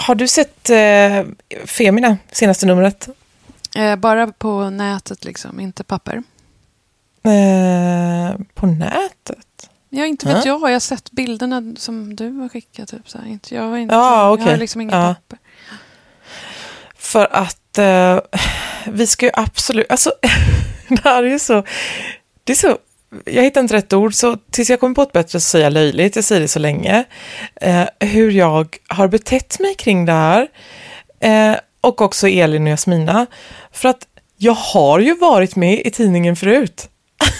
Har 0.00 0.14
du 0.14 0.28
sett 0.28 0.70
eh, 0.70 1.24
Femina, 1.66 2.16
senaste 2.32 2.66
numret? 2.66 3.08
Eh, 3.76 3.96
bara 3.96 4.26
på 4.26 4.70
nätet, 4.70 5.24
liksom, 5.24 5.60
inte 5.60 5.84
papper. 5.84 6.22
Eh, 7.22 8.36
på 8.54 8.66
nätet? 8.66 9.70
Ja, 9.90 10.06
inte 10.06 10.26
vet 10.26 10.36
Ja. 10.36 10.42
jag. 10.60 10.70
Jag 10.70 10.74
har 10.74 10.80
sett 10.80 11.10
bilderna 11.10 11.62
som 11.76 12.16
du 12.16 12.30
har 12.30 12.48
skickat. 12.48 12.88
Typ, 12.88 13.10
så. 13.10 13.18
Inte, 13.26 13.54
jag, 13.54 13.62
har 13.62 13.76
inte, 13.76 13.94
Ja, 13.94 14.22
jag 14.24 14.32
okej. 14.32 14.46
har 14.46 14.56
liksom 14.56 14.80
inget 14.80 14.94
Ja. 14.94 15.14
papper. 15.14 15.38
För 16.98 17.28
att 17.36 17.78
eh, 17.78 18.18
vi 18.86 19.06
ska 19.06 19.26
ju 19.26 19.32
absolut, 19.34 19.90
alltså 19.90 20.12
det 20.88 21.04
här 21.04 21.22
är 21.22 21.28
ju 21.30 21.38
så, 21.38 21.64
det 22.44 22.52
är 22.52 22.56
så, 22.56 22.78
jag 23.24 23.42
hittar 23.42 23.60
inte 23.60 23.76
rätt 23.76 23.92
ord, 23.92 24.14
så 24.14 24.36
tills 24.50 24.70
jag 24.70 24.80
kommer 24.80 24.94
på 24.94 25.02
ett 25.02 25.12
bättre 25.12 25.40
så 25.40 25.50
säger 25.50 25.66
jag 25.66 25.72
löjligt, 25.72 26.16
jag 26.16 26.24
säger 26.24 26.40
det 26.40 26.48
så 26.48 26.58
länge, 26.58 27.04
eh, 27.60 27.84
hur 28.00 28.30
jag 28.30 28.76
har 28.88 29.08
betett 29.08 29.60
mig 29.60 29.74
kring 29.74 30.04
det 30.04 30.12
här, 30.12 30.48
eh, 31.20 31.56
och 31.80 32.00
också 32.00 32.28
Elin 32.28 32.62
och 32.62 32.68
Jasmina, 32.68 33.26
för 33.72 33.88
att 33.88 34.06
jag 34.36 34.52
har 34.52 34.98
ju 34.98 35.14
varit 35.14 35.56
med 35.56 35.82
i 35.84 35.90
tidningen 35.90 36.36
förut. 36.36 36.88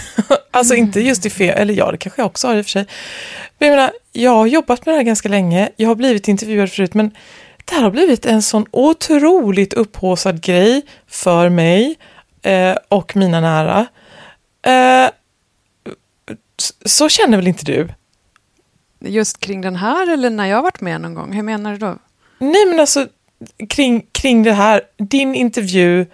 alltså 0.51 0.75
inte 0.75 1.01
just 1.01 1.25
i 1.25 1.29
fel, 1.29 1.57
eller 1.57 1.73
ja, 1.73 1.91
det 1.91 1.97
kanske 1.97 2.21
jag 2.21 2.25
också 2.25 2.47
har 2.47 2.55
i 2.55 2.61
och 2.61 2.65
för 2.65 2.71
sig. 2.71 2.85
Men 3.57 3.69
jag 3.69 3.75
menar, 3.75 3.91
jag 4.11 4.31
har 4.31 4.45
jobbat 4.47 4.85
med 4.85 4.93
det 4.93 4.97
här 4.97 5.03
ganska 5.03 5.29
länge, 5.29 5.69
jag 5.75 5.87
har 5.87 5.95
blivit 5.95 6.27
intervjuad 6.27 6.71
förut, 6.71 6.93
men 6.93 7.11
det 7.65 7.75
här 7.75 7.81
har 7.81 7.91
blivit 7.91 8.25
en 8.25 8.41
sån 8.41 8.65
otroligt 8.71 9.73
upphaussad 9.73 10.41
grej 10.41 10.81
för 11.07 11.49
mig 11.49 11.95
eh, 12.41 12.75
och 12.87 13.15
mina 13.15 13.41
nära. 13.41 13.87
Eh, 14.65 15.09
så 16.85 17.09
känner 17.09 17.37
väl 17.37 17.47
inte 17.47 17.65
du? 17.65 17.87
Just 18.99 19.39
kring 19.39 19.61
den 19.61 19.75
här 19.75 20.13
eller 20.13 20.29
när 20.29 20.45
jag 20.45 20.61
varit 20.61 20.81
med 20.81 21.01
någon 21.01 21.13
gång? 21.13 21.33
Hur 21.33 21.43
menar 21.43 21.71
du 21.71 21.77
då? 21.77 21.97
Nej, 22.37 22.65
men 22.65 22.79
alltså 22.79 23.07
kring, 23.69 24.05
kring 24.11 24.43
det 24.43 24.53
här, 24.53 24.81
din 24.97 25.35
intervju 25.35 26.05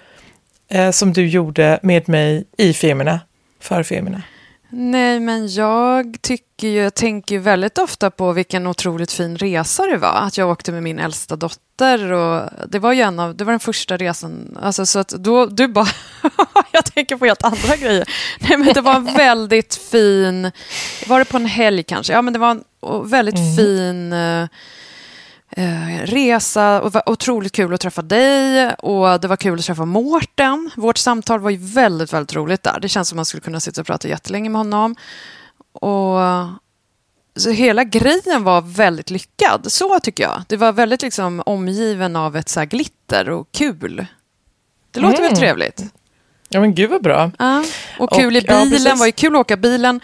eh, 0.68 0.92
som 0.92 1.14
du 1.14 1.28
gjorde 1.28 1.80
med 1.84 2.10
mig 2.10 2.46
i 2.58 2.74
Femina, 2.74 3.20
för 3.60 3.84
Femina. 3.84 4.22
Nej, 4.70 5.20
men 5.20 5.48
jag 5.48 6.18
tycker 6.22 6.68
ju, 6.68 6.82
jag 6.82 6.94
tänker 6.94 7.40
väldigt 7.40 7.78
ofta 7.78 8.12
på 8.12 8.32
vilken 8.32 8.68
otroligt 8.68 9.12
fin 9.12 9.38
resa 9.38 9.86
det 9.86 9.98
var. 9.98 10.14
Att 10.14 10.38
jag 10.38 10.50
åkte 10.50 10.72
med 10.72 10.84
min 10.84 11.00
äldsta 11.00 11.36
dotter 11.36 12.12
och 12.12 12.50
det 12.68 12.80
var 12.80 12.94
ju 12.94 13.02
en 13.02 13.20
av, 13.20 13.36
det 13.36 13.44
var 13.44 13.54
den 13.54 13.60
första 13.60 13.98
resan. 13.98 14.58
Alltså 14.62 14.86
så 14.86 15.00
att 15.00 15.10
då, 15.10 15.46
du 15.46 15.68
bara, 15.68 15.88
jag 16.72 16.86
tänker 16.86 17.18
på 17.18 17.26
helt 17.26 17.44
andra 17.44 17.76
grejer. 17.76 18.10
Nej, 18.40 18.58
men 18.58 18.74
det 18.74 18.82
var 18.82 18.96
en 18.96 19.06
väldigt 19.18 19.76
fin, 19.76 20.52
var 21.08 21.20
det 21.20 21.26
på 21.26 21.38
en 21.38 21.46
helg 21.46 21.84
kanske? 21.84 22.14
Ja, 22.14 22.22
men 22.22 22.34
det 22.34 22.40
var 22.40 22.52
en 22.52 22.64
väldigt 23.10 23.58
fin 23.58 24.14
eh, 24.14 24.48
eh, 25.50 26.02
resa 26.04 26.82
och 26.82 26.92
det 26.92 26.96
var 26.96 27.10
otroligt 27.10 27.52
kul 27.52 27.74
att 27.74 27.82
träffa 27.82 28.02
dig 28.02 28.74
och 28.74 29.20
det 29.20 29.28
var 29.28 29.38
kul 29.38 29.60
att 29.60 29.66
träffa 29.66 29.86
Mårten. 29.86 30.72
Vårt 30.76 30.98
samtal 30.98 31.40
var 31.40 31.50
ju 31.50 31.58
väldigt, 31.58 32.14
väldigt 32.14 32.36
roligt 32.36 32.64
där. 32.64 32.80
Det 32.80 32.90
känns 32.90 33.10
som 33.10 33.16
man 33.16 33.26
skulle 33.26 33.42
kunna 33.42 33.60
sitta 33.60 33.82
och 33.82 33.88
prata 33.88 34.08
jättelänge 34.08 34.50
med 34.50 34.60
honom. 34.60 34.96
Och 35.74 36.20
så 37.38 37.50
hela 37.50 37.84
grejen 37.84 38.44
var 38.44 38.62
väldigt 38.62 39.10
lyckad, 39.10 39.72
så 39.72 40.00
tycker 40.00 40.24
jag. 40.24 40.44
Det 40.48 40.58
var 40.58 40.72
väldigt 40.72 41.02
liksom 41.02 41.44
omgiven 41.46 42.16
av 42.16 42.36
ett 42.36 42.50
så 42.50 42.60
här 42.60 42.68
glitter 42.68 43.30
och 43.30 43.48
kul. 43.52 44.06
Det 44.92 45.00
låter 45.00 45.18
Mm. 45.18 45.30
väl 45.30 45.38
trevligt? 45.40 45.84
Ja, 46.56 46.62
men 46.62 46.76
gud 46.76 46.90
vad 46.90 47.02
bra. 47.04 47.32
Ja. 47.40 47.64
Och 48.00 48.10
kul 48.14 48.26
Och- 48.36 48.42
i 48.42 48.46
ja, 48.48 48.54
bilen, 48.64 48.70
precis. 48.70 49.00
var 49.00 49.06
ju 49.06 49.12
kul 49.12 49.36
att 49.36 49.40
åka 49.40 49.58
bilen. 49.58 50.00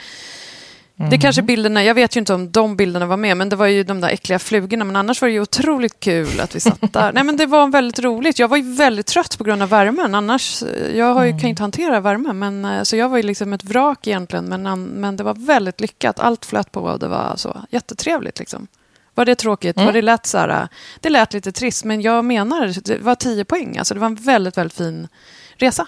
Det 0.96 1.04
Mm. 1.08 1.20
kanske 1.20 1.42
bilderna, 1.42 1.84
jag 1.84 1.94
vet 1.94 2.16
ju 2.16 2.20
inte 2.20 2.34
om 2.34 2.52
de 2.52 2.76
bilderna 2.76 3.06
var 3.06 3.18
med, 3.18 3.38
men 3.38 3.50
det 3.50 3.56
var 3.56 3.66
ju 3.68 3.84
de 3.84 4.02
där 4.02 4.10
äckliga 4.10 4.40
flugorna. 4.40 4.86
Men 4.86 4.96
annars 4.96 5.22
var 5.22 5.28
det 5.28 5.34
ju 5.34 5.40
otroligt 5.42 6.00
kul 6.00 6.40
att 6.40 6.56
vi 6.56 6.60
satt 6.60 6.78
där. 6.94 7.14
Nej, 7.14 7.24
men 7.24 7.38
det 7.38 7.46
var 7.46 7.68
väldigt 7.68 8.00
roligt. 8.00 8.40
Jag 8.40 8.48
var 8.48 8.58
ju 8.58 8.74
väldigt 8.74 9.06
trött 9.08 9.38
på 9.38 9.44
grund 9.44 9.62
av 9.62 9.70
värmen. 9.70 10.16
Annars, 10.16 10.64
jag 10.96 11.14
har 11.14 11.24
ju, 11.24 11.32
kan 11.32 11.40
ju 11.42 11.48
inte 11.50 11.64
hantera 11.64 12.00
värme, 12.00 12.34
men, 12.34 12.66
eh, 12.66 12.84
så 12.84 12.96
jag 12.96 13.10
var 13.10 13.18
ju 13.18 13.24
liksom 13.24 13.54
ett 13.54 13.64
vrak 13.64 14.08
egentligen. 14.08 14.46
Men, 14.46 14.84
men 14.84 15.16
det 15.16 15.24
var 15.24 15.34
väldigt 15.34 15.82
lyckat. 15.82 16.20
Allt 16.20 16.46
flöt 16.46 16.72
på 16.72 16.82
och 16.82 17.00
det 17.00 17.08
var 17.08 17.34
så 17.36 17.62
jättetrevligt. 17.70 18.40
Liksom. 18.40 18.68
Var 19.16 19.26
det 19.26 19.36
tråkigt? 19.36 19.78
Var 19.78 19.92
det, 19.94 20.02
lät 20.02 20.26
så 20.26 20.38
här, 20.38 20.50
eh, 20.50 20.68
det 21.00 21.10
lät 21.10 21.34
lite 21.34 21.52
trist, 21.52 21.84
men 21.86 22.02
jag 22.02 22.26
menar, 22.26 22.82
det 22.84 22.98
var 22.98 23.16
10 23.16 23.46
poäng. 23.46 23.78
Alltså, 23.78 23.94
det 23.94 24.00
var 24.00 24.08
en 24.08 24.16
väldigt, 24.16 24.58
väldigt 24.58 24.78
fin 24.78 25.08
resa. 25.56 25.88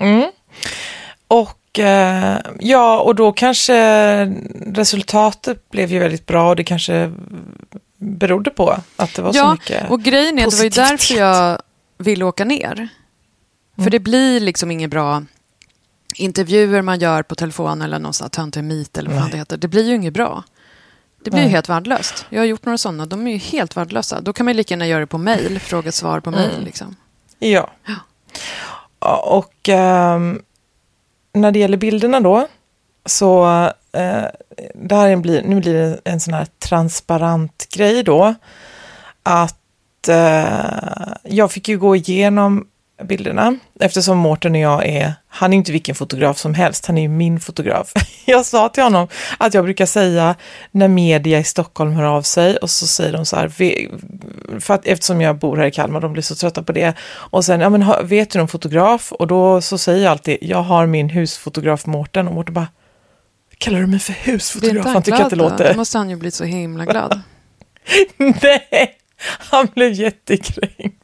Mm. 0.00 0.30
Och 1.28 1.78
eh, 1.78 2.38
ja, 2.60 3.00
och 3.00 3.14
då 3.14 3.32
kanske 3.32 3.74
resultatet 4.66 5.70
blev 5.70 5.92
ju 5.92 5.98
väldigt 5.98 6.26
bra 6.26 6.48
och 6.48 6.56
det 6.56 6.64
kanske 6.64 7.12
berodde 7.96 8.50
på 8.50 8.76
att 8.96 9.14
det 9.14 9.22
var 9.22 9.32
så 9.32 9.38
Ja, 9.38 9.52
mycket. 9.52 9.90
och 9.90 10.02
grejen 10.02 10.38
är, 10.38 10.50
det 10.50 10.56
var 10.56 10.64
ju 10.64 10.70
därför 10.70 11.14
jag 11.14 11.58
ville 11.98 12.24
åka 12.24 12.44
ner. 12.44 12.88
För 13.82 13.90
det 13.90 13.98
blir 13.98 14.40
liksom 14.40 14.70
inget 14.70 14.90
bra 14.90 15.22
intervjuer 16.14 16.82
man 16.82 17.00
gör 17.00 17.22
på 17.22 17.34
telefon 17.34 17.82
eller 17.82 17.98
någon 17.98 18.14
sån 18.14 18.24
här 18.24 18.30
töntig 18.30 18.64
meet 18.64 18.98
eller 18.98 19.10
vad 19.10 19.18
fan 19.18 19.24
Nej. 19.24 19.32
det 19.32 19.38
heter. 19.38 19.56
Det 19.56 19.68
blir 19.68 19.88
ju 19.88 19.94
inget 19.94 20.12
bra. 20.14 20.44
Det 21.24 21.30
blir 21.30 21.42
ju 21.42 21.48
helt 21.48 21.68
värdelöst. 21.68 22.26
Jag 22.30 22.40
har 22.40 22.46
gjort 22.46 22.64
några 22.64 22.78
sådana, 22.78 23.06
de 23.06 23.26
är 23.26 23.30
ju 23.30 23.36
helt 23.38 23.76
värdelösa. 23.76 24.20
Då 24.20 24.32
kan 24.32 24.44
man 24.46 24.52
ju 24.54 24.56
lika 24.56 24.74
gärna 24.74 24.86
göra 24.86 25.00
det 25.00 25.06
på 25.06 25.18
mail, 25.18 25.60
fråga 25.60 25.92
svar 25.92 26.20
på 26.20 26.30
mail. 26.30 26.64
Liksom. 26.64 26.96
Ja. 27.38 27.70
Ja. 27.86 27.94
Och 29.22 29.68
eh, 29.68 30.20
när 31.32 31.52
det 31.52 31.58
gäller 31.58 31.76
bilderna 31.76 32.20
då, 32.20 32.46
så 33.06 33.44
eh, 33.92 34.24
det 34.74 34.94
här 34.94 35.16
blir, 35.16 35.42
nu 35.42 35.60
blir 35.60 35.74
det 35.74 36.00
en 36.04 36.20
sån 36.20 36.34
här 36.34 36.46
transparent 36.58 37.66
grej 37.70 38.02
då, 38.02 38.34
att 39.22 40.08
eh, 40.08 41.12
jag 41.22 41.52
fick 41.52 41.68
ju 41.68 41.78
gå 41.78 41.96
igenom 41.96 42.66
bilderna 43.04 43.56
eftersom 43.80 44.18
Mårten 44.18 44.52
och 44.54 44.60
jag 44.60 44.86
är, 44.86 45.12
han 45.28 45.52
är 45.52 45.56
inte 45.56 45.72
vilken 45.72 45.94
fotograf 45.94 46.38
som 46.38 46.54
helst, 46.54 46.86
han 46.86 46.98
är 46.98 47.02
ju 47.02 47.08
min 47.08 47.40
fotograf. 47.40 47.92
Jag 48.24 48.46
sa 48.46 48.68
till 48.68 48.82
honom 48.82 49.08
att 49.38 49.54
jag 49.54 49.64
brukar 49.64 49.86
säga 49.86 50.34
när 50.70 50.88
media 50.88 51.38
i 51.38 51.44
Stockholm 51.44 51.92
hör 51.92 52.04
av 52.04 52.22
sig 52.22 52.56
och 52.56 52.70
så 52.70 52.86
säger 52.86 53.12
de 53.12 53.26
så 53.26 53.36
här, 53.36 53.52
"Vi- 53.58 53.90
för 54.60 54.74
att, 54.74 54.86
eftersom 54.86 55.20
jag 55.20 55.38
bor 55.38 55.56
här 55.56 55.66
i 55.66 55.70
Kalmar, 55.70 56.00
de 56.00 56.12
blir 56.12 56.22
så 56.22 56.34
trötta 56.34 56.62
på 56.62 56.72
det. 56.72 56.94
Och 57.10 57.44
sen, 57.44 57.60
ja 57.60 57.70
men 57.70 58.08
vet 58.08 58.30
du 58.30 58.38
någon 58.38 58.48
fotograf? 58.48 59.12
Och 59.12 59.26
då 59.26 59.60
så 59.60 59.78
säger 59.78 60.04
jag 60.04 60.10
alltid, 60.10 60.38
jag 60.40 60.62
har 60.62 60.86
min 60.86 61.08
husfotograf 61.10 61.86
Mårten 61.86 62.28
och 62.28 62.34
Mårten 62.34 62.54
bara, 62.54 62.68
kallar 63.58 63.80
du 63.80 63.86
mig 63.86 63.98
för 64.00 64.12
husfotograf? 64.12 64.86
Han 64.86 65.02
tycker 65.02 65.18
att 65.24 65.30
det 65.30 65.36
låter... 65.36 65.70
Då 65.72 65.76
måste 65.76 65.98
han 65.98 66.10
ju 66.10 66.16
bli 66.16 66.30
så 66.30 66.44
himla 66.44 66.84
glad. 66.84 67.20
Nej, 68.16 68.90
han 69.50 69.68
blev 69.74 69.92
jättekränkt. 69.92 70.99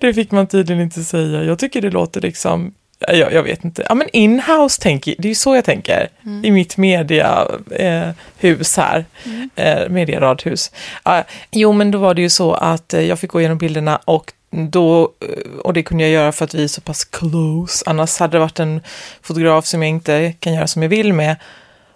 Det 0.00 0.14
fick 0.14 0.30
man 0.30 0.46
tydligen 0.46 0.82
inte 0.82 1.04
säga. 1.04 1.44
Jag 1.44 1.58
tycker 1.58 1.82
det 1.82 1.90
låter 1.90 2.20
liksom, 2.20 2.74
jag, 2.98 3.32
jag 3.32 3.42
vet 3.42 3.64
inte, 3.64 3.86
ja 3.88 3.94
men 3.94 4.08
inhouse 4.12 4.82
tänker, 4.82 5.14
det 5.18 5.28
är 5.28 5.30
ju 5.30 5.34
så 5.34 5.54
jag 5.54 5.64
tänker 5.64 6.08
i 6.42 6.50
mitt 6.50 6.76
mediahus 6.76 8.78
eh, 8.78 8.84
här, 8.84 9.04
eh, 9.56 9.88
medieradhus. 9.88 10.72
Ja, 11.04 11.24
jo 11.50 11.72
men 11.72 11.90
då 11.90 11.98
var 11.98 12.14
det 12.14 12.22
ju 12.22 12.30
så 12.30 12.52
att 12.52 12.94
eh, 12.94 13.02
jag 13.02 13.18
fick 13.18 13.30
gå 13.30 13.40
igenom 13.40 13.58
bilderna 13.58 14.00
och 14.04 14.32
då, 14.50 15.02
eh, 15.02 15.60
och 15.60 15.72
det 15.72 15.82
kunde 15.82 16.04
jag 16.04 16.12
göra 16.12 16.32
för 16.32 16.44
att 16.44 16.54
vi 16.54 16.64
är 16.64 16.68
så 16.68 16.80
pass 16.80 17.04
close, 17.04 17.84
annars 17.86 18.18
hade 18.18 18.36
det 18.36 18.40
varit 18.40 18.60
en 18.60 18.80
fotograf 19.22 19.66
som 19.66 19.82
jag 19.82 19.88
inte 19.88 20.34
kan 20.40 20.54
göra 20.54 20.66
som 20.66 20.82
jag 20.82 20.88
vill 20.88 21.12
med, 21.12 21.36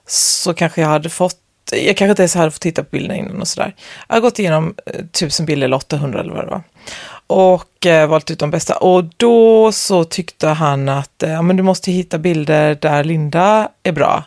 så 0.07 0.55
kanske 0.55 0.81
jag 0.81 0.89
hade 0.89 1.11
fått 1.11 1.39
jag 1.71 1.97
kanske 1.97 2.11
inte 2.11 2.23
ens 2.23 2.35
hade 2.35 2.51
fått 2.51 2.61
titta 2.61 2.83
på 2.83 2.89
bilderna 2.91 3.17
innan 3.17 3.41
och 3.41 3.49
sådär. 3.49 3.75
Jag 4.09 4.17
har 4.17 4.21
gått 4.21 4.39
igenom 4.39 4.75
eh, 4.87 5.05
tusen 5.07 5.47
bilder 5.47 5.65
eller 5.65 5.77
800 5.77 6.21
eller 6.21 6.33
vad 6.33 6.45
det 6.45 6.51
var. 6.51 6.63
Och 7.32 7.87
eh, 7.87 8.06
valt 8.08 8.31
ut 8.31 8.38
de 8.38 8.50
bästa. 8.50 8.76
Och 8.76 9.05
då 9.17 9.73
så 9.73 10.05
tyckte 10.05 10.49
han 10.49 10.88
att 10.88 11.23
eh, 11.23 11.43
men 11.43 11.56
du 11.56 11.62
måste 11.62 11.93
hitta 11.93 12.19
bilder 12.19 12.75
där 12.81 13.05
Linda 13.05 13.69
är 13.82 13.93
bra. 13.93 14.25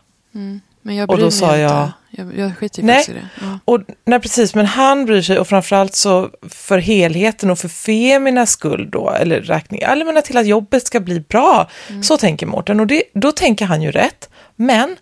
Men 0.81 0.95
jag 0.95 1.09
Och 1.09 1.15
bryr 1.15 1.23
då 1.23 1.29
mig 1.29 1.31
sa 1.39 1.45
inte. 1.47 1.59
jag- 1.59 1.91
Jag, 2.17 2.37
jag 2.37 2.57
skiter 2.57 2.83
Nej. 2.83 3.05
i 3.09 3.11
det. 3.13 3.27
Ja. 3.41 3.59
Och, 3.65 3.79
nej, 4.05 4.19
precis, 4.19 4.55
men 4.55 4.65
han 4.65 5.05
bryr 5.05 5.21
sig 5.21 5.39
och 5.39 5.47
framförallt 5.47 5.95
så 5.95 6.29
för 6.49 6.77
helheten 6.77 7.49
och 7.51 7.59
för 7.59 7.67
Feminas 7.67 8.49
skull 8.51 8.89
då, 8.91 9.09
eller 9.09 9.41
räkning, 9.41 9.81
eller 9.81 10.05
menar 10.05 10.21
till 10.21 10.37
att 10.37 10.47
jobbet 10.47 10.87
ska 10.87 10.99
bli 10.99 11.19
bra. 11.19 11.69
Så 12.03 12.17
tänker 12.17 12.45
Mårten 12.45 12.79
och 12.79 12.87
det, 12.87 13.03
då 13.13 13.31
tänker 13.31 13.65
han 13.65 13.81
ju 13.81 13.91
rätt. 13.91 14.29
Men 14.55 14.95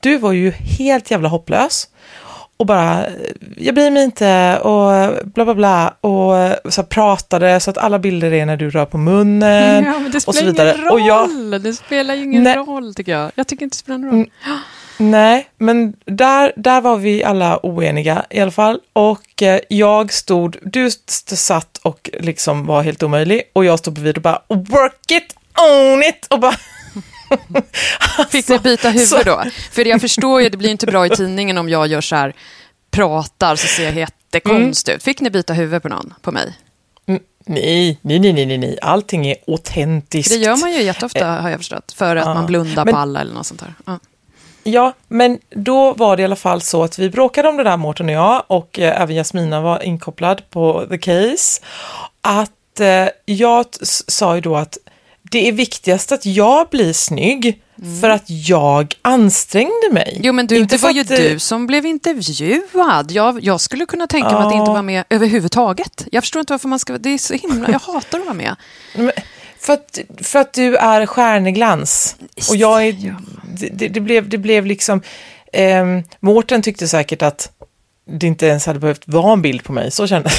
du 0.00 0.16
var 0.16 0.32
ju 0.32 0.50
helt 0.50 1.10
jävla 1.10 1.28
hopplös. 1.28 1.88
Och 2.60 2.66
bara, 2.66 3.06
jag 3.56 3.74
bryr 3.74 3.90
mig 3.90 4.02
inte 4.04 4.58
och 4.58 5.14
bla 5.26 5.44
bla 5.44 5.54
bla 5.54 5.94
och 6.00 6.72
så 6.72 6.82
pratade 6.82 7.60
så 7.60 7.70
att 7.70 7.78
alla 7.78 7.98
bilder 7.98 8.32
är 8.32 8.46
när 8.46 8.56
du 8.56 8.70
rör 8.70 8.84
på 8.86 8.98
munnen 8.98 9.84
Ja, 9.84 9.98
men 9.98 10.10
det 10.10 10.16
och 10.16 10.22
så 10.22 10.32
spelar 10.32 10.52
vidare. 10.52 10.72
ingen 10.74 10.84
roll. 10.84 10.92
Och 10.92 11.00
jag, 11.00 11.60
Det 11.62 11.72
spelar 11.72 12.14
ju 12.14 12.22
ingen 12.22 12.42
Nej. 12.42 12.56
roll, 12.56 12.94
tycker 12.94 13.12
jag. 13.12 13.30
Jag 13.34 13.46
tycker 13.46 13.64
inte 13.64 13.74
det 13.74 13.78
spelar 13.78 13.98
någon 13.98 14.08
Mm. 14.10 14.20
roll. 14.46 14.58
nej, 15.10 15.48
men 15.58 15.94
där, 16.04 16.52
där 16.56 16.80
var 16.80 16.96
vi 16.96 17.24
alla 17.24 17.60
oeniga 17.66 18.24
i 18.30 18.40
alla 18.40 18.50
fall. 18.50 18.80
Och 18.92 19.42
eh, 19.42 19.60
jag 19.68 20.12
stod, 20.12 20.56
du 20.62 20.86
st- 20.86 21.36
satt 21.36 21.78
och 21.82 22.10
liksom 22.20 22.66
var 22.66 22.82
helt 22.82 23.02
omöjlig 23.02 23.42
och 23.52 23.64
jag 23.64 23.78
stod 23.78 23.94
bredvid 23.94 24.16
och 24.16 24.22
bara 24.22 24.42
work 24.48 25.10
it, 25.10 25.34
own 25.72 26.02
it 26.02 26.26
och 26.30 26.40
bara 26.40 26.54
Fick 28.30 28.48
ni 28.48 28.58
byta 28.58 28.90
huvud 28.90 29.24
då? 29.26 29.44
För 29.72 29.84
jag 29.88 30.00
förstår 30.00 30.42
ju, 30.42 30.48
det 30.48 30.56
blir 30.56 30.70
inte 30.70 30.86
bra 30.86 31.06
i 31.06 31.10
tidningen 31.10 31.58
om 31.58 31.68
jag 31.68 31.86
gör 31.86 32.00
så 32.00 32.16
här, 32.16 32.34
pratar 32.90 33.56
så 33.56 33.66
ser 33.66 33.84
jag 33.84 33.94
jättekonstig 33.94 34.92
ut. 34.92 35.02
Fick 35.02 35.20
ni 35.20 35.30
byta 35.30 35.52
huvud 35.52 35.82
på 35.82 35.88
någon? 35.88 36.14
På 36.22 36.32
mig? 36.32 36.52
Mm, 37.06 37.20
Nej, 37.46 37.98
nej, 38.02 38.18
nej, 38.18 38.32
nej, 38.46 38.58
nej, 38.58 38.78
allting 38.82 39.26
är 39.26 39.36
autentiskt. 39.46 40.32
Det 40.32 40.38
gör 40.38 40.56
man 40.56 40.72
ju 40.72 40.82
jätteofta, 40.82 41.26
har 41.26 41.50
jag 41.50 41.58
förstått. 41.58 41.92
För 41.96 42.16
att 42.16 42.26
Ja. 42.26 42.34
man 42.34 42.46
blundar 42.46 42.84
Men- 42.84 42.94
på 42.94 43.00
alla 43.00 43.20
eller 43.20 43.34
något 43.34 43.46
sånt 43.46 43.60
där. 43.60 43.74
Ja. 43.86 43.98
Ja, 44.62 44.92
men 45.08 45.38
då 45.50 45.92
var 45.94 46.16
det 46.16 46.20
i 46.22 46.24
alla 46.24 46.36
fall 46.36 46.60
så 46.62 46.82
att 46.84 46.98
vi 46.98 47.10
bråkade 47.10 47.48
om 47.48 47.56
det 47.56 47.64
där, 47.64 47.76
Mårten 47.76 48.06
och 48.06 48.12
jag, 48.14 48.44
och 48.46 48.78
eh, 48.78 49.00
även 49.02 49.16
Jasmina 49.16 49.60
var 49.60 49.82
inkopplad 49.82 50.42
på 50.50 50.86
the 50.90 50.98
case. 50.98 51.62
Att 52.20 52.80
eh, 52.80 53.06
jag 53.24 53.66
sa 54.08 54.34
ju 54.34 54.40
då 54.40 54.56
att 54.56 54.78
det 55.22 55.48
är 55.48 55.52
viktigast 55.52 56.12
att 56.12 56.26
jag 56.26 56.68
blir 56.68 56.92
snygg 56.92 57.62
för 58.00 58.10
att 58.10 58.24
jag 58.26 58.94
ansträngde 59.02 59.88
mig. 59.92 60.10
Mm. 60.10 60.22
Jo, 60.24 60.32
men 60.32 60.46
du, 60.46 60.56
Inte 60.56 60.76
det 60.76 60.82
var 60.82 60.90
ju 60.90 61.00
eh, 61.00 61.06
du 61.06 61.38
som 61.38 61.66
blev 61.66 61.86
intervjuad. 61.86 63.12
Jag, 63.12 63.44
jag 63.44 63.60
skulle 63.60 63.86
kunna 63.86 64.06
tänka 64.06 64.28
mig 64.30 64.38
att 64.46 64.52
inte 64.52 64.56
Ja. 64.56 64.72
vara 64.72 64.82
med 64.82 65.04
överhuvudtaget. 65.10 66.06
Jag 66.12 66.22
förstår 66.22 66.40
inte 66.40 66.52
varför 66.52 66.68
man 66.68 66.78
ska... 66.78 66.98
Det 66.98 67.10
är 67.10 67.18
så 67.18 67.34
himla... 67.34 67.70
Jag 67.70 67.78
hatar 67.78 68.18
att 68.18 68.24
vara 68.24 68.34
med. 68.34 68.56
Men, 68.96 69.10
för, 69.58 69.72
att, 69.72 69.98
för 70.22 70.38
att 70.38 70.52
du 70.52 70.76
är 70.76 71.06
stjärneglans. 71.06 72.16
Och 72.50 72.56
jag 72.56 72.86
är, 72.86 72.96
Ja. 73.06 73.14
det, 73.58 73.68
det, 73.72 73.88
det, 73.88 74.00
blev, 74.00 74.28
det 74.28 74.38
blev 74.38 74.66
liksom... 74.66 75.02
Eh, 75.52 75.84
Mårten 76.20 76.62
tyckte 76.62 76.88
säkert 76.88 77.22
att 77.22 77.52
det 78.10 78.26
inte 78.26 78.46
ens 78.46 78.66
hade 78.66 78.78
behövt 78.78 79.02
vara 79.08 79.32
en 79.32 79.42
bild 79.42 79.64
på 79.64 79.72
mig, 79.72 79.90
så 79.90 80.06
kände 80.06 80.28
jag. 80.28 80.38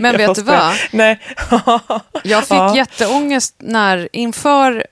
Men 0.00 0.16
vet 0.16 0.34
du 0.34 0.42
vad? 0.42 0.74
Nej. 0.90 1.20
Jag 2.24 2.42
fick 2.44 2.52
Ja. 2.56 2.76
jätteångest 2.76 3.54
när 3.58 4.08
inför, 4.12 4.86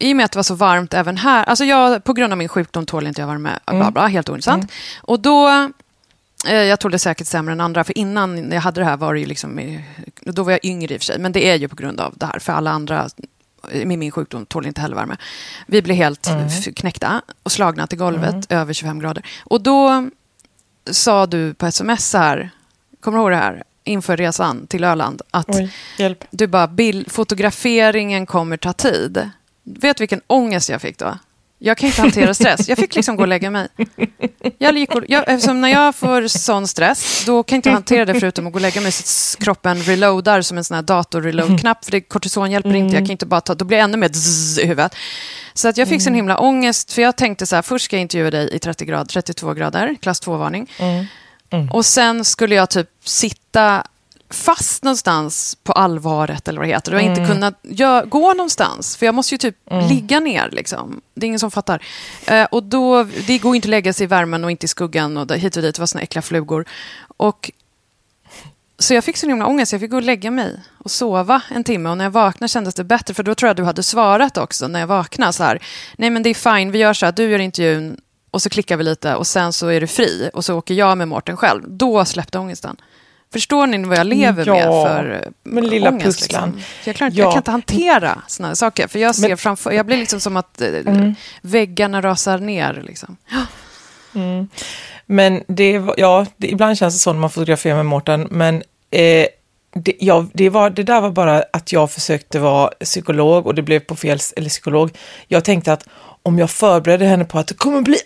i 0.00 0.12
och 0.12 0.16
med 0.16 0.24
att 0.24 0.32
det 0.32 0.38
var 0.38 0.42
så 0.42 0.54
varmt 0.54 0.94
även 0.94 1.16
här, 1.16 1.44
alltså 1.44 1.64
jag, 1.64 2.04
på 2.04 2.12
grund 2.12 2.32
av 2.32 2.38
min 2.38 2.48
sjukdom 2.48 2.86
tål 2.86 3.06
inte 3.06 3.20
jag 3.20 3.26
värme, 3.28 3.58
Mm. 3.66 3.80
bla 3.80 3.90
bla, 3.90 4.06
helt 4.06 4.28
ointressant. 4.28 4.72
Och 5.02 5.20
då, 5.20 5.48
eh, 6.48 6.54
jag 6.54 6.80
tål 6.80 6.90
det 6.92 6.98
säkert 6.98 7.26
sämre 7.26 7.52
än 7.52 7.60
andra, 7.60 7.84
för 7.84 7.98
innan 7.98 8.52
jag 8.52 8.60
hade 8.60 8.80
det 8.80 8.84
här 8.84 8.96
var 8.96 9.14
det 9.14 9.20
ju 9.20 9.26
liksom, 9.26 9.78
då 10.20 10.42
var 10.42 10.50
jag 10.52 10.64
yngre 10.64 10.94
i 10.94 10.96
och 10.96 11.00
för 11.00 11.04
sig, 11.06 11.18
men 11.18 11.32
det 11.32 11.46
är 11.46 11.54
ju 11.56 11.68
på 11.68 11.76
grund 11.76 12.00
av 12.00 12.14
det 12.16 12.26
här, 12.26 12.38
för 12.38 12.52
alla 12.52 12.70
andra 12.70 13.08
med 13.84 13.98
min 13.98 14.10
sjukdom 14.10 14.46
tål 14.46 14.66
inte 14.66 14.80
heller 14.80 14.96
värme. 14.96 15.16
Vi 15.66 15.82
blev 15.82 15.96
helt 15.96 16.26
Mm. 16.28 16.48
knäckta 16.76 17.22
och 17.42 17.52
slagna 17.52 17.86
till 17.86 17.98
golvet, 17.98 18.52
över 18.52 18.72
25 18.72 18.98
grader. 19.00 19.26
Och 19.44 19.60
då 19.60 20.08
sa 20.90 21.26
du 21.26 21.54
på 21.54 21.66
sms 21.66 22.10
så 22.10 22.18
här, 22.18 22.50
kommer 23.00 23.18
du 23.18 23.22
ihåg 23.22 23.30
det 23.30 23.36
här, 23.36 23.62
inför 23.90 24.16
resan 24.16 24.66
till 24.66 24.84
Öland, 24.84 25.22
att 25.30 25.56
Oj, 25.98 26.16
du 26.30 26.46
bara, 26.46 26.68
bild, 26.68 27.12
fotograferingen 27.12 28.26
kommer 28.26 28.56
ta 28.56 28.72
tid. 28.72 29.30
Vet 29.62 30.00
vilken 30.00 30.20
ångest 30.26 30.68
jag 30.68 30.82
fick 30.82 30.98
då? 30.98 31.18
Jag 31.62 31.78
kan 31.78 31.86
inte 31.86 32.00
hantera 32.00 32.34
stress. 32.34 32.68
Jag 32.68 32.78
fick 32.78 32.94
liksom 32.94 33.16
gå 33.16 33.22
och 33.22 33.28
lägga 33.28 33.50
mig. 33.50 33.68
Jag 34.58 34.78
gick 34.78 34.94
och, 34.94 35.02
jag, 35.08 35.24
eftersom 35.28 35.60
när 35.60 35.68
jag 35.68 35.94
får 35.94 36.28
sån 36.28 36.68
stress, 36.68 37.24
då 37.26 37.42
kan 37.42 37.56
jag 37.56 37.58
inte 37.58 37.70
hantera 37.70 38.04
det 38.04 38.20
förutom 38.20 38.46
att 38.46 38.52
gå 38.52 38.56
och 38.56 38.60
lägga 38.60 38.80
mig 38.80 38.92
så 38.92 39.38
kroppen 39.38 39.76
reloadar 39.76 40.42
som 40.42 40.58
en 40.58 40.64
sån 40.64 40.74
här 40.74 40.82
dator-reload-knapp. 40.82 41.84
För 41.84 41.92
det, 41.92 42.00
kortison 42.00 42.50
hjälper 42.50 42.74
inte, 42.74 42.96
jag 42.96 43.04
kan 43.04 43.10
inte 43.10 43.26
bara 43.26 43.40
ta, 43.40 43.54
då 43.54 43.64
blir 43.64 43.78
det 43.78 43.84
ännu 43.84 43.96
mer 43.96 44.08
zzz 44.08 44.58
i 44.58 44.66
huvudet. 44.66 44.94
Så 45.54 45.68
att 45.68 45.76
jag 45.76 45.88
fick 45.88 46.02
sån 46.02 46.14
himla 46.14 46.38
ångest, 46.38 46.92
för 46.92 47.02
jag 47.02 47.16
tänkte 47.16 47.46
så 47.46 47.54
här, 47.54 47.62
först 47.62 47.84
ska 47.84 47.96
jag 47.96 48.02
intervjua 48.02 48.30
dig 48.30 48.54
i 48.54 48.58
30 48.58 48.84
grad, 48.84 49.08
32 49.08 49.54
grader, 49.54 49.96
klass 50.02 50.22
2-varning. 50.22 50.70
Och 51.72 51.86
sen 51.86 52.24
skulle 52.24 52.54
jag 52.54 52.70
typ 52.70 52.88
sitta 53.04 53.84
fast 54.32 54.84
någonstans 54.84 55.56
på 55.62 55.72
allvaret 55.72 56.48
eller 56.48 56.58
vad 56.58 56.68
det 56.68 56.74
heter. 56.74 56.94
Och 56.94 57.00
inte 57.00 57.20
kunna 57.34 57.52
gö- 57.62 58.08
gå 58.08 58.34
någonstans. 58.34 58.96
För 58.96 59.06
jag 59.06 59.14
måste 59.14 59.34
ju 59.34 59.38
typ 59.38 59.56
ligga 59.88 60.20
ner 60.20 60.48
liksom. 60.52 61.00
Det 61.14 61.24
är 61.24 61.28
ingen 61.28 61.40
som 61.40 61.50
fattar. 61.50 61.82
Eh, 62.26 62.44
och 62.44 62.62
då, 62.62 63.04
det 63.26 63.38
går 63.38 63.56
inte 63.56 63.66
att 63.66 63.70
lägga 63.70 63.92
sig 63.92 64.04
i 64.04 64.06
värmen 64.06 64.44
och 64.44 64.50
inte 64.50 64.64
i 64.64 64.68
skuggan 64.68 65.16
och 65.16 65.26
där, 65.26 65.36
hit 65.36 65.56
och 65.56 65.62
dit. 65.62 65.74
Det 65.74 65.80
var 65.80 65.86
såna 65.86 66.02
äckliga 66.02 66.22
flugor. 66.22 66.64
Och 67.16 67.50
så 68.78 68.94
jag 68.94 69.04
fick 69.04 69.16
så 69.16 69.26
himla 69.26 69.46
ångest, 69.46 69.72
jag 69.72 69.80
fick 69.80 69.90
gå 69.90 69.96
och 69.96 70.02
lägga 70.02 70.30
mig 70.30 70.60
och 70.78 70.90
sova 70.90 71.42
en 71.50 71.64
timme. 71.64 71.88
Och 71.88 71.96
när 71.96 72.04
jag 72.04 72.10
vaknade 72.10 72.48
kändes 72.48 72.74
det 72.74 72.84
bättre, 72.84 73.14
för 73.14 73.22
då 73.22 73.34
tror 73.34 73.48
jag 73.48 73.56
du 73.56 73.64
hade 73.64 73.82
svarat 73.82 74.36
också 74.36 74.68
när 74.68 74.80
jag 74.80 74.86
vaknade 74.86 75.32
så 75.32 75.42
här. 75.44 75.62
Nej 75.96 76.10
men 76.10 76.22
det 76.22 76.30
är 76.30 76.58
fine, 76.58 76.70
vi 76.72 76.78
gör 76.78 76.94
så 76.94 77.06
här, 77.06 77.12
du 77.12 77.30
gör 77.30 77.38
intervjun 77.38 78.00
och 78.30 78.42
så 78.42 78.48
klickar 78.50 78.76
vi 78.76 78.84
lite 78.84 79.14
och 79.14 79.26
sen 79.26 79.52
så 79.52 79.66
är 79.68 79.80
du 79.80 79.86
fri. 79.86 80.30
Och 80.34 80.44
så 80.44 80.54
åker 80.58 80.74
jag 80.74 80.98
med 80.98 81.08
Mårten 81.08 81.36
själv. 81.36 81.62
Då 81.66 82.04
släppte 82.04 82.38
ångesten. 82.38 82.76
Förstår 83.32 83.66
ni 83.66 83.84
vad 83.84 83.98
jag 83.98 84.06
lever 84.06 84.46
Ja, 84.46 84.54
med 84.54 84.62
för 84.64 85.28
men 85.42 85.66
lilla 85.66 85.88
ångest? 85.90 86.04
pusslan. 86.20 86.48
Liksom? 86.56 86.62
Jag, 86.84 86.96
klarar, 86.96 87.10
Ja. 87.14 87.24
jag 87.24 87.32
kan 87.32 87.38
inte 87.40 87.50
hantera 87.50 88.22
såna 88.26 88.54
saker. 88.54 88.88
För 88.88 88.98
jag 88.98 89.14
ser 89.14 89.28
Men- 89.28 89.38
framför, 89.38 89.70
jag 89.72 89.86
blir 89.86 89.96
liksom 89.96 90.20
som 90.20 90.36
att 90.36 90.60
eh, 90.60 90.68
väggarna 91.42 92.00
rasar 92.02 92.38
ner. 92.38 92.82
Liksom. 92.86 93.16
Men 95.06 95.42
det, 95.48 95.82
ja, 95.96 96.26
det, 96.36 96.48
ibland 96.48 96.78
känns 96.78 96.94
det 96.94 96.98
så 97.00 97.12
när 97.12 97.20
man 97.20 97.30
fotograferar 97.30 97.76
med 97.76 97.86
Mårten, 97.86 98.28
men 98.30 98.54
eh, 98.90 99.26
det, 99.74 99.94
ja, 100.00 100.26
det, 100.32 100.48
var, 100.48 100.70
det 100.70 100.82
där 100.82 101.00
var 101.00 101.10
bara 101.10 101.44
att 101.52 101.72
jag 101.72 101.90
försökte 101.90 102.38
vara 102.38 102.68
psykolog 102.68 103.46
och 103.46 103.54
det 103.54 103.62
blev 103.62 103.80
på 103.80 103.96
fel, 103.96 104.18
eller 104.36 104.48
psykolog. 104.48 104.90
Jag 105.28 105.44
tänkte 105.44 105.72
att 105.72 105.88
om 106.22 106.38
jag 106.38 106.50
förberedde 106.50 107.04
henne 107.04 107.24
på 107.24 107.38
att 107.38 107.46
det 107.46 107.54
kommer 107.54 107.80
bli 107.80 107.96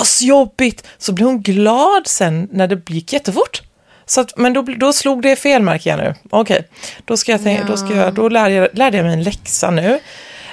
asjobbigt, 0.00 0.86
så 0.98 1.12
blir 1.12 1.26
hon 1.26 1.42
glad 1.42 2.06
sen 2.06 2.48
när 2.52 2.66
det 2.68 2.90
gick 2.90 3.12
jättefort. 3.12 3.62
Så 4.06 4.20
att, 4.20 4.36
men 4.38 4.52
då, 4.52 4.62
då 4.62 4.92
slog 4.92 5.22
det 5.22 5.36
fel 5.36 5.62
märker 5.62 5.90
jag 5.90 5.98
nu. 5.98 6.14
Okej, 6.30 6.68
då, 7.04 7.16
ska 7.16 7.32
jag 7.32 7.42
tänka, 7.42 7.64
då, 7.64 7.76
ska 7.76 7.94
jag, 7.96 8.14
då 8.14 8.28
lärde, 8.28 8.54
jag, 8.54 8.68
lärde 8.72 8.96
jag 8.96 9.04
mig 9.04 9.12
en 9.12 9.22
läxa 9.22 9.70
nu. 9.70 10.00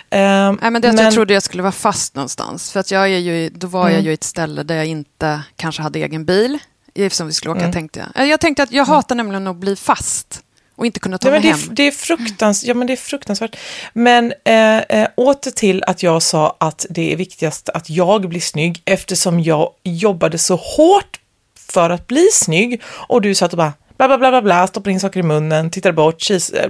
Ehm, 0.09 0.59
Nej, 0.61 0.71
men 0.71 0.81
det 0.81 0.89
att 0.89 1.01
jag 1.01 1.13
trodde 1.13 1.33
jag 1.33 1.43
skulle 1.43 1.63
vara 1.63 1.71
fast 1.71 2.15
någonstans. 2.15 2.71
För 2.71 2.79
att 2.79 2.91
jag 2.91 3.03
är 3.03 3.17
ju, 3.17 3.49
då 3.49 3.67
var 3.67 3.81
Mm. 3.81 3.93
jag 3.93 4.01
ju 4.03 4.11
i 4.11 4.13
ett 4.13 4.23
ställe 4.23 4.63
där 4.63 4.75
jag 4.75 4.85
inte 4.85 5.41
kanske 5.55 5.81
hade 5.81 5.99
egen 5.99 6.25
bil. 6.25 6.59
Eftersom 6.95 7.27
vi 7.27 7.33
skulle 7.33 7.51
åka 7.51 7.59
Mm. 7.61 7.73
tänkte 7.73 7.99
jag. 7.99 8.23
Eh, 8.23 8.29
Jag 8.29 8.39
tänkte 8.39 8.63
att 8.63 8.71
jag 8.71 8.85
hatar 8.85 9.15
nämligen 9.15 9.47
att 9.47 9.55
bli 9.55 9.75
fast. 9.75 10.41
Och 10.75 10.85
inte 10.85 10.99
kunna 10.99 11.17
ta 11.17 11.29
Nej, 11.29 11.39
men 11.39 11.41
mig 11.41 11.51
det, 11.51 11.59
hem. 11.59 11.71
är, 11.71 11.75
det, 11.75 11.87
är 11.87 11.91
fruktans, 11.91 12.63
ja, 12.63 12.73
men 12.73 12.87
det 12.87 12.93
är 12.93 12.97
fruktansvärt. 12.97 13.55
Men 13.93 14.33
eh, 14.43 14.77
eh, 14.77 15.07
åter 15.15 15.51
till 15.51 15.83
att 15.83 16.03
jag 16.03 16.21
sa 16.21 16.55
att 16.59 16.85
det 16.89 17.13
är 17.13 17.17
viktigast 17.17 17.69
att 17.69 17.89
jag 17.89 18.29
blir 18.29 18.39
snygg 18.39 18.81
eftersom 18.85 19.39
jag 19.39 19.71
jobbade 19.83 20.37
så 20.37 20.55
hårt 20.55 21.19
för 21.55 21.89
att 21.89 22.07
bli 22.07 22.27
snygg 22.33 22.81
och 22.85 23.21
du 23.21 23.35
satt 23.35 23.53
och 23.53 23.57
bara 23.57 23.73
bla 23.97 24.07
bla 24.07 24.17
bla 24.17 24.31
bla, 24.31 24.41
bla 24.41 24.67
stoppade 24.67 24.91
in 24.91 24.99
saker 24.99 25.19
i 25.19 25.23
munnen, 25.23 25.71
tittade 25.71 25.93
bort, 25.93 26.21
she's, 26.21 26.55
eh, 26.55 26.69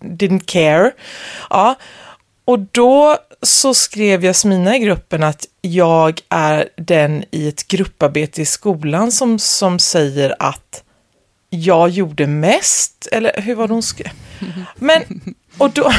didn't 0.00 0.44
care. 0.46 0.92
Ja. 1.50 1.74
Och 2.44 2.58
då 2.58 3.16
så 3.42 3.74
skrev 3.74 4.24
Jasmina 4.24 4.76
i 4.76 4.78
gruppen 4.78 5.22
att 5.22 5.46
jag 5.60 6.20
är 6.28 6.68
den 6.76 7.24
i 7.30 7.48
ett 7.48 7.68
grupparbete 7.68 8.42
i 8.42 8.46
skolan 8.46 9.12
som, 9.12 9.38
som 9.38 9.78
säger 9.78 10.34
att 10.38 10.82
jag 11.50 11.88
gjorde 11.88 12.26
mest, 12.26 13.08
eller 13.12 13.40
hur 13.40 13.54
var 13.54 13.68
det 13.68 13.74
hon 13.74 13.82
skrev? 13.82 14.10
Men, 14.74 15.02
och 15.58 15.70
då... 15.70 15.92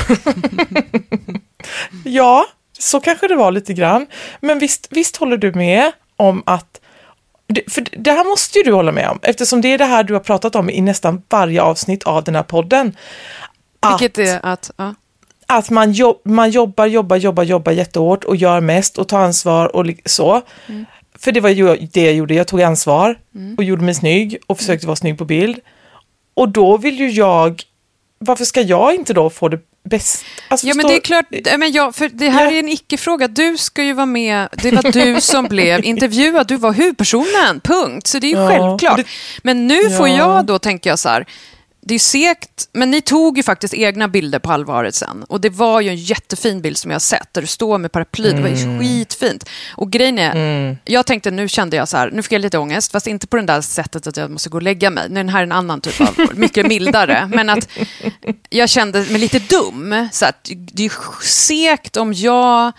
ja, 2.04 2.46
så 2.80 3.00
kanske 3.00 3.28
det 3.28 3.36
var 3.36 3.52
lite 3.52 3.74
grann. 3.74 4.08
Men 4.42 4.60
visst, 4.60 4.88
visst 4.90 5.18
håller 5.18 5.38
du 5.38 5.54
med 5.54 5.92
om 6.16 6.44
att... 6.46 6.82
För 7.70 7.88
det 7.92 8.12
här 8.12 8.30
måste 8.30 8.58
ju 8.58 8.64
du 8.64 8.72
hålla 8.72 8.92
med 8.92 9.10
om, 9.10 9.20
eftersom 9.22 9.62
det 9.62 9.68
är 9.68 9.78
det 9.78 9.86
här 9.86 10.04
du 10.04 10.14
har 10.14 10.20
pratat 10.20 10.56
om 10.56 10.70
i 10.70 10.82
nästan 10.82 11.22
varje 11.30 11.62
avsnitt 11.62 12.04
av 12.04 12.24
den 12.24 12.36
här 12.36 12.44
podden. 12.44 12.98
Att, 13.80 14.02
Vilket 14.02 14.18
är 14.18 14.40
att... 14.44 14.72
Ja. 14.78 14.96
att 15.46 15.70
man, 15.70 15.92
jobb, 15.92 16.22
man 16.24 16.50
jobbar, 16.50 16.86
jobbar, 16.86 17.16
jobbar, 17.16 17.44
jobbar 17.44 17.72
jättehårt 17.72 18.24
och 18.24 18.36
gör 18.36 18.62
mest 18.62 18.98
och 18.98 19.08
tar 19.08 19.20
ansvar 19.20 19.76
och 19.76 19.86
så. 20.06 20.42
För 21.20 21.32
det 21.32 21.40
var 21.40 21.50
ju 21.50 21.76
det 21.76 22.02
jag 22.02 22.14
gjorde, 22.14 22.34
jag 22.34 22.48
tog 22.48 22.62
ansvar 22.62 23.20
och 23.58 23.64
gjorde 23.64 23.84
mig 23.84 23.96
snygg 23.96 24.38
och 24.48 24.58
försökte 24.58 24.88
vara 24.88 24.96
snygg 24.96 25.18
på 25.18 25.26
bild. 25.26 25.60
Och 26.34 26.50
då 26.50 26.78
vill 26.78 27.00
ju 27.00 27.10
jag, 27.10 27.62
varför 28.20 28.46
ska 28.46 28.62
jag 28.62 28.96
inte 28.96 29.14
då 29.14 29.30
få 29.30 29.50
det 29.50 29.60
bäst? 29.90 30.26
Alltså, 30.48 30.68
Ja, 30.68 30.74
men 30.76 30.88
det 30.88 30.96
är 30.96 31.00
klart, 31.00 31.26
men 31.58 31.72
jag, 31.72 31.96
för 31.96 32.10
det 32.10 32.30
här 32.30 32.46
Ja. 32.46 32.52
är 32.52 32.60
en 32.60 32.70
icke-fråga. 32.70 33.28
Du 33.28 33.58
ska 33.58 33.84
ju 33.84 33.94
vara 33.94 34.06
med, 34.06 34.50
det 34.62 34.72
var 34.72 34.92
du 34.92 35.22
som 35.22 35.46
blev 35.46 35.84
intervjuad, 35.86 36.48
du 36.48 36.56
var 36.58 36.74
huvudpersonen, 36.74 37.60
punkt. 37.64 38.08
Så 38.08 38.20
det 38.20 38.28
är 38.28 38.32
ju 38.32 38.38
Ja, 38.38 38.48
självklart. 38.50 39.08
Men 39.44 39.68
nu 39.68 39.90
får 39.90 40.08
Ja. 40.10 40.18
jag 40.18 40.46
då, 40.46 40.60
tänker 40.60 40.90
jag 40.90 41.00
så 41.00 41.10
här, 41.10 41.26
det 41.88 41.96
är 41.96 42.00
segt, 42.00 42.70
men 42.74 42.92
ni 42.92 43.02
tog 43.02 43.38
ju 43.38 43.44
faktiskt 43.44 43.74
egna 43.74 44.08
bilder 44.08 44.40
på 44.40 44.52
allvaret 44.52 44.96
sen. 44.96 45.24
Och 45.24 45.42
det 45.42 45.50
var 45.50 45.82
ju 45.82 45.90
en 45.90 45.96
jättefin 45.96 46.62
bild 46.62 46.78
som 46.78 46.92
jag 46.92 46.96
har 46.96 47.00
sett, 47.00 47.34
där 47.34 47.42
du 47.42 47.48
står 47.48 47.78
med 47.78 47.92
paraply. 47.92 48.32
Det 48.32 48.42
var 48.42 48.50
ju 48.50 48.56
Mm. 48.64 48.80
skitfint. 48.80 49.50
Och 49.76 49.92
grejen 49.92 50.20
är, 50.20 50.78
jag 50.86 51.06
tänkte 51.06 51.32
nu 51.32 51.48
kände 51.48 51.76
jag 51.78 51.88
så 51.88 51.98
här, 51.98 52.12
nu 52.12 52.24
fick 52.24 52.32
jag 52.32 52.42
lite 52.42 52.58
ångest, 52.58 52.92
fast 52.92 53.08
inte 53.08 53.28
på 53.28 53.38
det 53.38 53.44
där 53.44 53.62
sättet 53.62 54.08
att 54.08 54.18
jag 54.18 54.32
måste 54.32 54.50
gå 54.50 54.58
och 54.58 54.62
lägga 54.64 54.90
mig. 54.90 55.10
Nu 55.10 55.20
är 55.20 55.24
den 55.24 55.30
här 55.34 55.44
en 55.44 55.52
annan 55.52 55.82
typ 55.82 56.02
av, 56.02 56.16
mycket 56.34 56.68
mildare. 56.68 57.30
Men 57.34 57.50
att 57.50 57.70
jag 58.50 58.70
kände 58.70 59.00
mig 59.00 59.18
lite 59.22 59.40
dum. 59.40 60.08
Så 60.12 60.26
att 60.26 60.50
det 60.74 60.86
är 60.86 60.92
segt 61.24 61.98
om 61.98 62.14
jag 62.14 62.72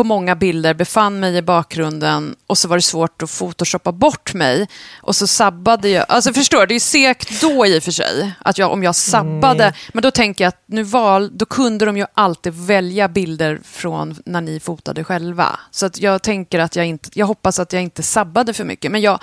på 0.00 0.04
många 0.04 0.36
bilder 0.36 0.74
befann 0.74 1.20
mig 1.20 1.36
i 1.36 1.42
bakgrunden 1.42 2.36
och 2.46 2.58
så 2.58 2.68
var 2.68 2.76
det 2.76 2.82
svårt 2.82 3.22
att 3.22 3.30
photoshoppa 3.30 3.92
bort 3.92 4.34
mig. 4.34 4.68
Och 5.02 5.16
så 5.16 5.26
sabbade 5.26 5.88
jag. 5.88 6.04
Alltså 6.08 6.32
förstår 6.32 6.60
du, 6.60 6.66
det 6.66 6.74
är 6.74 6.80
segt 6.80 7.40
då 7.40 7.66
i 7.66 7.78
och 7.78 7.82
för 7.82 7.90
sig. 7.90 8.32
Att 8.38 8.58
jag, 8.58 8.72
om 8.72 8.82
jag 8.82 8.94
sabbade. 8.94 9.74
Men 9.92 10.02
då 10.02 10.10
tänker 10.10 10.44
jag 10.44 10.48
att 10.48 10.62
nu 10.66 10.82
val, 10.82 11.30
då 11.32 11.46
kunde 11.46 11.86
de 11.86 11.96
ju 11.96 12.06
alltid 12.14 12.54
välja 12.54 13.08
bilder 13.08 13.60
från 13.64 14.16
när 14.26 14.40
ni 14.40 14.60
fotade 14.60 15.04
själva. 15.04 15.60
Så 15.70 15.86
att 15.86 16.00
jag 16.00 16.22
tänker 16.22 16.58
att 16.58 16.76
jag 16.76 16.86
inte, 16.86 17.10
jag 17.12 17.26
hoppas 17.26 17.58
att 17.58 17.72
jag 17.72 17.82
inte 17.82 18.02
sabbade 18.02 18.52
för 18.52 18.64
mycket. 18.64 18.92
Men 18.92 19.00
jag, 19.00 19.22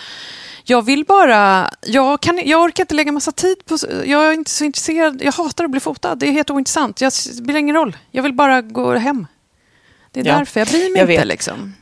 jag 0.64 0.86
vill 0.86 1.06
bara, 1.06 1.70
jag, 1.86 2.22
kan, 2.22 2.42
jag 2.46 2.62
orkar 2.62 2.84
inte 2.84 2.96
lägga 2.96 3.12
massa 3.12 3.32
tid 3.32 3.66
på, 3.66 3.78
jag 4.06 4.28
är 4.28 4.34
inte 4.34 4.52
så 4.52 4.64
intresserad, 4.64 5.22
jag 5.22 5.32
hatar 5.32 5.64
att 5.64 5.72
bli 5.72 5.80
fotad, 5.80 6.16
det 6.16 6.28
är 6.28 6.32
helt 6.32 6.50
ointressant. 6.50 7.02
Jag, 7.02 7.12
det 7.12 7.34
spelar 7.34 7.60
ingen 7.60 7.76
roll, 7.76 7.98
jag 8.12 8.24
vill 8.24 8.34
bara 8.34 8.62
gå 8.62 8.94
hem. 8.94 9.28
Det 10.24 10.30
är 10.30 10.34
Ja, 10.34 10.38
därför 10.40 10.60
jag 10.60 10.68
bryr 10.68 10.80
mig 10.80 10.92
jag 11.02 11.10
inte. 11.12 11.18
vet. 11.18 11.28
Liksom. 11.28 11.74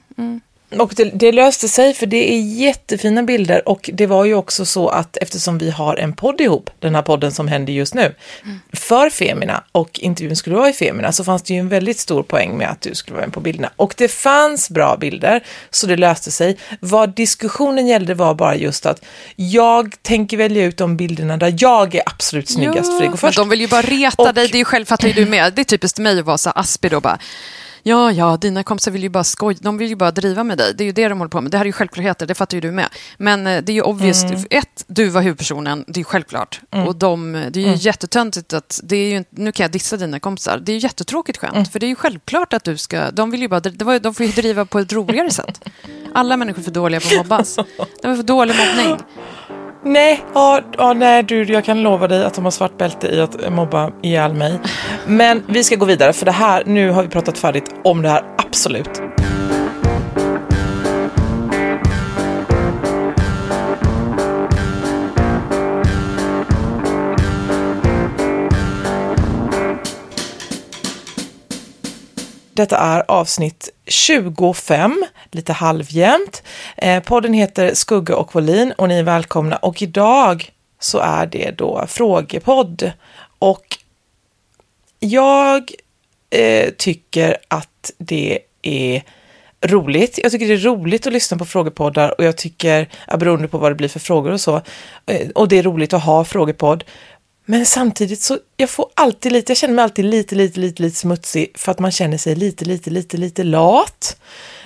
Och 0.80 0.94
det, 0.96 1.04
det 1.04 1.32
löste 1.32 1.68
sig 1.68 1.94
för 1.94 2.06
det 2.06 2.34
är 2.34 2.40
jättefina 2.42 3.24
bilder 3.24 3.70
och 3.70 3.90
det 3.94 4.08
var 4.08 4.26
ju 4.26 4.34
också 4.36 4.66
så 4.66 4.88
att 4.90 5.18
eftersom 5.18 5.58
vi 5.58 5.70
har 5.72 5.96
en 5.96 6.14
podd 6.14 6.42
ihop, 6.42 6.70
den 6.80 6.96
här 6.96 7.02
podden 7.02 7.32
som 7.32 7.48
händer 7.48 7.74
just 7.74 7.94
nu, 7.94 8.16
för 8.74 9.10
Femina 9.10 9.64
och 9.72 10.00
intervjun 10.00 10.36
skulle 10.36 10.56
vara 10.56 10.70
i 10.70 10.74
Femina 10.74 11.12
så 11.12 11.24
fanns 11.24 11.42
det 11.44 11.54
ju 11.54 11.60
en 11.60 11.70
väldigt 11.70 12.00
stor 12.00 12.24
poäng 12.24 12.58
med 12.58 12.70
att 12.70 12.82
du 12.82 12.96
skulle 12.96 13.16
vara 13.16 13.26
med 13.26 13.34
på 13.34 13.40
bilderna. 13.40 13.70
Och 13.76 13.94
det 13.98 14.08
fanns 14.08 14.70
bra 14.70 14.98
bilder 14.98 15.44
så 15.70 15.88
det 15.88 15.98
löste 15.98 16.32
sig. 16.32 16.58
Vad 16.80 17.16
diskussionen 17.16 17.88
gällde 17.88 18.14
var 18.14 18.34
bara 18.36 18.56
just 18.56 18.86
att 18.86 19.02
jag 19.36 19.94
tänker 20.02 20.38
välja 20.38 20.66
ut 20.66 20.78
de 20.78 20.98
bilderna 20.98 21.38
där 21.38 21.56
jag 21.60 21.96
är 21.96 22.02
absolut 22.06 22.50
snyggast 22.50 22.86
för 22.92 23.00
det 23.00 23.06
går 23.06 23.10
men 23.10 23.18
först. 23.18 23.38
de 23.38 23.50
vill 23.50 23.62
ju 23.62 23.68
bara 23.68 23.82
reta 23.82 24.24
Och- 24.24 24.34
dig, 24.34 24.48
det 24.48 24.56
är 24.56 24.60
ju 24.60 24.66
själv, 24.66 24.86
fattar 24.86 25.08
ju 25.08 25.14
du 25.14 25.26
med. 25.26 25.54
Det 25.54 25.62
är 25.62 25.64
typiskt 25.64 26.00
mig 26.00 26.20
att 26.20 26.26
vara 26.26 26.38
så 26.38 26.50
aspig 26.50 26.92
då 26.92 27.00
bara. 27.00 27.20
Ja, 27.88 28.12
ja, 28.12 28.38
dina 28.38 28.64
kompisar 28.64 28.92
vill 28.92 29.04
ju 29.04 29.10
bara 29.10 29.24
skoja, 29.24 29.58
de 29.62 29.78
vill 29.78 29.90
ju 29.90 29.96
bara 29.96 30.12
driva 30.12 30.44
med 30.44 30.58
dig. 30.58 30.74
Det 30.78 30.84
är 30.84 30.86
ju 30.86 30.92
det 30.92 31.08
de 31.08 31.18
håller 31.20 31.30
på 31.30 31.42
med. 31.42 31.52
Det 31.52 31.58
här 31.58 31.66
är 31.66 31.68
ju 31.68 31.72
självklarheter, 31.72 32.26
det 32.26 32.36
fattar 32.36 32.58
ju 32.58 32.62
du 32.62 32.72
med. 32.72 32.88
Men 33.18 33.48
eh, 33.48 33.62
det 33.64 33.72
är 33.72 33.74
ju 33.74 33.82
obvious, 33.82 34.24
Mm. 34.24 34.44
ett, 34.50 34.84
du 34.88 35.10
var 35.10 35.22
huvudpersonen, 35.22 35.86
det 35.88 35.98
är 35.98 36.00
ju 36.00 36.04
självklart. 36.04 36.62
Och 36.88 36.96
de, 36.96 37.32
det 37.32 37.40
är 37.40 37.64
Mm. 37.64 37.72
ju 37.72 37.76
jättetöntigt 37.76 38.54
att, 38.54 38.80
det 38.84 38.96
är 38.96 39.10
ju, 39.10 39.24
nu 39.30 39.52
kan 39.52 39.64
jag 39.64 39.72
dissa 39.72 39.98
dina 39.98 40.20
kompisar, 40.20 40.58
det 40.66 40.72
är 40.72 40.74
ju 40.74 40.80
jättetråkigt 40.80 41.38
skämt. 41.38 41.54
Mm. 41.54 41.66
För 41.66 41.80
det 41.80 41.86
är 41.86 41.88
ju 41.90 41.96
självklart 41.96 42.54
att 42.54 42.64
du 42.64 42.78
ska, 42.78 43.12
de 43.12 43.32
vill 43.32 43.42
ju 43.42 43.48
bara, 43.48 43.60
det 43.60 43.86
var, 43.86 44.00
de 44.00 44.14
får 44.14 44.26
ju 44.26 44.32
driva 44.32 44.66
på 44.66 44.80
ett 44.80 44.94
roligare 44.94 45.30
sätt. 45.32 45.62
Alla 46.14 46.38
människor 46.38 46.60
är 46.60 46.64
för 46.64 46.72
dåliga 46.72 47.00
på 47.00 47.08
att 47.08 47.18
mobbas. 47.18 47.56
De 48.02 48.12
är 48.12 48.16
för 48.16 48.24
dålig 48.24 48.56
mobbning. 48.56 48.98
Nej, 49.86 50.24
ja, 50.34 50.62
ja, 50.78 50.94
nej 50.94 51.24
du, 51.24 51.44
jag 51.44 51.66
kan 51.66 51.82
lova 51.82 52.08
dig 52.08 52.26
att 52.26 52.34
de 52.34 52.44
har 52.44 52.52
svart 52.52 52.78
bälte 52.78 53.08
i 53.08 53.22
att 53.22 53.54
mobba 53.54 53.92
ihjäl 54.02 54.34
mig. 54.34 54.60
Men 55.08 55.44
vi 55.48 55.64
ska 55.64 55.76
gå 55.76 55.86
vidare 55.86 56.14
för 56.14 56.26
det 56.26 56.32
här, 56.32 56.64
nu 56.66 56.90
har 56.90 57.04
vi 57.04 57.10
pratat 57.10 57.38
färdigt 57.38 57.76
om 57.84 58.02
det 58.02 58.10
här, 58.10 58.24
absolut. 58.38 59.02
Detta 72.56 72.78
är 72.78 73.04
avsnitt 73.08 73.70
25, 73.86 75.06
lite 75.32 75.54
halvjämnt. 75.54 76.44
Eh, 76.78 77.04
podden 77.04 77.34
heter 77.34 77.74
Skugga 77.74 78.16
och 78.16 78.36
Volin 78.36 78.74
och 78.78 78.88
ni 78.88 79.00
är 79.00 79.04
välkomna. 79.04 79.56
Och 79.56 79.82
idag 79.82 80.52
så 80.80 80.98
är 80.98 81.26
det 81.26 81.52
då 81.58 81.86
frågepodd. 81.88 82.92
Och 83.40 83.78
jag 85.00 85.72
eh, 86.30 86.70
tycker 86.78 87.38
att 87.48 87.92
det 87.98 88.40
är 88.62 89.04
roligt. 89.62 90.20
Jag 90.24 90.32
tycker 90.32 90.48
det 90.48 90.54
är 90.54 90.58
roligt 90.58 91.08
att 91.08 91.14
lyssna 91.14 91.38
på 91.38 91.46
frågepoddar 91.46 92.16
och 92.18 92.24
jag 92.24 92.38
tycker, 92.38 92.90
beroende 93.18 93.48
på 93.48 93.58
vad 93.58 93.72
det 93.72 93.76
blir 93.76 93.90
för 93.90 94.00
frågor 94.00 94.32
och 94.32 94.42
så, 94.42 94.62
eh, 95.06 95.30
och 95.36 95.48
det 95.48 95.58
är 95.58 95.64
roligt 95.64 95.94
att 95.94 96.04
ha 96.04 96.26
frågepodd. 96.26 96.84
Men 97.46 97.66
samtidigt 97.66 98.22
så, 98.22 98.40
jag 98.58 98.70
får 98.70 98.90
alltid 98.94 99.32
lite, 99.32 99.52
jag 99.52 99.58
känner 99.58 99.74
mig 99.74 99.84
alltid 99.84 100.06
lite, 100.06 100.36
lite, 100.36 100.60
lite, 100.60 100.82
lite 100.82 100.98
smutsig 100.98 101.52
för 101.56 101.72
att 101.72 101.80
man 101.80 101.92
känner 101.92 102.18
sig 102.18 102.36
lite, 102.36 102.66
lite, 102.66 102.90
lite, 102.90 103.18
lite 103.18 103.44
lat. 103.44 104.18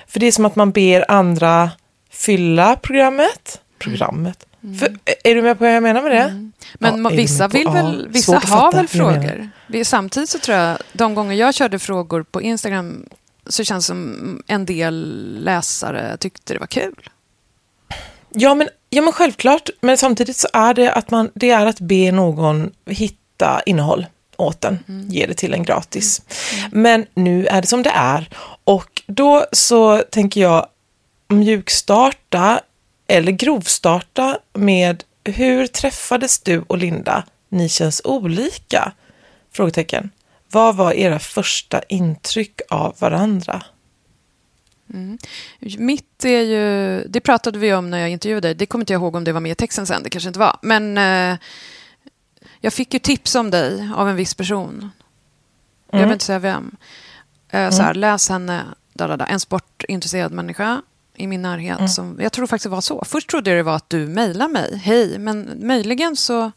För 0.06 0.20
det 0.20 0.26
är 0.26 0.32
som 0.32 0.44
att 0.44 0.56
man 0.56 0.72
ber 0.72 1.10
andra 1.10 1.70
fylla 2.10 2.76
programmet. 2.76 3.60
Programmet. 3.78 4.46
För, 4.78 4.98
är 5.24 5.34
du 5.34 5.42
med 5.42 5.58
på 5.58 5.64
vad 5.64 5.74
jag 5.74 5.82
menar 5.82 6.02
med 6.02 6.12
det? 6.12 6.50
Men 6.74 7.04
Ja, 7.04 7.10
vissa 7.10 7.48
vill 7.48 7.68
väl, 7.68 8.08
vissa 8.08 8.32
har 8.32 8.40
fatta 8.40 8.76
väl 8.76 8.88
frågor. 8.88 9.50
Samtidigt 9.84 10.30
så 10.30 10.38
tror 10.38 10.56
jag, 10.58 10.78
de 10.92 11.14
gånger 11.14 11.34
jag 11.34 11.54
körde 11.54 11.78
frågor 11.78 12.22
på 12.22 12.42
Instagram 12.42 13.06
så 13.46 13.64
känns 13.64 13.84
det 13.84 13.88
som 13.88 14.42
en 14.46 14.66
del 14.66 15.38
läsare 15.44 16.16
tyckte 16.16 16.52
det 16.52 16.58
var 16.58 16.66
kul. 16.66 17.10
Ja 18.30 18.54
men, 18.54 18.68
ja, 18.90 19.02
men 19.02 19.12
självklart. 19.12 19.70
Men 19.80 19.98
samtidigt 19.98 20.36
så 20.36 20.48
är 20.52 20.74
det 20.74 20.92
att 20.92 21.10
man, 21.10 21.30
det 21.34 21.50
är 21.50 21.66
att 21.66 21.80
be 21.80 22.12
någon 22.12 22.70
hitta 22.86 23.62
innehåll 23.66 24.06
åt 24.36 24.60
den, 24.60 24.78
ge 25.08 25.26
det 25.26 25.34
till 25.34 25.54
en 25.54 25.62
gratis. 25.62 26.22
Men 26.72 27.06
nu 27.14 27.46
är 27.46 27.60
det 27.60 27.66
som 27.68 27.82
det 27.82 27.92
är. 27.94 28.28
Och 28.64 29.02
då 29.06 29.46
så 29.52 29.98
tänker 29.98 30.40
jag 30.40 30.66
mjukstarta 31.28 32.60
eller 33.06 33.32
grovstarta 33.32 34.38
med 34.52 35.04
hur 35.24 35.66
träffades 35.66 36.40
du 36.40 36.64
och 36.66 36.78
Linda? 36.78 37.24
Ni 37.48 37.68
känns 37.68 38.00
olika? 38.04 38.92
Frågetecken. 39.52 40.10
Vad 40.50 40.76
var 40.76 40.92
era 40.92 41.18
första 41.18 41.82
intryck 41.88 42.60
av 42.70 42.94
varandra? 42.98 43.62
Mitt 45.78 46.24
är 46.24 46.40
ju, 46.40 47.04
det 47.08 47.20
pratade 47.20 47.58
vi 47.58 47.74
om 47.74 47.90
när 47.90 47.98
jag 47.98 48.10
intervjuade 48.10 48.48
dig, 48.48 48.54
det 48.54 48.66
kommer 48.66 48.82
inte 48.82 48.92
jag 48.92 49.00
ihåg 49.00 49.16
om 49.16 49.24
det 49.24 49.32
var 49.32 49.40
med 49.40 49.52
i 49.52 49.54
texten 49.54 49.86
sen, 49.86 50.02
det 50.02 50.10
kanske 50.10 50.28
inte 50.28 50.38
var. 50.38 50.58
Men 50.62 50.98
eh, 50.98 51.38
jag 52.60 52.72
fick 52.72 52.94
ju 52.94 53.00
tips 53.00 53.34
om 53.34 53.50
dig 53.50 53.90
av 53.96 54.08
en 54.08 54.16
viss 54.16 54.34
person. 54.34 54.90
Jag 55.90 56.00
vill 56.02 56.12
inte 56.12 56.24
säga 56.24 56.38
vem. 56.38 56.76
Eh, 57.48 57.70
så 57.70 57.82
här, 57.82 57.94
läs 57.94 58.28
henne, 58.28 58.64
da, 58.92 59.06
da, 59.06 59.16
da, 59.16 59.26
en 59.26 59.40
sportintresserad 59.40 60.32
människa 60.32 60.82
i 61.16 61.26
min 61.26 61.42
närhet. 61.42 61.90
Som, 61.90 62.18
jag 62.20 62.32
tror 62.32 62.46
faktiskt 62.46 62.64
det 62.64 62.70
var 62.70 62.80
så. 62.80 63.04
Först 63.06 63.30
trodde 63.30 63.50
jag 63.50 63.58
det 63.58 63.62
var 63.62 63.76
att 63.76 63.90
du 63.90 64.06
mejlade 64.06 64.52
mig, 64.52 64.76
hej, 64.76 65.18
men 65.18 65.66
möjligen 65.66 66.16
så 66.16 66.52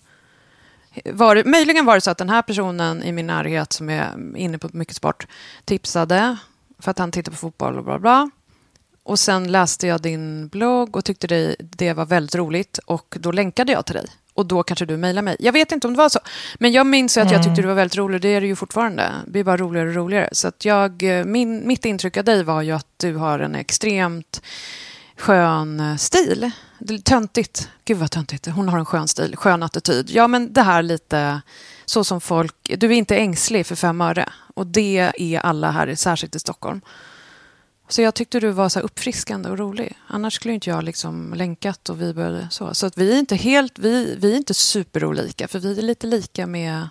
var 1.06 1.36
det, 1.36 1.44
möjligen 1.44 1.86
var 1.86 1.96
det 1.96 2.02
så 2.02 2.12
att 2.12 2.18
den 2.18 2.30
här 2.30 2.42
personen 2.42 3.04
i 3.04 3.12
min 3.12 3.28
närhet 3.28 3.74
som 3.74 3.90
är 3.90 4.38
inne 4.38 4.58
på 4.58 4.70
mycket 4.74 4.96
sport 4.96 5.28
tipsade 5.66 6.38
för 6.84 6.92
att 6.92 7.00
han 7.00 7.12
tittar 7.12 7.32
på 7.32 7.38
fotboll 7.38 7.78
och 7.78 7.84
bla 7.84 8.00
bla. 8.00 8.30
Och 9.04 9.20
sen 9.20 9.52
läste 9.52 9.88
jag 9.88 10.02
din 10.02 10.48
blogg 10.48 10.96
och 10.96 11.06
tyckte 11.06 11.28
det, 11.28 11.56
det 11.60 11.94
var 11.94 12.06
väldigt 12.06 12.36
roligt 12.36 12.78
och 12.78 13.18
då 13.20 13.32
länkade 13.32 13.72
jag 13.72 13.86
till 13.86 13.96
dig. 13.96 14.06
Och 14.34 14.46
då 14.46 14.64
kanske 14.64 14.86
du 14.86 14.98
mejlade 14.98 15.26
mig. 15.26 15.36
Jag 15.40 15.54
vet 15.54 15.72
inte 15.72 15.88
om 15.88 15.94
det 15.94 15.98
var 15.98 16.10
så. 16.10 16.20
Men 16.60 16.72
jag 16.72 16.86
minns 16.86 17.18
ju 17.18 17.22
att 17.22 17.32
jag 17.32 17.44
tyckte 17.44 17.62
det 17.62 17.68
var 17.68 17.76
väldigt 17.76 17.98
roligt. 17.98 18.22
Det 18.22 18.28
är 18.28 18.42
det 18.42 18.48
ju 18.48 18.56
fortfarande. 18.56 19.12
Det 19.26 19.32
blir 19.32 19.44
bara 19.44 19.58
roligare 19.58 19.90
och 19.90 19.96
roligare. 19.96 20.30
Så 20.32 20.48
att 20.48 20.66
jag, 20.66 21.04
min, 21.26 21.68
mitt 21.68 21.86
intryck 21.86 22.18
av 22.18 22.24
dig 22.24 22.44
var 22.44 22.62
ju 22.62 22.72
att 22.72 22.88
du 22.98 23.16
har 23.16 23.40
en 23.40 23.56
extremt 23.56 24.42
skön 25.18 25.98
stil. 26.00 26.52
Töntigt. 27.04 27.70
Gud 27.86 27.98
vad 27.98 28.12
töntigt. 28.12 28.48
Hon 28.48 28.70
har 28.70 28.80
en 28.80 28.86
skön 28.86 29.08
stil, 29.08 29.36
skön 29.36 29.64
attityd. 29.64 30.10
Ja, 30.10 30.28
men 30.28 30.54
det 30.54 30.62
här 30.62 30.82
lite 30.84 31.42
så 31.86 32.04
som 32.04 32.22
folk... 32.22 32.56
Du 32.78 32.88
är 32.88 32.92
inte 32.92 33.18
ängslig 33.18 33.66
för 33.66 33.76
fem 33.76 34.02
öre. 34.02 34.30
Och 34.54 34.68
det 34.68 35.12
är 35.18 35.40
alla 35.40 35.72
här, 35.72 35.96
särskilt 35.96 36.36
i 36.36 36.40
Stockholm. 36.40 36.82
Så 37.90 38.02
jag 38.02 38.14
tyckte 38.14 38.40
du 38.40 38.50
var 38.50 38.70
så 38.70 38.80
uppfriskande 38.80 39.50
och 39.50 39.58
rolig. 39.58 39.98
Annars 40.08 40.34
skulle 40.34 40.54
inte 40.54 40.70
jag 40.70 40.84
liksom 40.84 41.34
länkat 41.34 41.90
och 41.90 42.02
vi 42.02 42.14
började 42.14 42.48
så. 42.52 42.74
Så 42.74 42.86
att 42.86 42.98
vi 42.98 43.14
är 43.14 43.20
inte 43.20 43.36
helt, 43.36 43.80
vi, 43.80 44.16
vi 44.20 44.32
är 44.34 44.38
inte 44.38 44.54
superolika, 44.54 45.48
för 45.48 45.60
vi 45.60 45.78
är 45.78 45.82
lite 45.82 46.08
lika 46.08 46.48
med... 46.48 46.88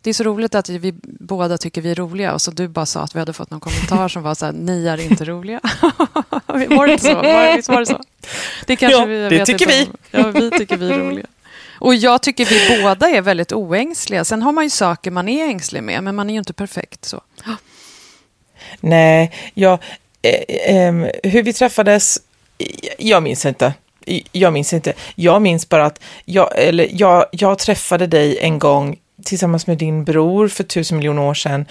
Det 0.00 0.10
är 0.10 0.14
så 0.14 0.24
roligt 0.24 0.54
att 0.54 0.68
vi 0.68 0.94
båda 1.02 1.58
tycker 1.58 1.80
vi 1.82 1.90
är 1.90 1.94
roliga 1.94 2.32
och 2.34 2.42
så 2.42 2.50
du 2.50 2.68
bara 2.68 2.86
sa 2.86 3.00
att 3.02 3.14
vi 3.14 3.18
hade 3.18 3.32
fått 3.32 3.50
någon 3.50 3.60
kommentar 3.60 4.08
som 4.08 4.22
var 4.22 4.34
så 4.34 4.44
här, 4.46 4.52
ni 4.52 4.86
är 4.86 5.00
inte 5.00 5.24
roliga. 5.24 5.60
var 6.46 6.86
det 6.86 6.92
inte 6.92 7.04
så? 7.04 7.14
Var, 7.14 7.56
visst 7.56 7.68
var 7.68 7.80
det 7.80 7.86
så? 7.86 8.00
Det 8.66 8.76
kanske 8.76 8.98
Ja, 8.98 9.04
vi, 9.04 9.28
det 9.28 9.46
tycker 9.46 9.80
inte 9.80 9.90
om- 9.90 9.96
Ja, 10.10 10.30
vi 10.30 10.50
tycker 10.50 10.76
vi 10.76 10.90
är 10.90 10.98
roliga. 10.98 11.26
Och 11.80 11.94
jag 11.94 12.22
tycker 12.22 12.44
vi 12.44 12.82
båda 12.82 13.08
är 13.08 13.22
väldigt 13.22 13.52
oängsliga. 13.52 14.24
Sen 14.24 14.42
har 14.42 14.52
man 14.52 14.64
ju 14.64 14.70
saker 14.70 15.10
man 15.10 15.28
är 15.28 15.44
ängslig 15.44 15.82
med, 15.82 16.04
men 16.04 16.14
man 16.14 16.30
är 16.30 16.34
ju 16.34 16.38
inte 16.38 16.52
perfekt 16.52 17.04
så. 17.04 17.20
Nej, 18.80 19.32
jag, 19.54 19.78
eh, 20.22 20.76
eh, 20.76 20.92
hur 21.22 21.42
vi 21.42 21.52
träffades, 21.52 22.18
jag 22.98 23.22
minns 23.22 23.46
inte. 23.46 23.72
jag 24.32 24.52
minns 24.52 24.72
inte. 24.72 24.92
Jag 25.14 25.42
minns 25.42 25.68
bara 25.68 25.86
att 25.86 26.00
jag, 26.24 26.48
eller 26.58 26.88
jag, 26.92 27.26
jag 27.32 27.58
träffade 27.58 28.06
dig 28.06 28.38
en 28.38 28.58
gång 28.58 28.96
tillsammans 29.24 29.66
med 29.66 29.78
din 29.78 30.04
bror 30.04 30.48
för 30.48 30.64
tusen 30.64 30.96
miljoner 30.96 31.22
år 31.22 31.34
sedan. 31.34 31.66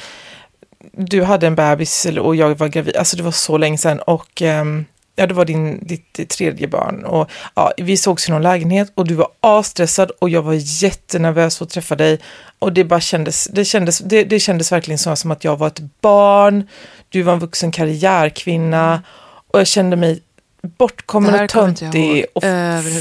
Du 0.92 1.24
hade 1.24 1.48
en 1.48 1.56
bebis 1.56 2.06
och 2.06 2.36
jag 2.36 2.56
var 2.56 2.68
gravid, 2.68 2.96
alltså 2.96 3.18
det 3.18 3.24
var 3.24 3.32
så 3.32 3.58
länge 3.58 3.78
sedan 3.78 4.00
och 4.00 4.42
um, 4.42 4.86
ja, 5.17 5.27
det 5.27 5.33
var 5.33 5.45
din, 5.45 5.79
ditt 5.88 6.29
tredje 6.29 6.67
barn. 6.67 7.05
Och, 7.05 7.29
ja, 7.55 7.71
vi 7.77 7.97
sågs 7.97 8.29
i 8.29 8.31
någon 8.31 8.41
lägenhet 8.41 8.91
och 8.95 9.07
du 9.07 9.13
var 9.13 9.27
asstressad 9.39 10.12
och 10.19 10.29
jag 10.29 10.41
var 10.41 10.83
jättenervös 10.83 11.57
för 11.57 11.65
att 11.65 11.71
träffa 11.71 11.95
dig. 11.95 12.19
Och 12.59 12.74
det 12.74 12.83
bara 12.83 13.00
kändes, 13.00 13.47
det 13.51 13.65
kändes, 13.65 14.00
det, 14.00 14.24
det 14.24 14.39
kändes 14.39 14.71
verkligen 14.71 14.97
så 14.97 15.15
som 15.15 15.31
att 15.31 15.43
jag 15.43 15.57
var 15.57 15.67
ett 15.67 15.81
barn, 16.01 16.67
du 17.09 17.21
var 17.21 17.33
en 17.33 17.39
vuxen 17.39 17.71
karriärkvinna 17.71 19.03
och 19.47 19.59
jag 19.59 19.67
kände 19.67 19.95
mig 19.95 20.21
bortkommen 20.62 21.43
och 21.43 21.50
töntig 21.50 22.25
och 22.36 22.43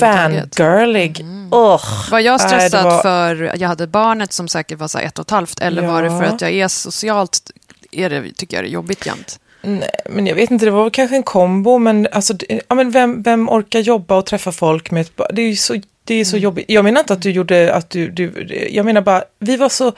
fangirlig. 0.00 1.20
Mm. 1.20 1.48
Oh, 1.52 2.10
var 2.10 2.20
jag 2.20 2.40
stressad 2.40 2.84
var... 2.84 3.02
för 3.02 3.52
jag 3.60 3.68
hade 3.68 3.86
barnet 3.86 4.32
som 4.32 4.48
säkert 4.48 4.78
var 4.78 4.88
så 4.88 4.98
ett 4.98 5.18
och 5.18 5.24
ett 5.24 5.30
halvt 5.30 5.60
eller 5.60 5.82
ja. 5.82 5.92
var 5.92 6.02
det 6.02 6.10
för 6.10 6.22
att 6.22 6.40
jag 6.40 6.52
är 6.52 6.68
socialt, 6.68 7.50
är 7.90 8.10
det, 8.10 8.32
tycker 8.32 8.56
jag 8.56 8.64
det 8.64 8.68
är 8.68 8.72
jobbigt 8.72 9.06
jämt? 9.06 9.40
Nej, 9.68 9.90
men 10.10 10.26
jag 10.26 10.34
vet 10.34 10.50
inte, 10.50 10.64
det 10.64 10.70
var 10.70 10.90
kanske 10.90 11.16
en 11.16 11.22
kombo, 11.22 11.78
men, 11.78 12.08
alltså, 12.12 12.34
ja, 12.68 12.74
men 12.74 12.90
vem, 12.90 13.22
vem 13.22 13.48
orkar 13.48 13.80
jobba 13.80 14.16
och 14.16 14.26
träffa 14.26 14.52
folk 14.52 14.90
med 14.90 15.00
ett 15.00 15.20
Det 15.32 15.42
är 15.42 15.48
ju 15.48 15.56
så, 15.56 15.80
det 16.04 16.14
är 16.14 16.24
så 16.24 16.36
mm. 16.36 16.42
jobbigt. 16.42 16.64
Jag 16.68 16.84
menar 16.84 17.00
inte 17.00 17.12
att 17.12 17.22
du 17.22 17.30
gjorde, 17.30 17.74
att 17.74 17.90
du, 17.90 18.10
du 18.10 18.48
jag 18.70 18.84
menar 18.84 19.00
bara, 19.00 19.24
vi 19.38 19.56
var 19.56 19.68
så, 19.68 19.92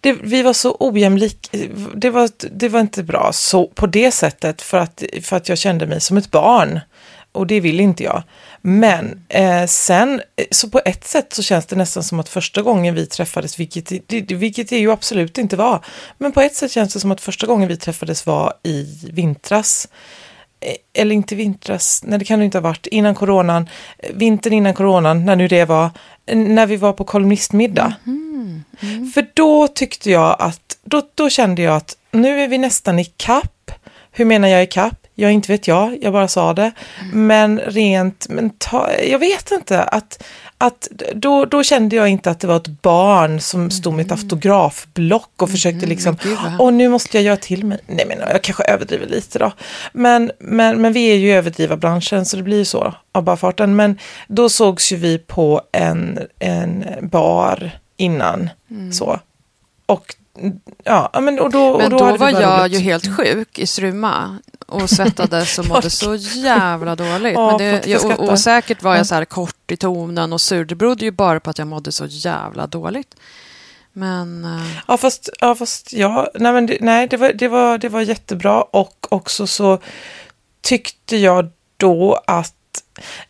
det, 0.00 0.12
vi 0.12 0.42
var 0.42 0.52
så 0.52 0.76
ojämlika, 0.80 1.58
det 1.94 2.10
var, 2.10 2.30
det 2.50 2.68
var 2.68 2.80
inte 2.80 3.02
bra 3.02 3.30
så, 3.32 3.66
på 3.66 3.86
det 3.86 4.10
sättet, 4.10 4.62
för 4.62 4.78
att, 4.78 5.02
för 5.22 5.36
att 5.36 5.48
jag 5.48 5.58
kände 5.58 5.86
mig 5.86 6.00
som 6.00 6.16
ett 6.16 6.30
barn. 6.30 6.80
Och 7.32 7.46
det 7.46 7.60
vill 7.60 7.80
inte 7.80 8.04
jag. 8.04 8.22
Men 8.62 9.22
eh, 9.28 9.66
sen, 9.66 10.22
eh, 10.36 10.44
så 10.50 10.70
på 10.70 10.80
ett 10.84 11.06
sätt 11.06 11.32
så 11.32 11.42
känns 11.42 11.66
det 11.66 11.76
nästan 11.76 12.02
som 12.02 12.20
att 12.20 12.28
första 12.28 12.62
gången 12.62 12.94
vi 12.94 13.06
träffades, 13.06 13.60
vilket 13.60 13.92
det, 14.06 14.20
vilket 14.32 14.68
det 14.68 14.78
ju 14.78 14.92
absolut 14.92 15.38
inte 15.38 15.56
var, 15.56 15.84
men 16.18 16.32
på 16.32 16.40
ett 16.40 16.54
sätt 16.54 16.70
känns 16.70 16.94
det 16.94 17.00
som 17.00 17.10
att 17.10 17.20
första 17.20 17.46
gången 17.46 17.68
vi 17.68 17.76
träffades 17.76 18.26
var 18.26 18.52
i 18.62 18.86
vintras. 19.12 19.88
Eh, 20.60 21.02
eller 21.02 21.14
inte 21.14 21.34
vintras, 21.34 22.02
nej 22.06 22.18
det 22.18 22.24
kan 22.24 22.38
det 22.38 22.44
inte 22.44 22.58
ha 22.58 22.62
varit, 22.62 22.86
innan 22.86 23.14
coronan, 23.14 23.68
eh, 23.98 24.10
vintern 24.14 24.52
innan 24.52 24.74
coronan, 24.74 25.24
när 25.24 25.36
nu 25.36 25.48
det 25.48 25.64
var, 25.64 25.90
när 26.34 26.66
vi 26.66 26.76
var 26.76 26.92
på 26.92 27.04
kolumnistmiddag. 27.04 27.94
Mm. 28.06 28.64
Mm. 28.80 29.10
För 29.10 29.26
då 29.34 29.68
tyckte 29.68 30.10
jag 30.10 30.36
att, 30.38 30.78
då, 30.84 31.02
då 31.14 31.30
kände 31.30 31.62
jag 31.62 31.76
att 31.76 31.96
nu 32.10 32.40
är 32.40 32.48
vi 32.48 32.58
nästan 32.58 32.98
i 32.98 33.04
kapp. 33.04 33.70
Hur 34.12 34.24
menar 34.24 34.48
jag 34.48 34.62
i 34.62 34.66
kapp? 34.66 34.99
Ja, 35.14 35.30
inte 35.30 35.52
vet 35.52 35.68
jag, 35.68 35.98
jag 36.02 36.12
bara 36.12 36.28
sa 36.28 36.52
det. 36.52 36.72
Mm. 37.00 37.26
Men 37.26 37.58
rent 37.58 38.28
mentalt, 38.28 38.92
jag 39.10 39.18
vet 39.18 39.50
inte, 39.50 39.82
att, 39.82 40.24
att 40.58 40.88
då, 41.14 41.44
då 41.44 41.62
kände 41.62 41.96
jag 41.96 42.08
inte 42.08 42.30
att 42.30 42.40
det 42.40 42.46
var 42.46 42.56
ett 42.56 42.82
barn 42.82 43.40
som 43.40 43.70
stod 43.70 43.94
med 43.94 44.06
ett 44.06 44.12
mm. 44.12 44.24
autografblock 44.24 45.42
och 45.42 45.50
försökte 45.50 45.78
mm, 45.78 45.88
liksom, 45.88 46.16
åh 46.58 46.72
nu 46.72 46.88
måste 46.88 47.16
jag 47.16 47.24
göra 47.24 47.36
till 47.36 47.64
mig. 47.64 47.78
Nej 47.86 48.06
men 48.08 48.18
jag 48.18 48.42
kanske 48.42 48.64
överdriver 48.64 49.06
lite 49.06 49.38
då. 49.38 49.52
Men, 49.92 50.32
men, 50.38 50.82
men 50.82 50.92
vi 50.92 51.12
är 51.12 51.16
ju 51.16 51.28
i 51.28 51.32
överdriva-branschen 51.32 52.26
så 52.26 52.36
det 52.36 52.42
blir 52.42 52.58
ju 52.58 52.64
så 52.64 52.94
av 53.12 53.22
bara 53.22 53.36
farten. 53.36 53.76
Men 53.76 53.98
då 54.28 54.48
sågs 54.48 54.92
ju 54.92 54.96
vi 54.96 55.18
på 55.18 55.62
en, 55.72 56.18
en 56.38 56.84
bar 57.02 57.70
innan 57.96 58.50
mm. 58.70 58.92
så. 58.92 59.20
Och 59.86 60.14
ja, 60.84 61.20
men, 61.20 61.40
och 61.40 61.50
då, 61.50 61.78
men 61.78 61.92
och 61.92 61.98
då, 61.98 62.10
då 62.10 62.16
var 62.16 62.30
jag 62.30 62.60
roligt. 62.60 62.74
ju 62.74 62.78
helt 62.78 63.16
sjuk 63.16 63.58
i 63.58 63.66
Struma 63.66 64.38
och 64.66 64.90
svettades 64.90 65.58
och 65.58 65.66
mådde 65.66 65.90
så 65.90 66.14
jävla 66.14 66.96
dåligt. 66.96 67.34
Ja, 67.34 67.58
det, 67.58 67.86
jag, 67.86 68.04
och, 68.04 68.28
och, 68.28 68.38
säkert 68.38 68.82
var 68.82 68.96
jag 68.96 69.06
så 69.06 69.14
här 69.14 69.24
kort 69.24 69.70
i 69.70 69.76
tonen 69.76 70.32
och 70.32 70.40
sur. 70.40 70.64
Det 70.64 70.74
berodde 70.74 71.04
ju 71.04 71.10
bara 71.10 71.40
på 71.40 71.50
att 71.50 71.58
jag 71.58 71.68
mådde 71.68 71.92
så 71.92 72.06
jävla 72.06 72.66
dåligt. 72.66 73.16
Men... 73.92 74.44
Uh... 74.44 74.78
Ja, 74.88 74.96
fast, 74.96 75.28
ja, 75.40 75.54
fast 75.54 75.92
ja, 75.92 76.30
nej, 76.34 76.52
men 76.52 76.66
det, 76.66 76.78
nej 76.80 77.08
det, 77.08 77.16
var, 77.16 77.32
det, 77.32 77.48
var, 77.48 77.78
det 77.78 77.88
var 77.88 78.00
jättebra 78.00 78.62
och 78.62 79.06
också 79.08 79.46
så 79.46 79.78
tyckte 80.60 81.16
jag 81.16 81.50
då 81.76 82.22
att 82.26 82.54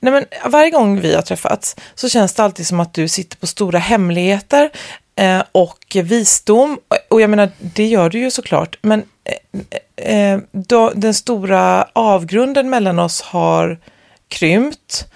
Nej, 0.01 0.13
men 0.13 0.51
varje 0.51 0.71
gång 0.71 1.01
vi 1.01 1.15
har 1.15 1.23
träffats 1.23 1.77
så 1.95 2.09
känns 2.09 2.35
det 2.35 2.43
alltid 2.43 2.67
som 2.67 2.81
att 2.81 2.95
du 2.95 3.09
sitter 3.09 3.37
på 3.37 3.47
stora 3.47 3.79
hemligheter 3.79 4.71
eh, 5.21 5.43
och 5.53 5.97
visdom. 6.05 6.79
Och 7.09 7.21
jag 7.21 7.31
menar, 7.31 7.51
det 7.59 7.87
gör 7.87 8.11
du 8.11 8.19
ju 8.19 8.31
såklart, 8.31 8.79
men 8.83 9.03
eh, 9.25 10.15
eh, 10.15 10.41
då, 10.53 10.91
den 10.95 11.15
stora 11.15 11.89
avgrunden 11.93 12.71
mellan 12.71 12.99
oss 12.99 13.23
har 13.23 13.79
krympt. 14.29 15.07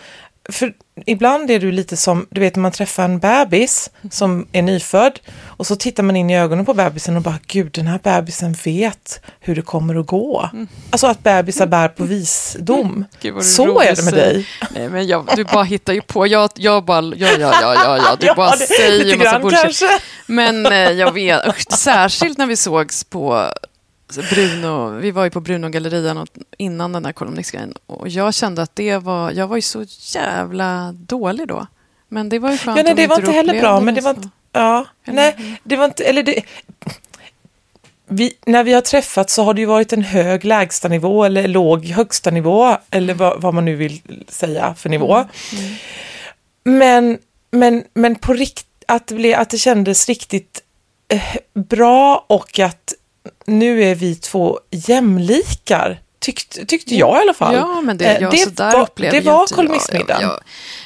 För 0.49 0.73
ibland 1.07 1.51
är 1.51 1.61
du 1.61 1.73
lite 1.73 1.97
som, 1.97 2.27
du 2.31 2.41
vet 2.41 2.57
när 2.57 2.63
man 2.63 2.73
träffar 2.73 3.05
en 3.05 3.19
bebis 3.19 3.91
som 4.11 4.47
är 4.53 4.63
nyfödd 4.63 5.21
och 5.43 5.67
så 5.67 5.77
tittar 5.77 6.03
man 6.03 6.17
in 6.17 6.31
i 6.31 6.39
ögonen 6.39 6.67
på 6.67 6.75
bebisen 6.75 7.17
och 7.17 7.23
bara, 7.23 7.39
gud 7.47 7.73
den 7.73 7.87
här 7.87 8.01
bebisen 8.03 8.57
vet 8.65 9.21
hur 9.41 9.55
det 9.55 9.63
kommer 9.63 9.95
att 9.95 10.07
gå. 10.07 10.51
Mm. 10.53 10.69
Alltså 10.91 11.07
att 11.07 11.23
bebisar 11.23 11.67
bär 11.67 11.89
på 11.89 12.05
visdom. 12.05 13.05
Gud, 13.21 13.45
så 13.45 13.81
är 13.81 13.97
det 13.97 14.05
med 14.05 14.15
dig. 14.15 14.49
Nej, 14.71 14.89
men 14.89 15.07
jag, 15.07 15.29
du 15.37 15.45
bara 15.45 15.65
hittar 15.65 15.93
ju 15.93 16.01
på, 16.01 16.27
jag, 16.27 16.51
jag 16.55 16.85
bara, 16.85 17.03
ja, 17.17 17.29
ja, 17.39 17.55
ja, 17.61 17.75
ja, 17.75 17.97
ja. 17.97 18.17
du 18.21 18.27
ja, 18.27 18.35
bara 18.35 18.57
det, 18.57 18.67
säger 18.67 19.19
massa 19.19 19.39
bullshit. 19.39 19.63
Kanske. 19.63 19.89
Men 20.27 20.67
eh, 20.67 20.73
jag 20.73 21.13
vet, 21.13 21.73
särskilt 21.73 22.39
när 22.39 22.47
vi 22.47 22.57
sågs 22.57 23.05
på 23.05 23.51
Bruno, 24.31 24.99
vi 24.99 25.11
var 25.11 25.25
ju 25.25 25.31
på 25.31 25.41
Bruno-gallerian 25.41 26.27
innan 26.59 26.93
den 26.93 27.05
här 27.05 27.13
kolumnistgrejen 27.13 27.75
och 27.87 28.09
jag 28.09 28.35
kände 28.35 28.63
att 28.63 28.77
det 28.77 28.99
var, 28.99 29.31
jag 29.31 29.47
var 29.47 29.57
ju 29.57 29.63
så 29.63 29.85
jävla 29.99 30.93
dålig 30.93 31.49
då. 31.49 31.67
Men 32.09 32.29
det 32.29 32.39
var 32.39 32.51
ju 32.51 32.59
skönt 32.59 32.77
ja, 32.77 32.83
nej, 32.83 32.95
det 32.95 33.07
var 33.07 33.17
inte 33.17 33.33
heller 33.33 33.61
bra, 33.61 33.81
men 33.81 33.95
det 33.95 34.01
var 34.01 34.11
inte, 34.11 34.29
ja, 34.53 34.87
nej, 35.05 35.61
det 35.63 35.77
var 35.77 35.85
inte, 35.85 36.05
eller 36.05 36.23
det, 36.23 36.43
vi, 38.07 38.33
när 38.47 38.65
vi 38.65 38.73
har 38.73 38.81
träffats 38.81 39.35
så 39.35 39.43
har 39.43 39.55
det 39.55 39.61
ju 39.61 39.67
varit 39.67 39.93
en 39.93 40.03
hög 40.03 40.45
lägstanivå 40.45 41.25
eller 41.25 41.49
låg 41.49 41.85
högsta 41.85 42.31
nivå 42.31 42.77
eller 42.91 43.15
vad, 43.15 43.43
vad 43.43 43.55
man 43.55 43.65
nu 43.65 43.77
vill 43.77 44.01
säga 44.29 44.75
för 44.75 44.89
nivå. 44.89 45.15
Mm. 45.15 45.29
Mm. 45.53 45.75
Men, 46.65 47.19
men, 47.51 47.85
men 47.95 48.15
på 48.15 48.33
riktigt, 48.33 48.67
att, 48.89 49.13
att 49.37 49.51
det 49.51 49.59
kändes 49.59 50.09
riktigt 50.09 50.63
eh, 51.09 51.37
bra 51.55 52.25
och 52.29 52.59
att 52.59 52.95
nu 53.47 53.85
är 53.85 53.95
vi 53.95 54.15
två 54.15 54.61
jämlikar. 54.71 56.01
Tyckte, 56.19 56.67
tyckte 56.67 56.95
jag 56.95 57.19
i 57.19 57.21
alla 57.21 57.35
fall. 57.35 57.55
Ja, 57.55 57.81
men 57.81 57.99
det, 57.99 58.19
ja, 58.21 58.31
det, 58.31 58.59
var, 58.59 59.11
det 59.11 59.21
var 59.21 59.47
kolumnistmiddagen. 59.47 60.23
Jag, 60.23 60.41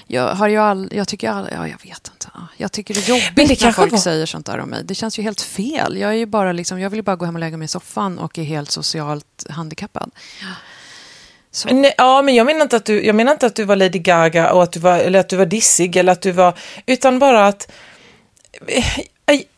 jag, 0.06 0.28
jag, 0.28 0.34
har 0.34 0.48
ju 0.48 0.56
all, 0.56 0.88
jag 0.92 1.08
tycker 1.08 1.30
all, 1.30 1.48
ja, 1.52 1.68
jag 1.68 1.78
vet 1.82 2.10
inte. 2.14 2.28
Jag 2.56 2.72
tycker 2.72 2.94
det 2.94 3.08
är 3.08 3.08
jobbigt 3.08 3.48
det 3.48 3.64
när 3.64 3.72
folk 3.72 3.92
var... 3.92 3.98
säger 3.98 4.26
sånt 4.26 4.46
där 4.46 4.58
om 4.58 4.68
mig. 4.68 4.84
Det 4.84 4.94
känns 4.94 5.18
ju 5.18 5.22
helt 5.22 5.40
fel. 5.40 5.96
Jag, 5.96 6.10
är 6.10 6.14
ju 6.14 6.26
bara 6.26 6.52
liksom, 6.52 6.80
jag 6.80 6.90
vill 6.90 6.98
ju 6.98 7.02
bara 7.02 7.16
gå 7.16 7.24
hem 7.24 7.34
och 7.34 7.40
lägga 7.40 7.56
mig 7.56 7.64
i 7.64 7.68
soffan 7.68 8.18
och 8.18 8.38
är 8.38 8.42
helt 8.42 8.70
socialt 8.70 9.46
handikappad. 9.50 10.10
Nej, 11.70 11.94
ja, 11.96 12.22
men 12.22 12.34
jag 12.34 12.46
menar, 12.46 12.62
inte 12.62 12.76
att 12.76 12.84
du, 12.84 13.06
jag 13.06 13.14
menar 13.14 13.32
inte 13.32 13.46
att 13.46 13.54
du 13.54 13.64
var 13.64 13.76
Lady 13.76 13.98
Gaga 13.98 14.52
och 14.52 14.62
att 14.62 14.72
du 14.72 14.80
var, 14.80 14.98
eller 14.98 15.18
att 15.18 15.28
du 15.28 15.36
var 15.36 15.46
dissig 15.46 15.96
eller 15.96 16.12
att 16.12 16.22
du 16.22 16.32
var, 16.32 16.58
utan 16.86 17.18
bara 17.18 17.46
att 17.46 17.72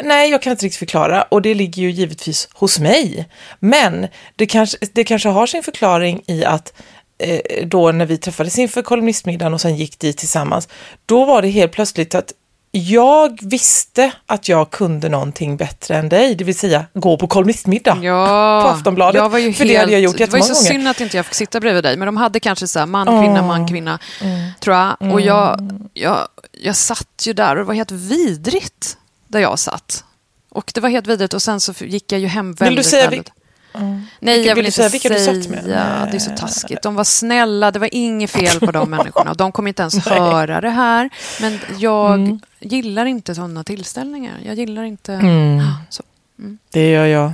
Nej, 0.03 0.31
jag 0.31 0.43
kan 0.43 0.51
inte 0.51 0.65
riktigt 0.65 0.79
förklara 0.79 1.23
och 1.23 1.43
det 1.43 1.55
ligger 1.55 1.83
ju 1.83 1.91
givetvis 1.91 2.49
hos 2.55 2.79
mig. 2.79 3.29
Men 3.61 4.09
det 4.37 4.47
kanske, 4.47 4.77
det 4.93 5.05
kanske 5.05 5.29
har 5.29 5.47
sin 5.47 5.63
förklaring 5.63 6.23
i 6.27 6.45
att 6.45 6.73
eh, 7.19 7.67
då 7.67 7.93
när 7.93 8.07
vi 8.07 8.19
träffades 8.19 8.59
inför 8.59 8.83
kolumnistmiddagen 8.83 9.55
och 9.55 9.61
sen 9.61 9.77
gick 9.77 9.99
dit 9.99 10.19
tillsammans, 10.19 10.69
då 11.07 11.25
var 11.25 11.43
det 11.43 11.49
helt 11.49 11.73
plötsligt 11.73 12.15
att 12.15 12.33
jag 12.73 13.39
visste 13.43 14.13
att 14.27 14.49
jag 14.49 14.71
kunde 14.71 15.09
någonting 15.09 15.57
bättre 15.57 15.97
än 15.97 16.09
dig, 16.09 16.35
det 16.35 16.45
vill 16.45 16.59
säga 16.59 16.87
gå 16.95 17.17
på 17.17 17.27
kolumnistmiddag 17.27 17.99
ja, 18.03 18.63
på 18.65 18.69
Aftonbladet. 18.69 19.23
Jag 19.23 19.29
var 19.29 19.39
ju 19.39 19.53
för 19.53 19.65
helt, 19.65 19.75
det 19.75 19.81
hade 19.81 19.93
jag 19.93 20.01
gjort 20.01 20.19
Det 20.19 20.31
var 20.31 20.39
ju 20.39 20.43
så 20.43 20.55
gånger. 20.55 20.69
synd 20.69 20.89
att 20.89 21.01
inte 21.01 21.17
jag 21.17 21.27
fick 21.27 21.35
sitta 21.35 21.61
bredvid 21.61 21.85
dig, 21.85 21.97
men 21.97 22.07
de 22.07 22.17
hade 22.17 22.41
kanske 22.41 22.69
så 22.69 22.79
här 22.79 22.87
man, 22.87 23.07
kvinna, 23.07 23.43
man, 23.43 23.69
kvinna, 23.69 23.99
mm. 24.23 24.51
tror 24.61 24.77
jag. 24.77 25.13
Och 25.13 25.21
jag, 25.21 25.61
mm. 25.61 25.89
jag, 25.95 26.29
jag 26.53 26.77
satt 26.77 27.27
ju 27.27 27.33
där 27.33 27.51
och 27.51 27.57
det 27.57 27.65
var 27.65 27.75
helt 27.75 27.91
vidrigt 27.91 28.97
där 29.31 29.41
jag 29.41 29.59
satt. 29.59 30.05
Och 30.49 30.71
det 30.75 30.81
var 30.81 30.89
helt 30.89 31.07
vidrigt 31.07 31.35
och 31.35 31.43
sen 31.43 31.61
så 31.61 31.73
gick 31.85 32.13
jag 32.13 32.21
ju 32.21 32.27
hem 32.27 32.53
väldigt... 32.53 32.69
Vill 32.69 32.77
du 32.77 32.83
säga 32.83 33.11
väldigt... 33.11 33.33
Mm. 33.75 34.07
Nej, 34.21 34.35
vilka, 34.37 34.49
jag 34.49 34.57
vill, 34.57 34.65
inte 34.65 34.77
säga, 34.77 34.89
vilka 34.89 35.09
säga. 35.09 35.33
Du 35.33 35.43
satt 35.43 35.51
med? 35.51 35.65
Det 36.11 36.17
är 36.17 36.19
så 36.19 36.31
taskigt. 36.31 36.83
De 36.83 36.95
var 36.95 37.05
snälla, 37.05 37.71
det 37.71 37.79
var 37.79 37.89
inget 37.93 38.31
fel 38.31 38.61
på 38.61 38.73
de 38.73 38.91
människorna. 38.91 39.35
De 39.35 39.53
kommer 39.53 39.69
inte 39.69 39.83
ens 39.83 40.07
höra 40.07 40.61
det 40.61 40.71
här. 40.71 41.11
Men 41.41 41.59
jag 41.79 42.15
mm. 42.15 42.41
gillar 42.61 43.07
inte 43.07 43.35
sådana 43.35 43.65
tillställningar. 43.65 44.39
Jag 44.45 44.55
gillar 44.55 44.83
inte... 44.83 45.13
Mm. 45.13 45.63
Så. 45.91 46.03
Mm. 46.39 46.59
Det 46.71 46.91
gör 46.91 47.07
jag. 47.07 47.33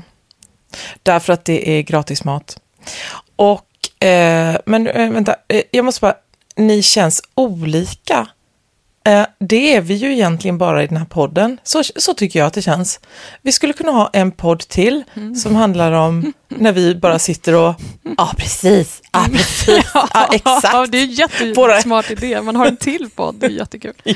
Därför 1.03 1.33
att 1.33 1.45
det 1.45 1.79
är 1.79 1.83
gratis 1.83 2.25
mat. 2.25 2.61
Och, 3.37 4.05
eh, 4.07 4.57
men 4.67 4.87
äh, 4.87 5.11
vänta, 5.13 5.37
eh, 5.49 5.63
jag 5.71 5.85
måste 5.85 6.01
bara, 6.01 6.15
ni 6.57 6.83
känns 6.83 7.23
olika 7.35 8.19
Eh, 8.19 8.36
det 9.39 9.77
är 9.77 9.81
vi 9.81 9.95
ju 9.95 10.13
egentligen 10.13 10.59
bara 10.59 10.83
i 10.83 10.87
den 10.87 10.97
här 10.97 11.05
podden. 11.05 11.59
Så, 11.63 11.83
så 11.97 12.15
tycker 12.15 12.39
jag 12.39 12.47
att 12.47 12.53
det 12.55 12.63
känns. 12.63 13.01
Vi 13.43 13.53
skulle 13.53 13.73
kunna 13.73 13.93
ha 13.93 14.11
en 14.13 14.33
podd 14.33 14.61
till 14.61 15.05
Mm. 15.15 15.35
som 15.35 15.55
handlar 15.57 15.93
om 15.93 16.33
när 16.49 16.73
vi 16.73 16.95
bara 16.95 17.19
sitter 17.19 17.55
och, 17.55 17.75
ja 18.17 18.33
precis, 18.37 19.03
ja 19.13 19.27
precis, 19.33 19.85
ja, 19.95 20.29
exakt. 20.33 20.69
Ja, 20.73 20.87
det 20.87 20.99
är 20.99 21.03
en 21.03 21.11
jättesmart 21.11 22.11
idé. 22.11 22.43
Man 22.43 22.57
har 22.57 22.67
en 22.67 22.77
till 22.77 23.11
podd, 23.17 23.35
det 23.35 23.47
är 23.47 23.51
jättekul. 23.51 23.93
Ja, 24.05 24.15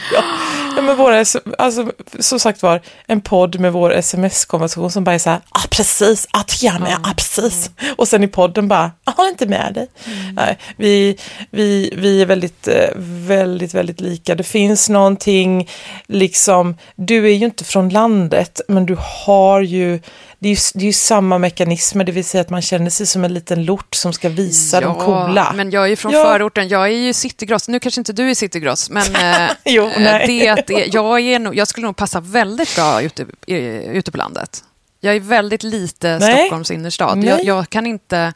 ja 0.80 0.86
men 0.86 0.96
våra, 0.96 1.24
alltså, 1.58 1.92
som 2.18 2.40
sagt 2.40 2.62
var, 2.62 2.80
en 3.06 3.20
podd 3.20 3.60
med 3.60 3.72
vår 3.72 3.92
sms-konversation 3.92 4.90
som 4.90 5.04
bara 5.04 5.14
är 5.14 5.18
så 5.18 5.30
här, 5.30 5.40
ah, 5.50 5.66
precis, 5.70 6.28
ah, 6.30 6.42
du 6.46 6.66
gör 6.66 6.78
med, 6.78 6.96
ah, 7.02 7.14
precis. 7.16 7.70
Och 7.96 8.08
sen 8.08 8.24
i 8.24 8.28
podden 8.28 8.68
bara, 8.68 8.90
jag 9.04 9.12
har 9.12 9.28
inte 9.28 9.46
med 9.46 9.74
dig. 9.74 9.88
Nej, 10.32 10.58
vi, 10.76 11.18
vi, 11.50 11.94
vi 11.96 12.22
är 12.22 12.26
väldigt, 12.26 12.68
eh, 12.68 12.90
väldigt, 13.26 13.74
väldigt 13.74 14.00
lika. 14.00 14.34
Det 14.34 14.44
finns 14.44 14.88
någonting, 14.88 15.68
liksom, 16.06 16.76
du 16.94 17.26
är 17.26 17.34
ju 17.34 17.44
inte 17.44 17.64
från 17.64 17.88
landet, 17.88 18.60
men 18.68 18.86
du 18.86 18.96
har 19.26 19.60
ju, 19.60 20.00
det 20.42 20.48
är 20.48 20.50
ju, 20.50 20.56
det 20.74 20.80
är 20.80 20.86
ju 20.86 20.92
samma 20.92 21.38
mekanismer, 21.38 22.04
det 22.04 22.12
vill 22.12 22.24
säga 22.24 22.40
att 22.40 22.50
man 22.50 22.62
känner 22.62 22.90
sig 22.90 23.06
som 23.06 23.24
en 23.24 23.34
liten 23.34 23.64
lort 23.64 23.94
som 23.94 24.12
ska 24.12 24.28
visa 24.28 24.80
de 24.80 24.94
coola. 24.94 25.52
men 25.56 25.70
jag 25.70 25.84
är 25.84 25.88
ju 25.88 25.96
från 25.96 26.12
Ja. 26.12 26.24
förorten. 26.24 26.68
Jag 26.68 26.82
är 26.84 26.88
ju 26.96 27.12
citygross. 27.12 27.68
Nu 27.68 27.80
kanske 27.80 28.00
inte 28.00 28.12
du 28.12 28.30
är 28.30 28.34
citygross, 28.34 28.90
men 28.90 29.16
eh, 29.16 29.50
Jo, 29.64 29.86
eh, 29.86 30.26
det, 30.26 30.48
att 30.48 30.66
det, 30.66 30.86
jag, 30.92 31.20
är 31.20 31.38
nog, 31.38 31.56
jag 31.56 31.68
skulle 31.68 31.86
nog 31.86 31.96
passa 31.96 32.20
väldigt 32.20 32.76
bra 32.76 33.02
ute, 33.02 33.26
ute 33.46 34.10
på 34.10 34.16
landet. 34.18 34.64
Jag 35.00 35.16
är 35.16 35.20
väldigt 35.20 35.62
lite 35.62 36.18
Nej. 36.18 36.36
Stockholms 36.38 36.70
innerstad. 36.70 37.24
Jag, 37.24 37.44
jag 37.44 37.70
kan 37.70 37.86
inte... 37.86 38.32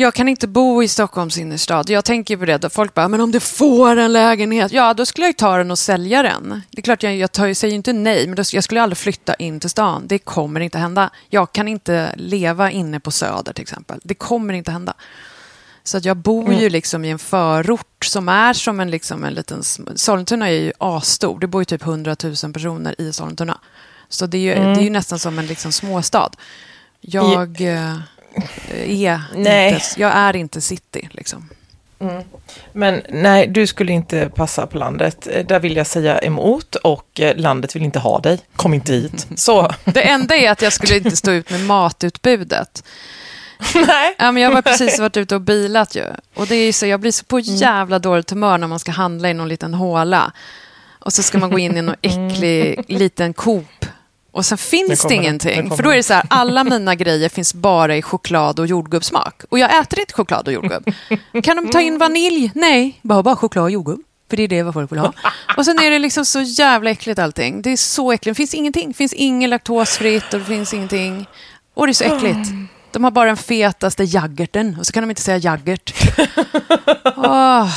Jag 0.00 0.14
kan 0.14 0.28
inte 0.28 0.48
bo 0.48 0.82
i 0.82 0.88
Stockholms 0.88 1.38
innerstad. 1.38 1.90
Jag 1.90 2.04
tänker 2.04 2.36
på 2.36 2.44
det, 2.44 2.70
folk 2.70 2.94
bara, 2.94 3.08
men 3.08 3.20
om 3.20 3.32
du 3.32 3.40
får 3.40 3.96
en 3.96 4.12
lägenhet, 4.12 4.72
ja 4.72 4.94
då 4.94 5.06
skulle 5.06 5.24
jag 5.24 5.28
ju 5.28 5.36
ta 5.36 5.56
den 5.56 5.70
och 5.70 5.78
sälja 5.78 6.22
den. 6.22 6.62
Det 6.70 6.80
är 6.80 6.82
klart, 6.82 7.02
jag, 7.02 7.16
jag, 7.16 7.32
tar, 7.32 7.46
jag 7.46 7.56
säger 7.56 7.72
ju 7.72 7.76
inte 7.76 7.92
nej, 7.92 8.26
men 8.26 8.36
då, 8.36 8.42
jag 8.52 8.64
skulle 8.64 8.82
aldrig 8.82 8.98
flytta 8.98 9.34
in 9.34 9.60
till 9.60 9.70
stan. 9.70 10.06
Det 10.06 10.18
kommer 10.18 10.60
inte 10.60 10.78
hända. 10.78 11.10
Jag 11.28 11.52
kan 11.52 11.68
inte 11.68 12.12
leva 12.16 12.70
inne 12.70 13.00
på 13.00 13.10
Söder 13.10 13.52
till 13.52 13.62
exempel. 13.62 14.00
Det 14.02 14.14
kommer 14.14 14.54
inte 14.54 14.70
hända. 14.70 14.94
Så 15.84 15.96
att 15.96 16.04
jag 16.04 16.16
bor 16.16 16.54
ju 16.54 16.70
liksom 16.70 17.04
i 17.04 17.10
en 17.10 17.18
förort 17.18 18.04
som 18.04 18.28
är 18.28 18.52
som 18.52 18.80
en, 18.80 18.90
liksom 18.90 19.24
en 19.24 19.34
liten... 19.34 19.62
Sollentuna 19.94 20.48
är 20.48 20.52
ju 20.52 20.72
asstor. 20.78 21.38
Det 21.38 21.46
bor 21.46 21.60
ju 21.60 21.64
typ 21.64 21.82
100 21.82 22.16
000 22.42 22.52
personer 22.52 23.00
i 23.00 23.12
Sollentuna. 23.12 23.58
Så 24.08 24.26
det 24.26 24.38
är 24.38 24.42
ju, 24.42 24.54
det 24.54 24.80
är 24.80 24.84
ju 24.84 24.90
nästan 24.90 25.18
som 25.18 25.38
en 25.38 25.46
liksom 25.46 25.72
småstad. 25.72 26.30
Jag 27.00 27.60
eh, 27.60 27.96
är, 29.06 29.20
Nej. 29.36 29.72
inte, 29.74 29.84
jag 30.00 30.10
är 30.16 30.36
inte 30.36 30.60
city. 30.60 31.08
Liksom. 31.12 31.48
Men 32.72 33.02
nej, 33.08 33.46
du 33.46 33.66
skulle 33.66 33.92
inte 33.92 34.28
passa 34.34 34.66
på 34.66 34.78
landet. 34.78 35.28
Eh, 35.30 35.46
Där 35.46 35.60
vill 35.60 35.76
jag 35.76 35.86
säga 35.86 36.18
emot 36.18 36.74
och 36.74 37.20
eh, 37.20 37.36
landet 37.36 37.76
vill 37.76 37.82
inte 37.82 37.98
ha 37.98 38.18
dig. 38.18 38.38
Kom 38.56 38.74
inte 38.74 38.92
hit. 38.92 39.26
Så. 39.36 39.72
Det 39.84 40.02
enda 40.08 40.36
är 40.36 40.50
att 40.50 40.62
jag 40.62 40.72
skulle 40.72 40.96
inte 40.96 41.16
stå 41.16 41.30
ut 41.30 41.50
med 41.50 41.60
matutbudet. 41.60 42.84
nej. 43.74 44.14
Ja, 44.18 44.32
men 44.32 44.42
jag 44.42 44.50
har 44.50 44.62
precis 44.62 44.98
varit 44.98 45.16
ute 45.16 45.34
och 45.34 45.40
bilat 45.40 45.94
ju. 45.94 46.04
Och 46.34 46.46
det 46.46 46.54
är 46.56 46.72
så, 46.72 46.86
jag 46.86 47.00
blir 47.00 47.12
så 47.12 47.24
på 47.24 47.36
Mm. 47.38 47.56
jävla 47.56 47.98
dåligt 47.98 48.30
humör 48.30 48.58
när 48.58 48.66
man 48.66 48.78
ska 48.78 48.92
handla 48.92 49.30
i 49.30 49.34
någon 49.34 49.48
liten 49.48 49.74
håla. 49.74 50.32
Och 51.00 51.12
så 51.12 51.22
ska 51.22 51.38
man 51.38 51.50
gå 51.50 51.58
in 51.58 51.76
i 51.76 51.82
någon 51.82 51.94
äcklig 52.02 52.84
liten 52.88 53.32
Coop. 53.32 53.86
Och 54.38 54.46
sen 54.46 54.58
finns 54.58 54.88
det, 54.88 55.08
det, 55.08 55.08
det 55.08 55.14
ingenting. 55.14 55.62
kommer 55.62 55.76
För 55.76 55.82
då 55.82 55.88
är 55.88 55.92
det. 55.92 55.98
det 55.98 56.02
så 56.02 56.14
här, 56.14 56.22
alla 56.30 56.64
mina 56.64 56.94
grejer 56.94 57.28
finns 57.28 57.54
bara 57.54 57.96
i 57.96 58.02
choklad 58.02 58.60
och 58.60 58.66
jordgubbssmak. 58.66 59.42
Och 59.48 59.58
jag 59.58 59.78
äter 59.80 60.00
inte 60.00 60.14
choklad 60.14 60.48
och 60.48 60.52
jordgubb. 60.54 60.90
Kan 61.42 61.56
de 61.56 61.70
ta 61.70 61.80
in 61.80 61.98
vanilj? 61.98 62.50
Nej, 62.54 62.98
bara, 63.02 63.22
bara 63.22 63.36
choklad 63.36 63.64
och 63.64 63.70
jordgubb. 63.70 64.00
För 64.30 64.36
det 64.36 64.42
är 64.42 64.48
det 64.48 64.62
vad 64.62 64.74
folk 64.74 64.92
vill 64.92 64.98
ha. 64.98 65.12
Och 65.56 65.64
sen 65.64 65.78
är 65.78 65.90
det 65.90 65.98
liksom 65.98 66.24
så 66.24 66.40
jävla 66.40 66.90
äckligt 66.90 67.18
allting. 67.18 67.62
Det 67.62 67.70
är 67.70 67.76
så 67.76 68.12
äckligt. 68.12 68.34
Det 68.36 68.36
finns 68.36 68.54
ingenting. 68.54 68.88
Det 68.88 68.94
finns 68.94 69.12
inget 69.12 69.50
laktosfritt 69.50 70.34
och 70.34 70.38
det 70.40 70.46
finns 70.46 70.74
ingenting. 70.74 71.26
Och 71.74 71.86
det 71.86 71.90
är 71.90 71.94
så 71.94 72.04
äckligt. 72.04 72.50
De 72.92 73.04
har 73.04 73.10
bara 73.10 73.26
den 73.26 73.36
fetaste 73.36 74.04
jaggerten 74.04 74.76
och 74.80 74.86
så 74.86 74.92
kan 74.92 75.02
de 75.02 75.10
inte 75.10 75.22
säga 75.22 75.36
jaggert. 75.38 75.94
Åh, 77.16 77.68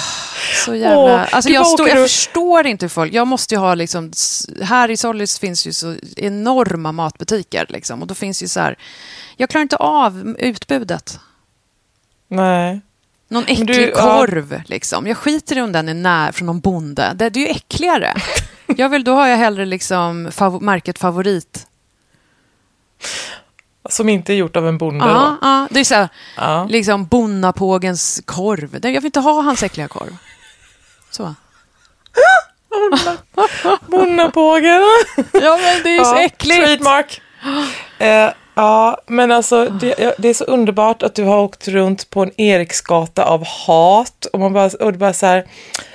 så 0.65 0.76
jävla... 0.76 0.97
Åh, 0.97 1.36
alltså 1.36 1.50
jag, 1.50 1.67
åker 1.67 1.88
jag 1.88 1.97
förstår 2.10 2.67
inte 2.67 2.86
hur 2.86 2.89
folk... 2.89 3.13
Jag 3.13 3.28
måste 3.28 3.56
ju 3.56 3.60
ha 3.60 3.76
liksom... 3.76 4.12
Här 4.62 4.91
i 4.91 4.97
Sollis 4.97 5.39
finns 5.39 5.67
ju 5.67 5.74
så 5.74 5.95
enorma 6.17 6.91
matbutiker 6.91 7.65
liksom. 7.69 8.02
Och 8.02 8.08
då 8.08 8.15
finns 8.15 8.43
ju 8.43 8.47
så 8.47 8.60
här... 8.60 8.76
Jag 9.38 9.50
klarar 9.50 9.62
inte 9.62 9.76
av 9.78 10.36
utbudet. 10.39 11.19
Nej. 12.28 12.82
Någon 13.28 13.43
äcklig 13.43 13.67
du, 13.67 13.89
ja. 13.89 14.02
korv, 14.02 14.62
liksom. 14.65 15.08
Jag 15.08 15.17
skiter 15.17 15.58
i 15.58 15.62
om 15.62 15.71
den 15.71 15.89
är 15.89 15.93
när 15.93 16.32
från 16.32 16.45
någon 16.45 16.60
bonde. 16.60 17.12
Det, 17.15 17.30
det 17.30 17.39
är 17.39 17.41
ju 17.47 17.52
äckligare. 17.52 18.13
Jag 18.78 18.89
vill, 18.89 19.04
då 19.04 19.13
har 19.13 19.28
jag 19.28 19.38
hellre 19.38 19.65
liksom 19.65 20.28
fav- 20.30 20.62
märket 20.62 21.00
favorit. 21.00 21.67
Som 23.89 24.10
inte 24.10 24.34
är 24.34 24.36
gjort 24.36 24.56
av 24.56 24.67
en 24.67 24.78
bonde 24.78 25.06
Ja, 25.06 25.13
då. 25.41 25.47
ja, 25.47 25.67
det 25.71 25.80
är 25.80 25.84
så 25.84 25.95
här, 25.95 26.10
Ja. 26.38 26.67
liksom 26.69 27.06
bonnapågens 27.06 28.21
korv. 28.26 28.80
Jag 28.84 28.91
vill 29.02 29.06
inte 29.06 29.19
ha 29.19 29.41
hans 29.41 29.63
äckliga 29.63 29.88
korv. 29.88 30.17
Så. 31.12 31.36
Bonnapågen. 33.88 34.82
Ja, 35.34 35.58
men 35.62 35.84
det 35.84 35.97
är 35.97 36.04
så 36.04 36.15
Ja, 36.15 36.21
äckligt. 36.21 36.65
Trademark. 36.65 37.21
Eh, 38.00 38.30
ja, 38.56 38.97
men 39.08 39.32
alltså 39.32 39.65
det, 39.65 40.15
det 40.17 40.30
är 40.30 40.34
så 40.34 40.43
underbart 40.43 41.04
att 41.04 41.15
du 41.15 41.24
har 41.24 41.39
åkt 41.39 41.67
runt 41.67 42.10
på 42.10 42.24
en 42.24 42.41
Eriksgata 42.41 43.24
av 43.26 43.45
hat 43.47 44.26
och 44.34 44.39
man 44.39 44.54
bara, 44.54 44.69
och 44.80 44.91
det 44.91 44.97
bara 44.97 45.13
så 45.13 45.26
här, 45.26 45.45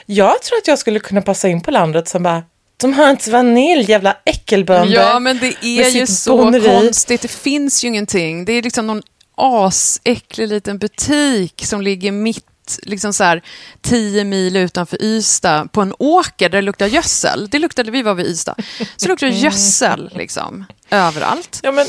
jag 0.07 0.43
tror 0.43 0.59
att 0.59 0.69
jag 0.69 0.79
skulle 0.79 1.01
kunna 1.01 1.23
passa 1.23 1.49
in 1.49 1.61
på 1.61 1.71
landet 1.71 2.09
som 2.09 2.23
bara, 2.23 2.43
de 2.77 2.93
har 2.93 3.11
inte 3.11 3.31
vanilj, 3.31 3.91
jävla 3.91 4.17
äckelbönder. 4.25 4.95
Ja, 4.95 5.19
men 5.19 5.39
det 5.39 5.65
är 5.65 5.89
ju 5.89 6.07
så 6.07 6.37
boneri. 6.37 6.69
konstigt. 6.69 7.23
Det 7.23 7.29
finns 7.29 7.85
ju 7.85 7.89
ingenting. 7.89 8.45
Det 8.45 8.53
är 8.53 8.63
liksom 8.63 8.87
någon 8.87 9.03
asäcklig 9.37 10.49
liten 10.49 10.79
butik 10.79 11.63
som 11.67 11.83
ligger 11.83 12.13
mitt 12.13 12.47
liksom 12.83 13.13
så 13.13 13.25
här, 13.25 13.43
tio 13.83 14.25
mil 14.25 14.57
utanför 14.57 15.03
Ystad 15.03 15.69
på 15.73 15.83
en 15.83 15.95
åker 15.99 16.49
där 16.49 16.59
det 16.59 16.63
luktar 16.63 16.87
gödsel. 16.87 17.49
Det 17.51 17.59
luktade, 17.59 17.91
vi 17.91 18.03
var 18.03 18.15
vid 18.15 18.27
Ystad. 18.27 18.55
Så 18.79 18.85
det 18.99 19.09
luktar 19.09 19.27
gödsel 19.27 20.11
liksom, 20.15 20.65
överallt. 20.91 21.61
Ja, 21.63 21.73
men, 21.73 21.87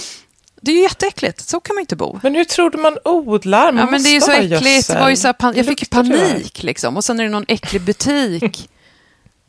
Det 0.61 0.71
är 0.71 0.75
ju 0.75 0.81
jätteäckligt. 0.81 1.49
Så 1.49 1.59
kan 1.59 1.75
man 1.75 1.81
inte 1.81 1.95
bo. 1.95 2.19
men 2.23 2.35
hur 2.35 2.43
tror 2.43 2.69
du 2.69 2.77
man 2.77 2.97
odlar? 3.03 3.71
Man 3.71 3.85
Ja, 3.85 3.91
men 3.91 4.03
det 4.03 4.09
är 4.09 4.13
ju 4.13 4.21
så 4.21 4.31
äckligt. 4.31 4.87
Det 4.87 4.99
var 4.99 5.09
ju 5.09 5.15
så 5.15 5.27
här, 5.27 5.53
jag 5.55 5.65
fick 5.65 5.79
det? 5.79 5.89
panik 5.89 6.63
liksom. 6.63 6.97
Och 6.97 7.03
sen 7.03 7.19
är 7.19 7.23
det 7.23 7.29
någon 7.29 7.45
äcklig 7.47 7.81
butik. 7.81 8.69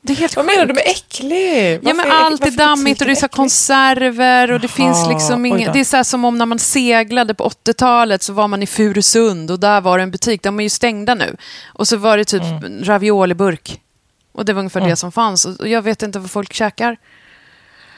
Det 0.00 0.12
är 0.12 0.16
helt 0.16 0.36
Vad 0.36 0.44
menar 0.44 0.66
du 0.66 0.74
sjukt. 0.74 0.86
med 0.86 0.94
äcklig? 0.96 1.80
Ja, 1.82 1.94
men 1.94 2.10
allt 2.12 2.46
är 2.46 2.50
dammigt 2.50 3.00
och 3.00 3.06
det 3.06 3.12
är 3.12 3.16
så 3.16 3.28
konserver 3.28 4.50
och 4.52 4.60
det 4.60 4.66
Jaha, 4.78 4.94
finns 4.94 5.08
liksom 5.08 5.46
inget. 5.46 5.72
Det 5.72 5.80
är 5.80 5.84
så 5.84 6.04
som 6.04 6.24
om 6.24 6.38
när 6.38 6.46
man 6.46 6.58
seglade 6.58 7.34
på 7.34 7.48
80-talet 7.48 8.22
så 8.22 8.32
var 8.32 8.48
man 8.48 8.62
i 8.62 8.66
Furusund 8.66 9.50
och 9.50 9.60
där 9.60 9.80
var 9.80 9.98
det 9.98 10.02
en 10.02 10.10
butik. 10.10 10.42
De 10.42 10.58
är 10.60 10.62
ju 10.62 10.68
stängda 10.68 11.14
nu. 11.14 11.36
Och 11.66 11.88
så 11.88 11.96
var 11.96 12.16
det 12.16 12.24
typ 12.24 12.42
Mm. 12.42 12.84
ravioliburk. 12.84 13.80
Och 14.32 14.44
det 14.44 14.52
var 14.52 14.58
ungefär 14.58 14.80
det 14.80 14.96
som 14.96 15.12
fanns. 15.12 15.44
Och 15.44 15.68
jag 15.68 15.82
vet 15.82 16.02
inte 16.02 16.18
vad 16.18 16.30
folk 16.30 16.52
käkar. 16.52 16.96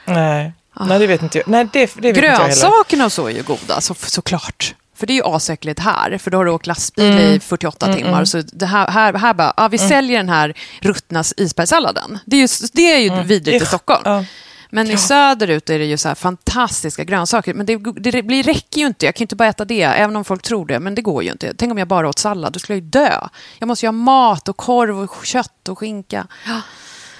Nej. 0.05 0.51
Nej, 0.79 0.99
det 0.99 1.07
vet 1.07 1.21
inte 1.21 1.37
jag. 1.37 1.47
Nej, 1.47 1.67
det, 1.73 1.79
det 1.79 2.01
vet 2.01 2.05
inte 2.05 2.19
jag 2.19 2.31
heller. 2.31 2.45
Grönsakerna 2.47 3.05
och 3.05 3.11
så 3.11 3.27
är 3.27 3.31
ju 3.31 3.43
goda, 3.43 3.81
så, 3.81 3.93
såklart. 3.93 4.75
För 5.01 5.07
det 5.07 5.13
är 5.13 5.15
ju 5.15 5.23
asäckligt 5.35 5.79
här, 5.79 6.17
för 6.17 6.31
då 6.31 6.37
har 6.37 6.45
du 6.45 6.51
åkt 6.51 6.67
lastbil 6.67 7.05
Mm. 7.11 7.33
i 7.33 7.39
48 7.39 7.93
timmar. 7.93 8.25
Så 8.25 8.41
det 8.53 8.65
här, 8.65 8.87
här, 8.87 9.13
här 9.13 9.33
bara, 9.33 9.53
ja, 9.57 9.67
vi 9.67 9.77
säljer 9.77 10.17
den 10.17 10.29
här 10.29 10.53
ruttna 10.81 11.23
isbergssalladen. 11.37 12.19
Det 12.25 12.35
är 12.35 12.41
ju, 12.41 12.47
det 12.73 12.93
är 12.93 12.97
ju 12.99 13.23
vidrigt 13.23 13.63
i 13.63 13.65
Stockholm. 13.65 14.01
Mm. 14.05 14.17
Ja. 14.17 14.25
Men 14.73 14.91
i 14.91 14.97
söderut 14.97 15.69
är 15.69 15.79
det 15.79 15.85
ju 15.85 15.97
så 15.97 16.07
här 16.07 16.15
fantastiska 16.15 17.03
grönsaker. 17.03 17.53
Men 17.53 17.65
det, 17.65 17.77
det 18.11 18.23
blir, 18.23 18.43
räcker 18.43 18.81
ju 18.81 18.87
inte. 18.87 19.05
Jag 19.05 19.15
kan 19.15 19.19
ju 19.21 19.23
inte 19.23 19.35
bara 19.35 19.49
äta 19.49 19.65
det, 19.65 19.81
även 19.83 20.15
om 20.15 20.25
folk 20.25 20.41
tror 20.41 20.65
det. 20.65 20.79
Men 20.79 20.95
det 20.95 21.01
går 21.01 21.23
ju 21.23 21.31
inte. 21.31 21.53
Tänk 21.57 21.71
om 21.71 21.77
jag 21.77 21.87
bara 21.87 22.09
åt 22.09 22.19
sallad, 22.19 22.53
då 22.53 22.59
skulle 22.59 22.77
jag 22.77 22.83
ju 22.83 22.89
dö. 22.89 23.27
Jag 23.59 23.67
måste 23.67 23.85
ju 23.85 23.87
ha 23.87 23.91
mat 23.91 24.49
och 24.49 24.57
korv 24.57 24.99
och 24.99 25.25
kött 25.25 25.69
och 25.69 25.79
skinka. 25.79 26.27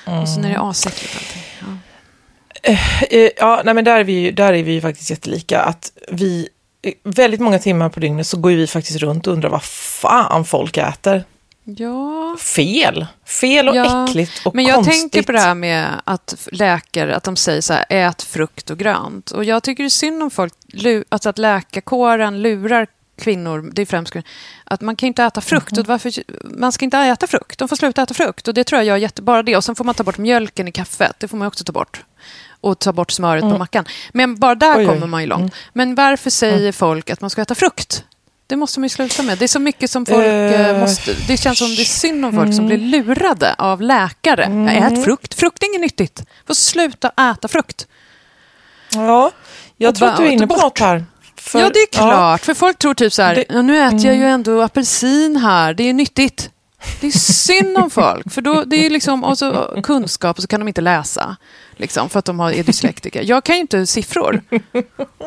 Och 0.05 0.29
sen 0.29 0.45
är 0.45 0.49
det 0.49 0.59
asäckligt 0.59 1.15
allting. 1.15 1.43
Ja. 1.59 1.77
Eh, 3.11 3.29
Ja, 3.37 3.61
nej, 3.65 3.73
men 3.73 3.83
där 3.83 3.99
är, 3.99 4.03
vi, 4.03 4.13
ju- 4.13 4.31
där 4.31 4.53
är 4.53 4.63
vi 4.63 4.71
ju 4.71 4.81
faktiskt 4.81 5.09
jättelika. 5.09 5.61
Att 5.61 5.91
vi, 6.11 6.39
eh, 6.41 6.47
väldigt 7.03 7.39
många 7.39 7.59
timmar 7.59 7.89
på 7.89 7.99
dygnet 7.99 8.27
så 8.27 8.37
går 8.37 8.49
vi 8.49 8.67
faktiskt 8.67 8.99
runt 8.99 9.27
och 9.27 9.33
undrar 9.33 9.49
vad 9.49 9.63
fan 9.63 10.45
folk 10.45 10.77
äter. 10.77 11.23
ja. 11.63 12.37
Fel. 12.39 13.05
Fel 13.25 13.69
och 13.69 13.75
Ja, 13.75 14.07
äckligt 14.09 14.45
och 14.45 14.55
Men 14.55 14.65
jag 14.65 14.75
konstigt. 14.75 15.01
tänker 15.01 15.23
på 15.23 15.31
det 15.31 15.39
här 15.39 15.55
med 15.55 16.01
att 16.03 16.47
läkare, 16.51 17.15
att 17.15 17.23
de 17.23 17.35
säger 17.35 17.61
så 17.61 17.73
här, 17.73 17.85
ät 17.89 18.21
frukt 18.21 18.69
och 18.69 18.77
grönt. 18.77 19.31
Och 19.31 19.43
jag 19.45 19.63
tycker 19.63 19.83
det 19.83 19.87
är 19.87 19.89
synd 19.89 20.23
om 20.23 20.31
folk, 20.31 20.53
alltså 21.09 21.29
att 21.29 21.37
läkarkåren 21.37 22.41
lurar 22.41 22.87
kvinnor, 23.21 23.69
det 23.73 23.81
är 23.81 23.85
främst 23.85 24.11
kvinnor, 24.13 24.27
att 24.63 24.81
man 24.81 24.95
kan 24.95 25.07
inte 25.07 25.23
äta 25.23 25.41
frukt. 25.41 25.77
Och 25.77 25.87
varför, 25.87 26.11
man 26.57 26.71
ska 26.71 26.85
inte 26.85 26.97
äta 26.97 27.27
frukt, 27.27 27.59
de 27.59 27.67
får 27.67 27.75
sluta 27.75 28.01
äta 28.01 28.13
frukt. 28.13 28.47
Och 28.47 28.53
det 28.53 28.63
tror 28.63 28.79
jag 28.79 28.85
gör 28.85 28.97
jättebara 28.97 29.43
det. 29.43 29.55
Och 29.57 29.63
sen 29.63 29.75
får 29.75 29.83
man 29.83 29.95
ta 29.95 30.03
bort 30.03 30.17
mjölken 30.17 30.67
i 30.67 30.71
kaffet, 30.71 31.15
det 31.19 31.27
får 31.27 31.37
man 31.37 31.47
också 31.47 31.63
ta 31.63 31.71
bort. 31.71 32.03
Och 32.61 32.79
ta 32.79 32.93
bort 32.93 33.11
smöret 33.11 33.41
på 33.41 33.57
mackan. 33.57 33.85
Men 34.11 34.35
bara 34.35 34.55
där 34.55 34.79
Oj, 34.79 34.85
kommer 34.85 35.07
man 35.07 35.21
ju 35.21 35.27
långt. 35.27 35.53
Men 35.73 35.95
varför 35.95 36.29
säger 36.29 36.71
folk 36.71 37.09
att 37.09 37.21
man 37.21 37.29
ska 37.29 37.41
äta 37.41 37.55
frukt? 37.55 38.03
Det 38.47 38.55
måste 38.55 38.79
man 38.79 38.85
ju 38.85 38.89
sluta 38.89 39.23
med. 39.23 39.37
Det 39.37 39.45
är 39.45 39.47
så 39.47 39.59
mycket 39.59 39.91
som 39.91 40.05
folk 40.05 40.25
uh, 40.25 40.79
måste... 40.79 41.13
Det 41.27 41.37
känns 41.37 41.57
som 41.57 41.67
det 41.67 41.81
är 41.81 41.85
synd 41.85 42.25
om 42.25 42.31
folk 42.31 42.43
mm. 42.43 42.53
som 42.53 42.65
blir 42.67 42.77
lurade 42.77 43.55
av 43.57 43.81
läkare. 43.81 44.43
Mm. 44.43 44.67
Ät 44.67 45.03
frukt. 45.03 45.33
Frukt 45.33 45.63
är 45.63 45.67
inget 45.67 45.81
nyttigt. 45.81 46.23
Får 46.47 46.53
sluta 46.53 47.09
äta 47.09 47.47
frukt. 47.47 47.87
Ja, 48.93 49.31
jag 49.77 49.89
och 49.89 49.95
tror 49.95 50.07
att 50.07 50.17
du 50.17 50.23
är 50.23 50.29
inne 50.29 50.47
på 50.47 50.55
något 50.55 50.79
här. 50.79 51.05
För, 51.35 51.59
ja, 51.59 51.69
det 51.69 51.79
är 51.79 51.87
klart. 51.87 52.11
Ja. 52.11 52.37
För 52.37 52.53
folk 52.53 52.77
tror 52.77 52.93
typ 52.93 53.13
så 53.13 53.21
här, 53.21 53.35
det, 53.35 53.61
nu 53.61 53.77
äter 53.77 54.05
jag 54.05 54.15
ju 54.15 54.21
mm. 54.21 54.33
ändå 54.33 54.61
apelsin 54.61 55.35
här, 55.37 55.73
det 55.73 55.83
är 55.83 55.93
nyttigt. 55.93 56.49
Det 57.01 57.07
är 57.07 57.11
synd 57.11 57.77
om 57.77 57.89
folk, 57.89 58.31
för 58.31 58.41
då, 58.41 58.63
det 58.63 58.85
är 58.85 58.89
liksom, 58.89 59.23
och 59.23 59.37
så, 59.37 59.79
kunskap 59.83 60.37
och 60.37 60.41
så 60.41 60.47
kan 60.47 60.59
de 60.59 60.67
inte 60.67 60.81
läsa. 60.81 61.37
Liksom, 61.75 62.09
för 62.09 62.19
att 62.19 62.25
de 62.25 62.39
är 62.39 62.63
dyslektiker. 62.63 63.23
Jag 63.25 63.43
kan 63.43 63.55
ju 63.55 63.61
inte 63.61 63.87
siffror. 63.87 64.41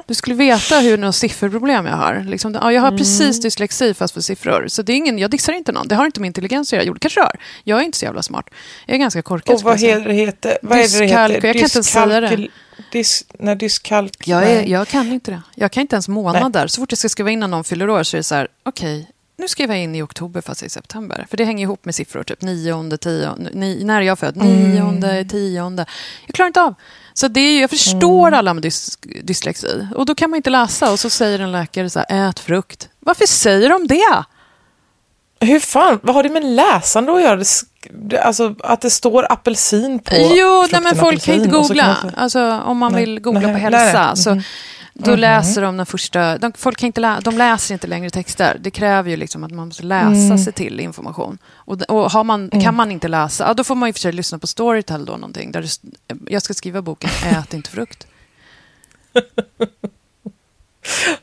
Du 0.07 0.15
skulle 0.15 0.37
veta 0.37 0.79
hur 0.79 0.99
några 0.99 1.13
sifferproblem 1.13 1.87
jag 1.87 1.97
har. 1.97 2.25
Liksom, 2.29 2.55
ja, 2.55 2.73
jag 2.73 2.81
har 2.81 2.89
mm. 2.89 2.99
precis 2.99 3.41
dyslexi 3.41 3.95
fast 3.95 4.15
för 4.15 4.21
siffror. 4.21 4.65
Så 4.69 4.83
det 4.83 4.93
är 4.93 4.97
ingen, 4.97 5.19
jag 5.19 5.31
dissar 5.31 5.53
inte 5.53 5.73
någon. 5.73 5.89
Det 5.89 5.95
har 5.95 6.07
inte 6.07 6.21
med 6.21 6.27
intelligens 6.27 6.69
att 6.69 6.77
göra. 6.77 6.85
Jo, 6.85 6.95
det 6.95 7.01
kanske 7.01 7.21
har. 7.21 7.37
Jag 7.65 7.81
är 7.81 7.85
inte 7.85 7.99
så 7.99 8.05
jävla 8.05 8.23
smart. 8.23 8.51
Jag 8.87 8.95
är 8.95 8.99
ganska 8.99 9.23
korkad. 9.23 9.55
Och 9.55 9.63
vad, 9.63 9.81
heter, 9.81 10.11
heter, 10.11 10.59
vad 10.63 10.79
är 10.79 10.99
det 10.99 11.07
heter? 11.07 11.33
Jag 11.33 11.43
kan 11.43 11.51
inte 11.51 11.77
ens 11.77 11.87
säga 11.87 12.21
det. 12.21 12.49
Dis, 12.93 13.25
när 13.39 13.55
dyskalk... 13.55 14.29
Jag, 14.29 14.51
är, 14.51 14.63
jag 14.67 14.89
kan 14.89 15.13
inte 15.13 15.31
det. 15.31 15.43
Jag 15.55 15.73
kan 15.73 15.81
inte 15.81 15.97
ens 15.97 16.09
månader. 16.09 16.67
Så 16.67 16.81
fort 16.81 16.93
jag 16.93 16.99
ska 16.99 17.09
skriva 17.09 17.31
in 17.31 17.41
när 17.41 17.49
någon 17.49 17.65
fyller 17.65 17.91
år 17.91 18.03
så 18.03 18.17
är 18.17 18.19
det 18.19 18.23
så 18.23 18.35
här, 18.35 18.49
okej, 18.63 19.01
okay, 19.01 19.14
nu 19.37 19.49
skriver 19.49 19.75
jag 19.75 19.85
in 19.85 19.95
i 19.95 20.03
oktober 20.03 20.41
fast 20.41 20.63
i 20.63 20.69
september. 20.69 21.27
För 21.31 21.37
det 21.37 21.45
hänger 21.45 21.63
ihop 21.63 21.85
med 21.85 21.95
siffror, 21.95 22.23
typ 22.23 22.43
nionde, 22.43 22.97
tionde, 22.99 23.51
ni, 23.53 23.85
när 23.85 23.97
är 23.97 24.01
jag 24.01 24.19
född? 24.19 24.37
Mm. 24.37 24.71
Nionde, 24.71 25.25
tionde. 25.25 25.87
Jag 26.27 26.35
klarar 26.35 26.47
inte 26.47 26.63
av. 26.63 26.75
Så 27.15 27.29
det 27.29 27.41
är, 27.41 27.61
jag 27.61 27.71
förstår 27.71 28.29
mm. 28.29 28.39
alla 28.39 28.55
med 28.55 28.63
dys, 28.63 28.99
dyslexi. 29.23 29.89
Och 29.97 30.07
då 30.07 30.15
kan 30.15 30.31
man 30.31 30.37
inte 30.37 30.51
läsa 30.51 30.93
och 30.93 31.01
så 31.01 31.11
säger 31.11 31.39
en 31.39 31.53
läkare 31.53 31.91
så 31.91 32.03
här, 32.09 32.29
ät 32.29 32.41
frukt. 32.41 32.89
Varför 33.01 33.27
säger 33.27 33.69
de 33.69 33.87
det? 33.87 34.25
Hur 35.41 35.61
fan, 35.61 36.01
vad 36.03 36.15
har 36.15 36.23
det 36.23 36.29
med 36.29 36.45
läsande 36.45 37.13
att 37.13 37.23
göra? 37.23 37.45
alltså 38.23 38.55
att 38.59 38.81
det 38.81 38.91
står 38.91 39.33
apelsin 39.33 39.99
på 39.99 40.15
Jo, 40.17 40.67
nej, 40.73 40.81
men 40.81 40.97
folk 40.97 41.23
kan 41.23 41.35
inte 41.35 41.49
googla. 41.49 41.97
Kan 42.03 42.15
alltså, 42.15 42.61
om 42.67 42.79
man 42.79 42.93
nej, 42.93 43.01
vill 43.01 43.21
googla 43.21 43.41
nej, 43.41 43.53
på 43.53 43.59
hälsa. 43.59 44.07
Nej, 44.07 44.17
så, 44.17 44.31
mm. 44.31 44.43
Då 44.97 45.11
mm. 45.11 45.21
läser 45.21 45.63
de 45.63 45.77
den 45.77 45.87
första... 45.87 46.39
De, 46.39 46.53
folk 46.53 46.79
kan 46.79 46.87
inte 46.87 47.01
lä, 47.01 47.21
de 47.21 47.39
läser 47.39 47.75
inte 47.75 47.87
längre 47.87 48.11
texter. 48.11 48.57
Det 48.61 48.71
kräver 48.71 49.11
ju 49.11 49.17
liksom 49.17 49.45
att 49.45 49.53
man 49.53 49.69
måste 49.69 49.83
läsa 49.83 50.11
mm. 50.11 50.39
sig 50.39 50.53
till 50.53 50.81
information. 50.81 51.39
Och, 51.47 51.83
och 51.83 52.11
har 52.11 52.25
man, 52.25 52.51
mm. 52.53 52.65
kan 52.65 52.75
man 52.75 52.91
inte 52.91 53.09
läsa, 53.09 53.45
ja, 53.45 53.55
då 53.55 53.65
får 53.65 53.75
man 53.75 53.89
i 53.89 53.93
och 53.93 53.95
för 53.95 54.01
sig 54.01 54.13
lyssna 54.13 54.39
på 54.39 54.47
Storytel 54.47 55.05
då 55.05 55.13
någonting. 55.13 55.53
Där 55.53 55.63
det, 55.63 56.19
jag 56.27 56.43
ska 56.43 56.55
skriva 56.55 56.83
boken 56.83 57.11
Ät 57.25 57.55
inte 57.55 57.71
frukt. 57.71 58.07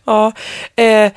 ja, 0.03 0.31
eh, 0.75 1.11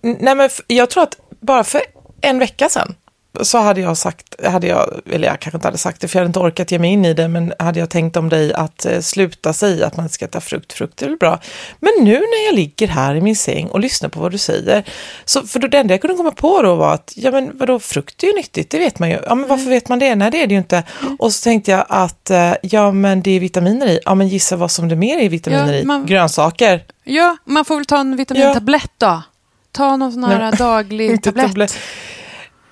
nej 0.00 0.34
men 0.34 0.50
jag 0.66 0.90
tror 0.90 1.02
att 1.02 1.20
bara 1.40 1.64
för 1.64 1.82
en 2.20 2.38
vecka 2.38 2.68
sedan 2.68 2.94
så 3.40 3.58
hade 3.58 3.80
jag 3.80 3.96
sagt, 3.96 4.44
hade 4.46 4.66
jag, 4.66 5.00
eller 5.10 5.28
jag 5.28 5.40
kanske 5.40 5.56
inte 5.56 5.68
hade 5.68 5.78
sagt 5.78 6.00
det 6.00 6.08
för 6.08 6.18
jag 6.18 6.20
hade 6.20 6.28
inte 6.28 6.38
orkat 6.38 6.70
ge 6.70 6.78
mig 6.78 6.90
in 6.90 7.04
i 7.04 7.14
det, 7.14 7.28
men 7.28 7.52
hade 7.58 7.80
jag 7.80 7.90
tänkt 7.90 8.16
om 8.16 8.28
dig 8.28 8.52
att 8.52 8.86
eh, 8.86 9.00
sluta 9.00 9.52
säga 9.52 9.86
att 9.86 9.96
man 9.96 10.08
ska 10.08 10.24
äta 10.24 10.40
frukt, 10.40 10.72
frukt 10.72 11.02
är 11.02 11.06
väl 11.06 11.16
bra. 11.16 11.40
Men 11.80 11.92
nu 12.00 12.12
när 12.12 12.46
jag 12.46 12.54
ligger 12.54 12.88
här 12.88 13.14
i 13.14 13.20
min 13.20 13.36
säng 13.36 13.66
och 13.66 13.80
lyssnar 13.80 14.08
på 14.08 14.20
vad 14.20 14.32
du 14.32 14.38
säger, 14.38 14.84
så 15.24 15.42
för 15.42 15.58
då, 15.58 15.66
det 15.66 15.78
enda 15.78 15.94
jag 15.94 16.00
kunde 16.00 16.16
komma 16.16 16.30
på 16.30 16.62
då 16.62 16.74
var 16.74 16.94
att, 16.94 17.12
ja 17.16 17.30
men 17.30 17.58
vadå, 17.58 17.78
frukt 17.78 18.22
är 18.22 18.26
ju 18.26 18.34
nyttigt, 18.34 18.70
det 18.70 18.78
vet 18.78 18.98
man 18.98 19.10
ju. 19.10 19.18
Ja 19.26 19.34
men 19.34 19.48
varför 19.48 19.70
vet 19.70 19.88
man 19.88 19.98
det? 19.98 20.14
Nej 20.14 20.30
det 20.30 20.42
är 20.42 20.46
det 20.46 20.54
ju 20.54 20.58
inte. 20.58 20.82
Mm. 21.02 21.16
Och 21.16 21.32
så 21.32 21.44
tänkte 21.44 21.70
jag 21.70 21.84
att, 21.88 22.30
eh, 22.30 22.52
ja 22.62 22.92
men 22.92 23.22
det 23.22 23.30
är 23.30 23.40
vitaminer 23.40 23.86
i, 23.86 24.00
ja 24.04 24.14
men 24.14 24.28
gissa 24.28 24.56
vad 24.56 24.70
som 24.70 24.88
det 24.88 24.96
mer 24.96 25.18
är 25.18 25.28
vitaminer 25.28 25.74
ja, 25.74 25.84
man, 25.84 26.04
i? 26.04 26.06
Grönsaker. 26.08 26.84
Ja, 27.04 27.36
man 27.44 27.64
får 27.64 27.76
väl 27.76 27.84
ta 27.84 27.98
en 27.98 28.16
vitamintablett 28.16 28.92
ja. 28.98 29.06
då. 29.06 29.22
Ta 29.72 29.96
någon 29.96 30.12
sån 30.12 30.24
här 30.24 30.38
Nej, 30.38 30.52
daglig 30.58 31.22
tablett. 31.22 31.78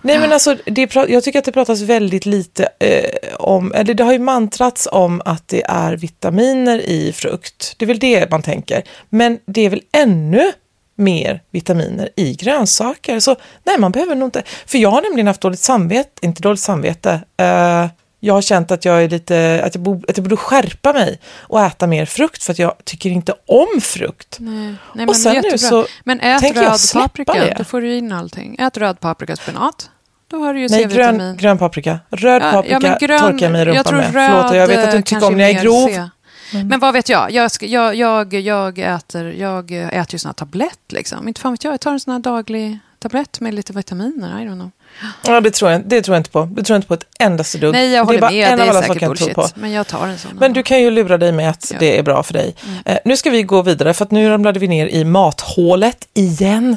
Nej 0.06 0.18
men 0.18 0.32
alltså, 0.32 0.56
det, 0.64 0.94
jag 0.94 1.24
tycker 1.24 1.38
att 1.38 1.44
det 1.44 1.52
pratas 1.52 1.80
väldigt 1.80 2.26
lite 2.26 2.68
eh, 2.78 3.34
om, 3.38 3.72
eller 3.72 3.94
det 3.94 4.04
har 4.04 4.12
ju 4.12 4.18
mantrats 4.18 4.88
om 4.92 5.22
att 5.24 5.48
det 5.48 5.62
är 5.62 5.96
vitaminer 5.96 6.78
i 6.78 7.12
frukt. 7.12 7.74
Det 7.76 7.84
är 7.84 7.86
väl 7.86 7.98
det 7.98 8.30
man 8.30 8.42
tänker. 8.42 8.82
Men 9.08 9.38
det 9.46 9.60
är 9.60 9.70
väl 9.70 9.82
ännu 9.92 10.52
mer 10.96 11.42
vitaminer 11.50 12.08
i 12.16 12.34
grönsaker. 12.34 13.20
Så 13.20 13.36
nej, 13.64 13.78
man 13.78 13.92
behöver 13.92 14.14
nog 14.14 14.26
inte, 14.26 14.42
för 14.66 14.78
jag 14.78 14.90
har 14.90 15.02
nämligen 15.02 15.26
haft 15.26 15.40
dåligt 15.40 15.60
samvete, 15.60 16.10
inte 16.22 16.42
dåligt 16.42 16.60
samvete, 16.60 17.20
eh, 17.36 17.86
jag 18.20 18.34
har 18.34 18.42
känt 18.42 18.70
att 18.70 18.84
jag 18.84 19.04
är 19.04 19.08
lite, 19.08 19.62
att 19.64 19.74
jag, 19.74 19.84
borde, 19.84 20.04
att 20.08 20.16
jag 20.16 20.24
borde 20.24 20.36
skärpa 20.36 20.92
mig 20.92 21.20
och 21.38 21.60
äta 21.60 21.86
mer 21.86 22.06
frukt 22.06 22.42
för 22.42 22.52
att 22.52 22.58
jag 22.58 22.74
tycker 22.84 23.10
inte 23.10 23.34
om 23.46 23.80
frukt. 23.80 24.36
Nej, 24.40 24.74
nej 24.94 25.06
och 25.06 25.16
sen 25.16 25.44
nu 25.50 25.58
så 25.58 25.86
men 26.04 26.20
ät 26.20 26.40
tänker 26.40 26.60
röd 26.60 26.70
jag 26.70 27.02
paprika, 27.02 27.32
det. 27.32 27.54
då 27.58 27.64
får 27.64 27.80
du 27.80 27.96
in 27.96 28.12
allting. 28.12 28.56
Ät 28.58 28.76
röd 28.76 29.00
paprika, 29.00 29.36
spenat. 29.36 29.90
Då 30.30 30.36
har 30.36 30.54
du 30.54 30.60
ju 30.60 30.68
Nej, 30.68 30.84
grön, 30.84 31.36
grön 31.36 31.58
paprika. 31.58 31.98
Röd 32.10 32.42
ja, 32.42 32.52
paprika 32.52 32.78
ja, 32.82 33.06
grön, 33.06 33.20
torkar 33.20 33.46
jag 33.46 33.52
mig 33.52 33.62
i 33.62 33.64
rumpan 33.64 33.96
med. 33.96 34.12
Förlåt, 34.12 34.54
jag 34.54 34.66
vet 34.66 34.84
att 34.84 34.90
du 34.90 34.96
inte 34.96 35.08
tycker 35.08 35.26
om 35.26 35.36
när 35.36 35.44
jag 35.48 35.50
är 35.50 35.62
grov. 35.62 35.90
Mm. 36.52 36.68
Men 36.68 36.80
vad 36.80 36.94
vet 36.94 37.08
jag? 37.08 37.30
Jag, 37.30 37.50
jag, 37.60 37.94
jag, 37.94 38.34
jag, 38.34 38.78
äter, 38.78 39.32
jag 39.32 39.72
äter 39.72 40.12
ju 40.12 40.18
sån 40.18 40.28
här 40.28 40.34
tablett. 40.34 40.78
Liksom. 40.88 41.28
Inte 41.28 41.40
fan 41.40 41.52
vet 41.52 41.64
jag. 41.64 41.72
Jag 41.72 41.80
tar 41.80 41.92
en 41.92 42.00
sån 42.00 42.12
här 42.12 42.20
daglig 42.20 42.78
tablett 42.98 43.40
med 43.40 43.54
lite 43.54 43.72
vitaminer. 43.72 44.42
I 44.42 44.46
don't 44.46 44.54
know. 44.54 44.70
Ja, 45.26 45.40
det 45.40 45.50
tror, 45.50 45.70
jag, 45.70 45.82
det 45.84 46.02
tror 46.02 46.14
jag 46.14 46.20
inte 46.20 46.30
på. 46.30 46.44
Det 46.44 46.62
tror 46.62 46.74
jag 46.74 46.78
inte 46.78 46.88
på 46.88 46.94
ett 46.94 47.06
endaste 47.18 47.58
dugg. 47.58 47.72
Nej, 47.72 47.92
jag 47.92 48.04
håller 48.04 48.20
det 48.20 48.26
är 48.26 48.30
med. 48.30 48.52
En 48.52 48.58
det 48.58 48.78
är 48.78 48.82
säkert 48.82 49.08
bullshit. 49.08 49.34
På. 49.34 49.46
Men 49.54 49.72
jag 49.72 49.86
tar 49.86 50.06
en 50.06 50.18
sån. 50.18 50.30
Men 50.40 50.52
du 50.52 50.62
kan 50.62 50.80
ju 50.80 50.90
lura 50.90 51.18
dig 51.18 51.32
med 51.32 51.50
att 51.50 51.70
ja. 51.72 51.76
det 51.80 51.98
är 51.98 52.02
bra 52.02 52.22
för 52.22 52.32
dig. 52.32 52.54
Mm. 52.66 52.78
Eh, 52.84 52.98
nu 53.04 53.16
ska 53.16 53.30
vi 53.30 53.42
gå 53.42 53.62
vidare, 53.62 53.94
för 53.94 54.04
att 54.04 54.10
nu 54.10 54.28
ramlade 54.28 54.60
vi 54.60 54.68
ner 54.68 54.86
i 54.86 55.04
mathålet 55.04 56.08
igen. 56.14 56.76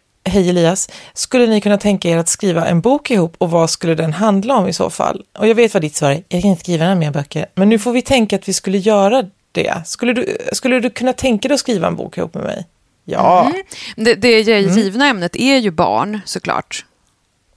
Hej 0.31 0.49
Elias, 0.49 0.89
skulle 1.13 1.47
ni 1.47 1.61
kunna 1.61 1.77
tänka 1.77 2.09
er 2.09 2.17
att 2.17 2.29
skriva 2.29 2.67
en 2.67 2.81
bok 2.81 3.11
ihop 3.11 3.35
och 3.37 3.51
vad 3.51 3.69
skulle 3.69 3.95
den 3.95 4.13
handla 4.13 4.55
om 4.55 4.67
i 4.67 4.73
så 4.73 4.89
fall? 4.89 5.23
Och 5.37 5.47
jag 5.47 5.55
vet 5.55 5.73
vad 5.73 5.83
ditt 5.83 5.95
svar 5.95 6.11
är, 6.11 6.23
jag 6.29 6.41
kan 6.41 6.51
inte 6.51 6.63
skriva 6.63 6.83
några 6.83 6.95
mer 6.95 7.11
böcker, 7.11 7.45
men 7.55 7.69
nu 7.69 7.79
får 7.79 7.91
vi 7.91 8.01
tänka 8.01 8.35
att 8.35 8.49
vi 8.49 8.53
skulle 8.53 8.77
göra 8.77 9.23
det. 9.51 9.81
Skulle 9.85 10.13
du, 10.13 10.37
skulle 10.53 10.79
du 10.79 10.89
kunna 10.89 11.13
tänka 11.13 11.47
dig 11.47 11.55
att 11.55 11.59
skriva 11.59 11.87
en 11.87 11.95
bok 11.95 12.17
ihop 12.17 12.33
med 12.33 12.43
mig? 12.43 12.65
Ja. 13.05 13.41
Mm. 13.41 13.63
Det, 13.95 14.15
det 14.15 14.47
mm. 14.47 14.77
givna 14.77 15.05
mm. 15.05 15.17
ämnet 15.17 15.35
är 15.35 15.57
ju 15.57 15.71
barn 15.71 16.19
såklart. 16.25 16.85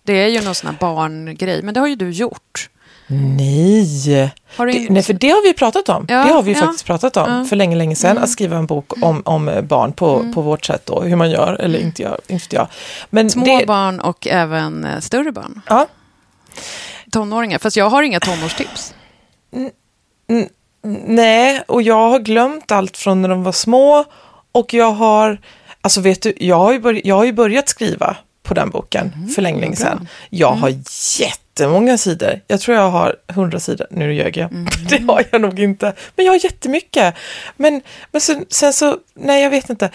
Det 0.02 0.12
är 0.12 0.28
ju 0.28 0.40
någon 0.40 0.54
sån 0.54 0.70
här 0.70 0.76
barngrej, 0.80 1.62
men 1.62 1.74
det 1.74 1.80
har 1.80 1.86
ju 1.86 1.96
du 1.96 2.10
gjort. 2.10 2.70
Nej. 3.06 4.30
Det, 4.56 4.90
nej, 4.90 5.02
för 5.02 5.12
det 5.12 5.30
har 5.30 5.42
vi 5.42 5.54
pratat 5.54 5.88
om. 5.88 6.06
Ja, 6.08 6.24
det 6.24 6.32
har 6.32 6.42
vi 6.42 6.52
ja, 6.52 6.58
faktiskt 6.58 6.84
pratat 6.84 7.16
om 7.16 7.32
ja. 7.32 7.44
för 7.44 7.56
länge, 7.56 7.76
länge 7.76 7.96
sedan. 7.96 8.10
Mm. 8.10 8.22
Att 8.22 8.30
skriva 8.30 8.56
en 8.56 8.66
bok 8.66 9.02
om, 9.02 9.22
om 9.24 9.60
barn 9.68 9.92
på, 9.92 10.16
mm. 10.16 10.34
på 10.34 10.42
vårt 10.42 10.64
sätt 10.64 10.86
då. 10.86 11.00
Hur 11.00 11.16
man 11.16 11.30
gör 11.30 11.54
eller 11.60 11.78
inte 11.78 12.02
gör. 12.02 12.20
Inte 12.26 12.56
jag. 12.56 12.68
Men 13.10 13.30
Små 13.30 13.44
det... 13.44 13.66
barn 13.66 14.00
och 14.00 14.26
även 14.26 14.84
eh, 14.84 15.00
större 15.00 15.32
barn. 15.32 15.60
Ja. 15.68 15.86
Tonåringar. 17.10 17.58
Fast 17.58 17.76
jag 17.76 17.90
har 17.90 18.02
inga 18.02 18.20
tonårstips. 18.20 18.94
Mm, 20.28 20.48
nej, 21.06 21.62
och 21.68 21.82
jag 21.82 22.10
har 22.10 22.18
glömt 22.18 22.72
allt 22.72 22.96
från 22.96 23.22
när 23.22 23.28
de 23.28 23.42
var 23.42 23.52
små. 23.52 24.04
Och 24.52 24.74
jag 24.74 24.92
har, 24.92 25.38
alltså 25.80 26.00
vet 26.00 26.22
du, 26.22 26.34
jag 26.36 26.56
har 26.56 26.72
ju, 26.72 26.78
börjat, 26.78 27.04
jag 27.04 27.14
har 27.14 27.24
ju 27.24 27.32
börjat 27.32 27.68
skriva 27.68 28.16
på 28.42 28.54
den 28.54 28.70
boken 28.70 29.12
Mm, 29.16 29.28
för 29.28 29.42
länge, 29.42 29.60
länge 29.60 29.76
sedan. 29.76 30.08
Jag 30.30 30.52
har 30.52 30.70
jättemånga 31.60 31.98
sidor. 31.98 32.40
Jag 32.46 32.60
tror 32.60 32.76
jag 32.76 32.90
har 32.90 33.16
hundra 33.28 33.60
sidor. 33.60 33.86
Nu 33.90 34.14
ljög 34.14 34.36
jag. 34.36 34.52
Mm. 34.52 34.66
Det 34.88 35.12
har 35.12 35.24
jag 35.30 35.40
nog 35.40 35.58
inte. 35.60 35.94
Men 36.16 36.26
jag 36.26 36.32
har 36.32 36.44
jättemycket. 36.44 37.14
Men, 37.56 37.82
men 38.12 38.20
sen, 38.20 38.44
sen 38.48 38.72
så, 38.72 38.98
nej 39.14 39.42
jag 39.42 39.50
vet 39.50 39.70
inte. 39.70 39.90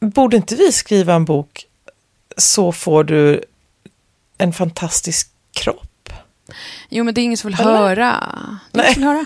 Borde 0.00 0.36
inte 0.36 0.56
vi 0.56 0.72
skriva 0.72 1.14
en 1.14 1.24
bok 1.24 1.66
så 2.36 2.72
får 2.72 3.04
du 3.04 3.44
en 4.38 4.52
fantastisk 4.52 5.28
kropp? 5.52 6.08
Jo, 6.88 7.04
men 7.04 7.14
det 7.14 7.20
är 7.20 7.24
ingen 7.24 7.36
som 7.36 7.50
vill 7.50 7.60
Eller? 7.60 7.78
höra. 7.78 8.30
Det 8.72 8.80
är 8.80 8.84
ingen 8.84 8.94
som 8.94 9.02
vill 9.02 9.08
höra. 9.08 9.24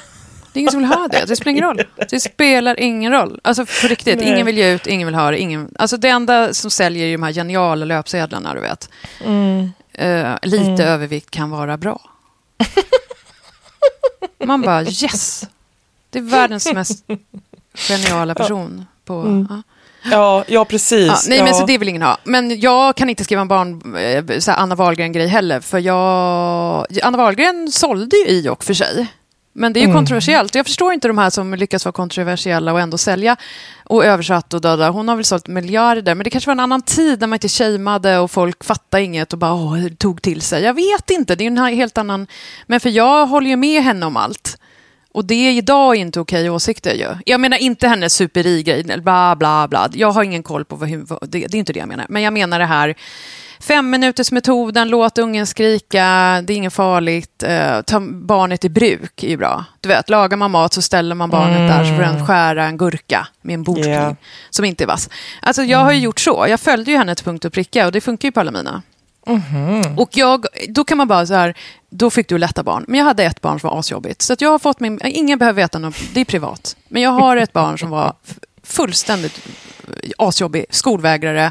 Det 0.52 0.58
är 0.58 0.60
ingen 0.60 0.72
som 0.72 0.80
vill 0.80 0.88
ha 0.88 1.08
det. 1.08 1.24
Det 1.26 1.36
spelar 1.36 1.50
ingen 1.50 1.64
roll. 1.64 1.84
Det 2.10 2.20
spelar 2.20 2.80
ingen 2.80 3.12
roll. 3.12 3.40
Alltså 3.44 3.66
på 3.66 3.88
riktigt, 3.88 4.18
Nej. 4.18 4.28
ingen 4.28 4.46
vill 4.46 4.58
ge 4.58 4.74
ut, 4.74 4.86
ingen 4.86 5.06
vill 5.06 5.14
ha 5.14 5.30
det. 5.30 5.38
Ingen... 5.38 5.74
Alltså 5.78 5.96
det 5.96 6.08
enda 6.08 6.54
som 6.54 6.70
säljer 6.70 7.06
är 7.06 7.12
de 7.12 7.22
här 7.22 7.32
geniala 7.32 7.84
löpsedlarna, 7.84 8.54
du 8.54 8.60
vet. 8.60 8.90
Mm. 9.24 9.72
Eh, 9.98 10.34
lite 10.42 10.84
övervikt 10.84 11.30
kan 11.30 11.50
vara 11.50 11.76
bra. 11.76 12.00
Man 14.44 14.62
bara 14.62 14.82
yes. 14.82 15.46
Det 16.10 16.18
är 16.18 16.22
världens 16.22 16.72
mest 16.72 17.04
geniala 17.74 18.34
person. 18.34 18.86
På, 19.04 19.46
ja. 19.50 19.62
Ja, 20.10 20.44
ja 20.46 20.64
precis. 20.64 21.06
Ja, 21.06 21.18
nej, 21.28 21.38
men 21.38 21.46
ja. 21.46 21.54
så 21.54 21.66
det 21.66 21.78
vill 21.78 21.88
ingen 21.88 22.02
ha. 22.02 22.18
Men 22.24 22.60
jag 22.60 22.96
kan 22.96 23.10
inte 23.10 23.24
skriva 23.24 23.40
en 23.40 23.48
barn, 23.48 23.96
eh, 23.96 24.38
så 24.38 24.52
Anna 24.52 24.74
Wahlgren-grej 24.74 25.26
heller, 25.26 25.60
för 25.60 25.78
jag... 25.78 26.86
Anna 27.02 27.18
Wahlgren 27.18 27.72
sålde 27.72 28.16
ju 28.16 28.26
i 28.26 28.48
och 28.48 28.64
för 28.64 28.74
sig. 28.74 29.06
Men 29.58 29.72
det 29.72 29.80
är 29.80 29.86
ju 29.86 29.92
kontroversiellt. 29.92 30.54
Jag 30.54 30.66
förstår 30.66 30.92
inte 30.92 31.08
de 31.08 31.18
här 31.18 31.30
som 31.30 31.54
lyckas 31.54 31.84
vara 31.84 31.92
kontroversiella 31.92 32.72
och 32.72 32.80
ändå 32.80 32.98
sälja. 32.98 33.36
Och 33.84 34.04
översatt 34.04 34.54
och 34.54 34.60
döda. 34.60 34.90
Hon 34.90 35.08
har 35.08 35.16
väl 35.16 35.24
sålt 35.24 35.46
miljarder. 35.46 36.14
Men 36.14 36.24
det 36.24 36.30
kanske 36.30 36.48
var 36.48 36.52
en 36.52 36.60
annan 36.60 36.82
tid 36.82 37.20
när 37.20 37.26
man 37.26 37.36
inte 37.36 37.48
shameade 37.48 38.18
och 38.18 38.30
folk 38.30 38.64
fattade 38.64 39.02
inget 39.02 39.32
och 39.32 39.38
bara 39.38 39.52
åh, 39.52 39.88
tog 39.98 40.22
till 40.22 40.40
sig. 40.40 40.62
Jag 40.62 40.74
vet 40.74 41.10
inte, 41.10 41.34
det 41.34 41.44
är 41.44 41.46
en 41.46 41.58
helt 41.58 41.98
annan... 41.98 42.26
Men 42.66 42.80
för 42.80 42.90
jag 42.90 43.26
håller 43.26 43.50
ju 43.50 43.56
med 43.56 43.82
henne 43.82 44.06
om 44.06 44.16
allt. 44.16 44.58
Och 45.12 45.24
det 45.24 45.34
är 45.34 45.52
idag 45.52 45.96
inte 45.96 46.20
okej 46.20 46.50
åsikter 46.50 46.94
ju. 46.94 47.08
Jag 47.26 47.40
menar 47.40 47.58
inte 47.58 47.88
hennes 47.88 48.14
superi-grej, 48.14 48.84
bla 48.84 49.36
bla 49.36 49.68
bla. 49.68 49.88
Jag 49.92 50.10
har 50.10 50.22
ingen 50.22 50.42
koll 50.42 50.64
på 50.64 50.76
vad 50.76 50.88
det, 50.88 51.46
det 51.46 51.54
är 51.54 51.54
inte 51.54 51.72
det 51.72 51.78
jag 51.78 51.88
menar. 51.88 52.06
Men 52.08 52.22
jag 52.22 52.32
menar 52.32 52.58
det 52.58 52.64
här, 52.64 52.94
fem 53.60 53.90
minuters 53.90 54.32
metoden, 54.32 54.88
låt 54.88 55.18
ungen 55.18 55.46
skrika, 55.46 56.02
det 56.44 56.52
är 56.52 56.56
inget 56.56 56.72
farligt, 56.72 57.42
eh, 57.42 57.80
ta 57.80 58.00
barnet 58.00 58.64
i 58.64 58.68
bruk 58.68 59.22
är 59.22 59.28
ju 59.28 59.36
bra. 59.36 59.64
Du 59.80 59.88
vet, 59.88 60.08
lagar 60.10 60.36
man 60.36 60.50
mat 60.50 60.72
så 60.72 60.82
ställer 60.82 61.14
man 61.14 61.30
barnet 61.30 61.70
där 61.70 61.84
så 61.84 61.94
får 61.96 62.02
den 62.02 62.26
skära 62.26 62.64
en 62.64 62.76
gurka 62.76 63.28
med 63.42 63.54
en 63.54 63.62
bordskniv 63.62 63.88
Yeah. 63.88 64.14
som 64.50 64.64
inte 64.64 64.84
är 64.84 64.86
vass. 64.86 65.10
Alltså 65.42 65.62
jag 65.62 65.78
har 65.78 65.92
ju 65.92 65.98
gjort 65.98 66.20
så, 66.20 66.46
jag 66.48 66.60
följde 66.60 66.90
ju 66.90 66.96
henne 66.96 67.14
till 67.14 67.24
punkt 67.24 67.44
och 67.44 67.52
pricka 67.52 67.86
och 67.86 67.92
det 67.92 68.00
funkar 68.00 68.28
ju 68.28 68.32
på 68.32 68.40
alla 68.40 68.50
mina. 68.50 68.82
Och 69.96 70.16
jag, 70.16 70.46
då 70.68 70.84
kan 70.84 70.98
man 70.98 71.08
bara 71.08 71.26
så 71.26 71.34
här, 71.34 71.54
då 71.90 72.10
fick 72.10 72.28
du 72.28 72.38
lätta 72.38 72.62
barn. 72.62 72.84
Men 72.88 72.98
jag 72.98 73.04
hade 73.06 73.24
ett 73.24 73.40
barn 73.40 73.60
som 73.60 73.70
var 73.70 73.78
asjobbigt. 73.78 74.22
Så 74.22 74.32
att 74.32 74.40
jag 74.40 74.50
har 74.50 74.58
fått 74.58 74.80
min, 74.80 75.00
ingen 75.04 75.38
behöver 75.38 75.56
veta 75.62 75.78
något, 75.78 75.96
det 76.14 76.20
är 76.20 76.24
privat. 76.24 76.76
Men 76.88 77.02
jag 77.02 77.10
har 77.10 77.36
ett 77.36 77.52
barn 77.52 77.78
som 77.78 77.90
var 77.90 78.12
fullständigt 78.68 79.40
asjobbig, 80.18 80.64
skolvägrare. 80.70 81.50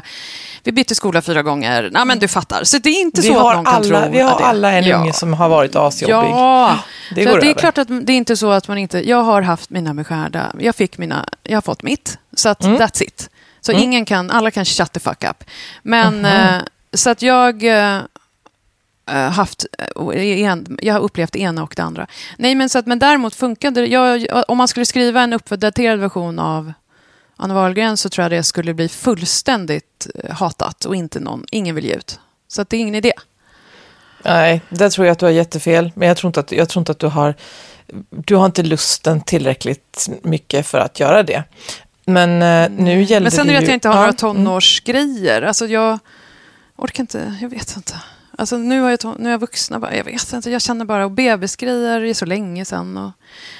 Vi 0.62 0.72
bytte 0.72 0.94
skola 0.94 1.22
fyra 1.22 1.42
gånger. 1.42 1.88
Nej 1.92 2.04
men 2.04 2.18
du 2.18 2.28
fattar. 2.28 2.64
Så 2.64 2.78
det 2.78 2.88
är 2.90 3.00
inte 3.00 3.20
vi 3.20 3.28
så 3.28 3.48
att 3.48 3.56
någon 3.56 3.64
kan 3.64 3.74
alla, 3.74 4.00
tro 4.02 4.10
Vi 4.12 4.20
har 4.20 4.38
det- 4.38 4.44
alla 4.44 4.72
en 4.72 4.84
Ja. 4.84 4.96
unge 5.00 5.12
som 5.12 5.32
har 5.34 5.48
varit 5.48 5.76
asjobbig. 5.76 6.14
Ja, 6.14 6.78
Det 7.14 7.24
går 7.24 7.40
det 7.40 7.50
är 7.50 7.54
klart 7.54 7.78
att 7.78 7.88
det 7.88 8.12
är 8.12 8.16
inte 8.16 8.36
så 8.36 8.50
att 8.50 8.68
man 8.68 8.78
inte... 8.78 9.08
Jag 9.08 9.22
har 9.22 9.42
haft 9.42 9.70
mina 9.70 9.94
beskärda. 9.94 10.52
Jag 10.58 10.74
fick 10.76 10.98
mina... 10.98 11.28
Jag 11.42 11.56
har 11.56 11.62
fått 11.62 11.82
mitt. 11.82 12.18
Så 12.36 12.48
att 12.48 12.64
Mm. 12.64 12.76
that's 12.78 13.02
it. 13.02 13.30
Så 13.60 13.72
ingen 13.72 14.04
kan... 14.04 14.30
Alla 14.30 14.50
kan 14.50 14.64
shut 14.64 14.92
the 14.92 15.00
fuck 15.00 15.24
up. 15.24 15.44
Men 15.82 16.24
eh, 16.24 16.56
så 16.92 17.10
att 17.10 17.22
jag... 17.22 17.62
eh, 17.64 17.96
eh, 19.10 19.30
haft, 19.30 19.64
en, 20.14 20.78
jag 20.82 20.94
har 20.94 21.00
upplevt 21.00 21.32
det 21.32 21.38
ena 21.40 21.62
och 21.62 21.72
det 21.76 21.82
andra. 21.82 22.06
Nej, 22.38 22.54
men, 22.54 22.68
så 22.68 22.78
att, 22.78 22.86
men 22.86 22.98
däremot 22.98 23.34
funkade 23.34 23.80
det. 23.80 23.86
Jag, 23.86 24.26
om 24.48 24.58
man 24.58 24.68
skulle 24.68 24.86
skriva 24.86 25.20
en 25.22 25.32
uppdaterad 25.32 25.98
version 25.98 26.38
av 26.38 26.72
Anna 27.40 27.54
Wahlgren 27.54 27.96
så 27.96 28.08
tror 28.08 28.22
jag 28.22 28.30
det 28.30 28.42
skulle 28.42 28.74
bli 28.74 28.88
fullständigt 28.88 30.06
eh, 30.24 30.34
hatat 30.34 30.84
och 30.84 30.96
inte 30.96 31.20
någon, 31.20 31.44
ingen 31.50 31.74
vill 31.74 31.84
ge 31.84 31.94
ut. 31.94 32.20
Så 32.48 32.64
det 32.68 32.76
är 32.76 32.80
ingen 32.80 32.94
idé. 32.94 33.12
Nej, 34.22 34.60
där 34.68 34.90
tror 34.90 35.06
jag 35.06 35.12
att 35.12 35.18
du 35.18 35.26
har 35.26 35.30
jättefel. 35.30 35.92
Men 35.94 36.08
jag 36.08 36.16
tror 36.16 36.28
inte 36.28 36.40
att, 36.40 36.52
jag 36.52 36.68
tror 36.68 36.80
inte 36.80 36.92
att 36.92 36.98
du 36.98 37.06
har... 37.06 37.34
Du 38.10 38.36
har 38.36 38.46
inte 38.46 38.62
lusten 38.62 39.20
tillräckligt 39.20 40.08
mycket 40.22 40.66
för 40.66 40.78
att 40.78 41.00
göra 41.00 41.22
det. 41.22 41.42
Men 42.04 42.42
eh, 42.42 42.84
nu 42.84 43.02
gällde 43.02 43.24
Men 43.24 43.30
sen 43.30 43.46
det 43.46 43.52
är 43.52 43.54
det 43.54 43.60
ju... 43.60 43.64
att 43.64 43.68
jag 43.68 43.76
inte 43.76 43.88
har 43.88 43.94
Ja, 43.94 44.00
några 44.00 44.08
mm. 44.08 44.16
tonårsgrejer. 44.16 45.42
Alltså 45.42 45.66
jag 45.66 45.98
orkar 46.76 47.02
inte, 47.02 47.36
jag 47.40 47.48
vet 47.48 47.76
inte. 47.76 47.94
Alltså 48.38 48.56
nu, 48.56 48.80
har 48.80 48.90
jag, 48.90 49.00
ton- 49.00 49.16
nu 49.18 49.28
är 49.28 49.32
jag 49.32 49.38
vuxna, 49.38 49.78
bara, 49.78 49.96
jag 49.96 50.04
vet 50.04 50.32
inte. 50.32 50.50
Jag 50.50 50.62
känner 50.62 50.84
bara, 50.84 51.04
och 51.04 51.10
bebisgrejer 51.10 52.00
är 52.00 52.14
så 52.14 52.26
länge 52.26 52.64
sedan. 52.64 52.96
Och, 52.96 53.10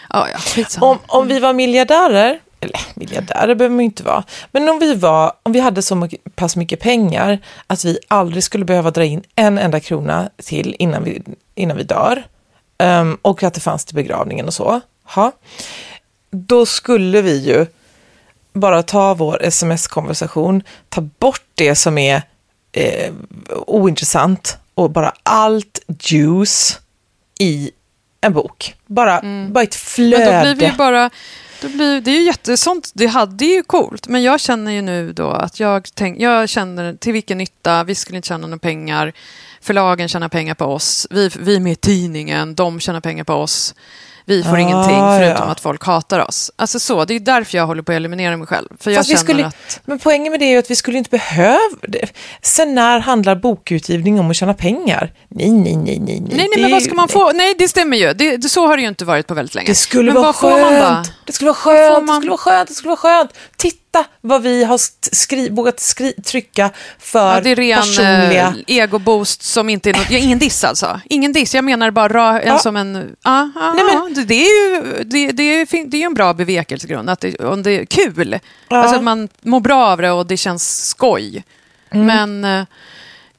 ja, 0.09 0.27
ja. 0.57 0.65
Om, 0.81 0.99
om 1.07 1.29
vi 1.29 1.39
var 1.39 1.53
miljardärer, 1.53 2.41
eller 2.61 2.81
miljardärer 2.95 3.55
behöver 3.55 3.75
man 3.75 3.81
ju 3.81 3.85
inte 3.85 4.03
vara, 4.03 4.25
men 4.53 4.69
om 4.69 4.79
vi, 4.79 4.95
var, 4.95 5.33
om 5.43 5.53
vi 5.53 5.61
hade 5.61 5.83
så 5.83 5.95
mycket, 5.95 6.37
pass 6.37 6.57
mycket 6.57 6.81
pengar 6.81 7.39
att 7.67 7.85
vi 7.85 7.99
aldrig 8.09 8.45
skulle 8.45 8.65
behöva 8.65 8.91
dra 8.91 9.05
in 9.05 9.23
en 9.35 9.59
enda 9.59 9.81
krona 9.81 10.31
till 10.45 10.77
innan 10.79 11.05
vi, 11.05 11.23
innan 11.55 11.77
vi 11.77 11.83
dör 11.83 12.25
ehm, 12.79 13.19
och 13.23 13.43
att 13.43 13.55
det 13.55 13.61
fanns 13.61 13.85
till 13.85 13.95
begravningen 13.95 14.47
och 14.47 14.55
så, 14.55 14.81
ha, 15.05 15.33
då 16.31 16.67
skulle 16.67 17.23
vi 17.23 17.39
ju 17.39 17.67
bara 18.53 18.83
ta 18.83 19.15
vår 19.15 19.43
sms-konversation, 19.43 20.63
ta 20.89 21.01
bort 21.01 21.45
det 21.55 21.75
som 21.75 21.99
är 21.99 22.23
eh, 22.73 23.13
ointressant 23.67 24.59
och 24.75 24.91
bara 24.91 25.13
allt 25.23 25.81
juice 26.01 26.81
i 27.39 27.71
en 28.21 28.33
bok. 28.33 28.75
Bara, 28.87 29.23
bara 29.51 29.65
ett 29.65 29.75
flöde. 29.75 30.23
Mm. 30.23 30.35
Men 30.35 30.47
då 30.47 30.55
blir 30.55 30.71
vi 30.71 30.77
bara... 30.77 31.11
Det, 31.61 31.69
blir, 31.69 32.01
det 32.01 32.11
är 32.11 32.15
ju 32.15 32.23
jättesånt, 32.23 32.91
det 32.95 33.07
hade 33.07 33.45
ju 33.45 33.63
coolt. 33.63 34.09
Men 34.09 34.23
jag 34.23 34.41
känner 34.41 34.73
ju 34.73 34.83
nu 34.83 35.13
då 35.13 35.31
att 35.31 35.61
jag, 35.61 35.89
tänk, 35.95 36.21
jag 36.21 36.49
känner 36.49 36.95
till 36.95 37.13
vilken 37.13 37.39
nytta, 37.39 37.85
vi 37.85 37.95
skulle 37.95 38.17
inte 38.17 38.29
tjäna 38.29 38.47
några 38.47 38.59
pengar. 38.59 39.13
Förlagen 39.61 40.09
tjänar 40.09 40.29
pengar 40.29 40.55
på 40.55 40.65
oss, 40.65 41.07
vi, 41.11 41.31
vi 41.39 41.57
är 41.57 41.61
med 41.61 41.73
i 41.73 41.77
tidningen, 41.77 42.55
de 42.55 42.81
tjänar 42.81 43.01
pengar 43.01 43.25
på 43.25 43.35
oss. 43.35 43.75
Vi 44.29 44.43
får 44.43 44.57
Ah, 44.57 44.59
ingenting 44.59 45.01
förutom 45.19 45.47
ja. 45.47 45.53
att 45.53 45.61
folk 45.61 45.85
hatar 45.85 46.19
oss. 46.19 46.51
Alltså 46.57 46.81
så, 46.81 47.05
det 47.05 47.15
är 47.15 47.21
därför 47.21 47.59
jag 47.59 47.67
håller 47.67 47.83
på 47.83 47.93
att 47.93 47.97
eliminera 47.97 48.37
mig 48.37 48.47
själv. 48.47 48.69
För 48.81 48.91
jag 48.91 48.99
Fast 48.99 49.09
känner 49.09 49.21
skulle, 49.21 49.47
att... 49.47 49.81
Men 49.85 49.99
poängen 49.99 50.31
med 50.31 50.41
det 50.41 50.45
är 50.47 50.51
ju 50.51 50.59
att 50.59 50.71
vi 50.71 50.77
skulle 50.77 50.99
inte 50.99 51.11
behöva 51.11 51.59
det. 51.83 52.09
Sen 52.43 52.75
när 52.75 52.99
handlar 53.01 53.35
bokutgivning 53.35 54.21
om 54.21 54.31
att 54.31 54.37
tjäna 54.37 54.55
pengar? 54.55 55.13
Nej, 55.29 55.51
nej, 55.51 55.77
nej, 55.77 55.99
nej. 55.99 56.21
Nej, 56.21 56.37
nej, 56.37 56.49
Det 56.55 56.63
men 56.63 56.71
vad 56.71 56.83
ska 56.83 56.95
man 56.95 57.09
få? 57.09 57.33
Nej, 57.33 57.55
det 57.59 57.69
stämmer 57.69 57.97
ju. 57.97 58.13
Det, 58.13 58.37
det, 58.37 58.49
så 58.49 58.67
har 58.67 58.77
det 58.77 58.83
ju 58.83 58.89
inte 58.89 59.05
varit 59.05 59.27
på 59.27 59.35
väldigt 59.35 59.55
länge. 59.55 59.67
Det 59.67 59.75
skulle 59.75 60.13
men 60.13 60.23
vara 60.23 60.33
skönt. 60.33 61.13
Det 61.25 61.33
skulle 61.33 61.49
vara 61.49 61.55
skönt, 61.57 62.07
man? 62.07 62.17
det 62.17 62.21
skulle 62.21 62.31
vara 62.31 62.39
skönt, 62.39 62.69
det 62.69 62.75
skulle 62.75 62.89
vara 62.89 62.97
skönt. 62.97 63.31
Titta 63.57 63.88
vad 64.21 64.43
vi 64.43 64.65
har 64.65 64.79
skri- 65.15 65.51
vågat 65.51 65.81
skri- 65.81 66.23
trycka 66.23 66.71
för 66.99 67.35
Ja, 67.35 67.41
det 67.41 67.51
är 67.51 67.57
ren 67.57 67.79
personliga... 67.81 68.55
eh, 68.67 68.77
egoboost 68.77 69.43
som 69.43 69.69
inte 69.69 69.91
är 69.91 69.95
något... 69.95 70.11
Ja, 70.11 70.19
ingen 70.19 70.39
diss 70.39 70.65
alltså. 70.65 71.01
Ingen 71.05 71.33
diss, 71.33 71.55
jag 71.55 71.65
menar 71.65 71.91
bara 71.91 72.09
ra, 72.09 72.43
Ja. 72.43 72.59
som 72.59 72.77
en... 72.77 73.17
Ja, 73.25 73.51
ja, 73.55 73.73
Nej, 73.75 73.85
men- 73.85 74.15
det, 74.15 74.25
det 74.25 74.35
är 74.35 74.75
ju 74.75 75.05
det, 75.05 75.33
det 75.33 75.43
är, 75.43 75.67
det 75.91 75.97
är 75.97 76.01
ju 76.01 76.05
en 76.07 76.15
bra 76.15 76.35
bevekelsegrund, 76.35 77.11
att 77.11 77.21
det, 77.21 77.39
om 77.41 77.63
det 77.63 77.71
är 77.71 77.85
kul. 77.85 78.39
Ja. 78.69 78.77
Alltså 78.77 78.97
att 78.97 79.03
man 79.05 79.29
mår 79.43 79.61
bra 79.61 79.87
av 79.87 79.99
det 80.03 80.11
och 80.11 80.27
det 80.27 80.37
känns 80.37 80.87
skoj. 80.87 81.45
Mm. 81.91 82.07
Men 82.07 82.61
eh, 82.61 82.67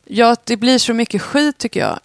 ja, 0.06 0.36
det 0.44 0.58
blir 0.58 0.78
så 0.78 0.94
mycket 0.94 1.22
skit 1.22 1.58
tycker 1.58 1.80
jag. 1.80 2.00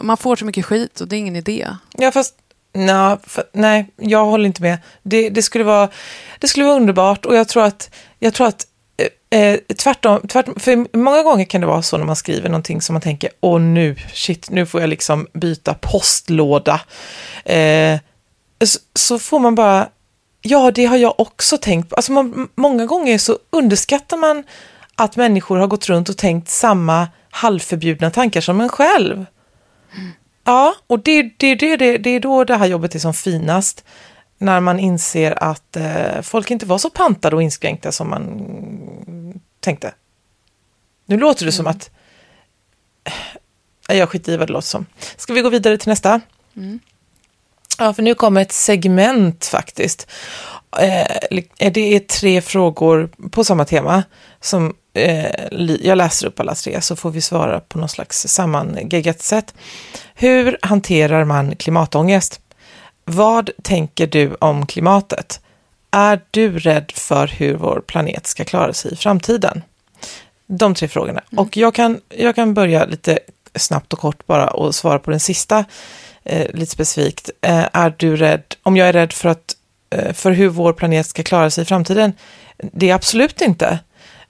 Man 0.00 0.16
får 0.16 0.36
så 0.36 0.44
mycket 0.44 0.64
skit 0.66 1.00
och 1.00 1.08
det 1.08 1.16
är 1.16 1.18
ingen 1.18 1.36
idé. 1.36 1.68
Ja, 1.98 2.10
fast 2.10 2.34
nej, 2.72 3.16
för, 3.22 3.44
nej, 3.52 3.86
jag 3.96 4.24
håller 4.24 4.46
inte 4.46 4.62
med. 4.62 4.78
Det, 5.02 5.30
det, 5.30 5.42
skulle 5.42 5.64
vara, 5.64 5.88
det 6.38 6.48
skulle 6.48 6.66
vara 6.66 6.76
underbart 6.76 7.26
och 7.26 7.36
jag 7.36 7.48
tror 7.48 7.64
att, 7.64 7.90
jag 8.18 8.34
tror 8.34 8.46
att 8.46 8.66
eh, 9.30 9.40
eh 9.40 9.60
tvärtom, 9.78 10.20
tvärtom, 10.28 10.54
för 10.60 10.96
många 10.96 11.22
gånger 11.22 11.44
kan 11.44 11.60
det 11.60 11.66
vara 11.66 11.82
så 11.82 11.98
när 11.98 12.04
man 12.04 12.16
skriver 12.16 12.48
någonting 12.48 12.80
som 12.80 12.94
man 12.94 13.02
tänker, 13.02 13.30
åh 13.40 13.60
nu, 13.60 13.96
shit, 14.12 14.50
nu 14.50 14.66
får 14.66 14.80
jag 14.80 14.90
liksom 14.90 15.26
byta 15.32 15.74
postlåda. 15.74 16.80
Eh, 17.44 17.98
så, 18.64 18.78
så 18.94 19.18
får 19.18 19.38
man 19.38 19.54
bara, 19.54 19.88
ja 20.42 20.70
det 20.70 20.84
har 20.84 20.96
jag 20.96 21.20
också 21.20 21.56
tänkt 21.56 21.88
på. 21.88 21.96
Alltså 21.96 22.12
man, 22.12 22.48
många 22.54 22.86
gånger 22.86 23.18
så 23.18 23.38
underskattar 23.50 24.16
man 24.16 24.44
att 24.94 25.16
människor 25.16 25.56
har 25.56 25.66
gått 25.66 25.88
runt 25.88 26.08
och 26.08 26.16
tänkt 26.16 26.48
samma 26.48 27.08
halvförbjudna 27.30 28.10
tankar 28.10 28.40
som 28.40 28.60
en 28.60 28.68
själv. 28.68 29.26
Mm. 29.96 30.12
Ja, 30.44 30.74
och 30.86 30.98
det, 31.02 31.22
det, 31.36 31.54
det, 31.54 31.76
det, 31.76 31.98
det 31.98 32.10
är 32.10 32.20
då 32.20 32.44
det 32.44 32.56
här 32.56 32.66
jobbet 32.66 32.94
är 32.94 32.98
som 32.98 33.14
finast. 33.14 33.84
När 34.38 34.60
man 34.60 34.78
inser 34.78 35.42
att 35.44 35.76
eh, 35.76 36.22
folk 36.22 36.50
inte 36.50 36.66
var 36.66 36.78
så 36.78 36.90
pantade 36.90 37.36
och 37.36 37.42
inskränkta 37.42 37.92
som 37.92 38.10
man 38.10 39.40
tänkte. 39.60 39.94
Nu 41.06 41.16
låter 41.18 41.46
det 41.46 41.52
som 41.52 41.66
att... 41.66 41.90
Eh, 43.88 43.96
Jag 43.96 44.08
skiter 44.08 44.32
i 44.32 44.36
vad 44.36 44.48
det 44.48 44.52
låter 44.52 44.68
som. 44.68 44.86
Ska 45.16 45.32
vi 45.32 45.40
gå 45.40 45.48
vidare 45.48 45.78
till 45.78 45.88
nästa? 45.88 46.20
Ja, 47.80 47.94
för 47.94 48.02
nu 48.02 48.14
kommer 48.14 48.42
ett 48.42 48.52
segment 48.52 49.44
faktiskt. 49.46 50.06
Eh, 50.78 51.70
det 51.70 51.94
är 51.94 51.98
tre 51.98 52.40
frågor 52.40 53.10
på 53.30 53.44
samma 53.44 53.64
tema 53.64 54.02
som 54.40 54.74
eh, 54.94 55.76
jag 55.80 55.98
läser 55.98 56.26
upp 56.26 56.40
alla 56.40 56.54
tre 56.54 56.80
så 56.80 56.96
får 56.96 57.10
vi 57.10 57.20
svara 57.20 57.60
på 57.60 57.78
någon 57.78 57.88
slags 57.88 58.28
sammangeggat 58.28 59.22
sätt. 59.22 59.54
Hur 60.14 60.58
hanterar 60.62 61.24
man 61.24 61.56
klimatångest? 61.56 62.40
Vad 63.04 63.50
tänker 63.62 64.06
du 64.06 64.34
om 64.38 64.66
klimatet? 64.66 65.40
Är 65.90 66.20
du 66.30 66.58
rädd 66.58 66.92
för 66.94 67.26
hur 67.26 67.54
vår 67.54 67.82
planet 67.86 68.26
ska 68.26 68.44
klara 68.44 68.72
sig 68.72 68.92
i 68.92 68.96
framtiden? 68.96 69.62
De 70.46 70.74
tre 70.74 70.88
frågorna. 70.88 71.20
Mm. 71.32 71.44
Och 71.44 71.56
jag 71.56 71.74
kan, 71.74 72.00
jag 72.08 72.34
kan 72.34 72.54
börja 72.54 72.84
lite 72.84 73.18
snabbt 73.54 73.92
och 73.92 73.98
kort 73.98 74.26
bara 74.26 74.50
och 74.50 74.74
svara 74.74 74.98
på 74.98 75.10
den 75.10 75.20
sista 75.20 75.64
eh, 76.24 76.46
lite 76.54 76.72
specifikt. 76.72 77.30
Eh, 77.40 77.68
är 77.72 77.94
du 77.96 78.16
rädd, 78.16 78.42
om 78.62 78.76
jag 78.76 78.88
är 78.88 78.92
rädd 78.92 79.12
för, 79.12 79.28
att, 79.28 79.56
eh, 79.90 80.12
för 80.12 80.30
hur 80.30 80.48
vår 80.48 80.72
planet 80.72 81.06
ska 81.06 81.22
klara 81.22 81.50
sig 81.50 81.62
i 81.62 81.64
framtiden? 81.64 82.12
Det 82.72 82.90
är 82.90 82.94
absolut 82.94 83.40
inte. 83.40 83.78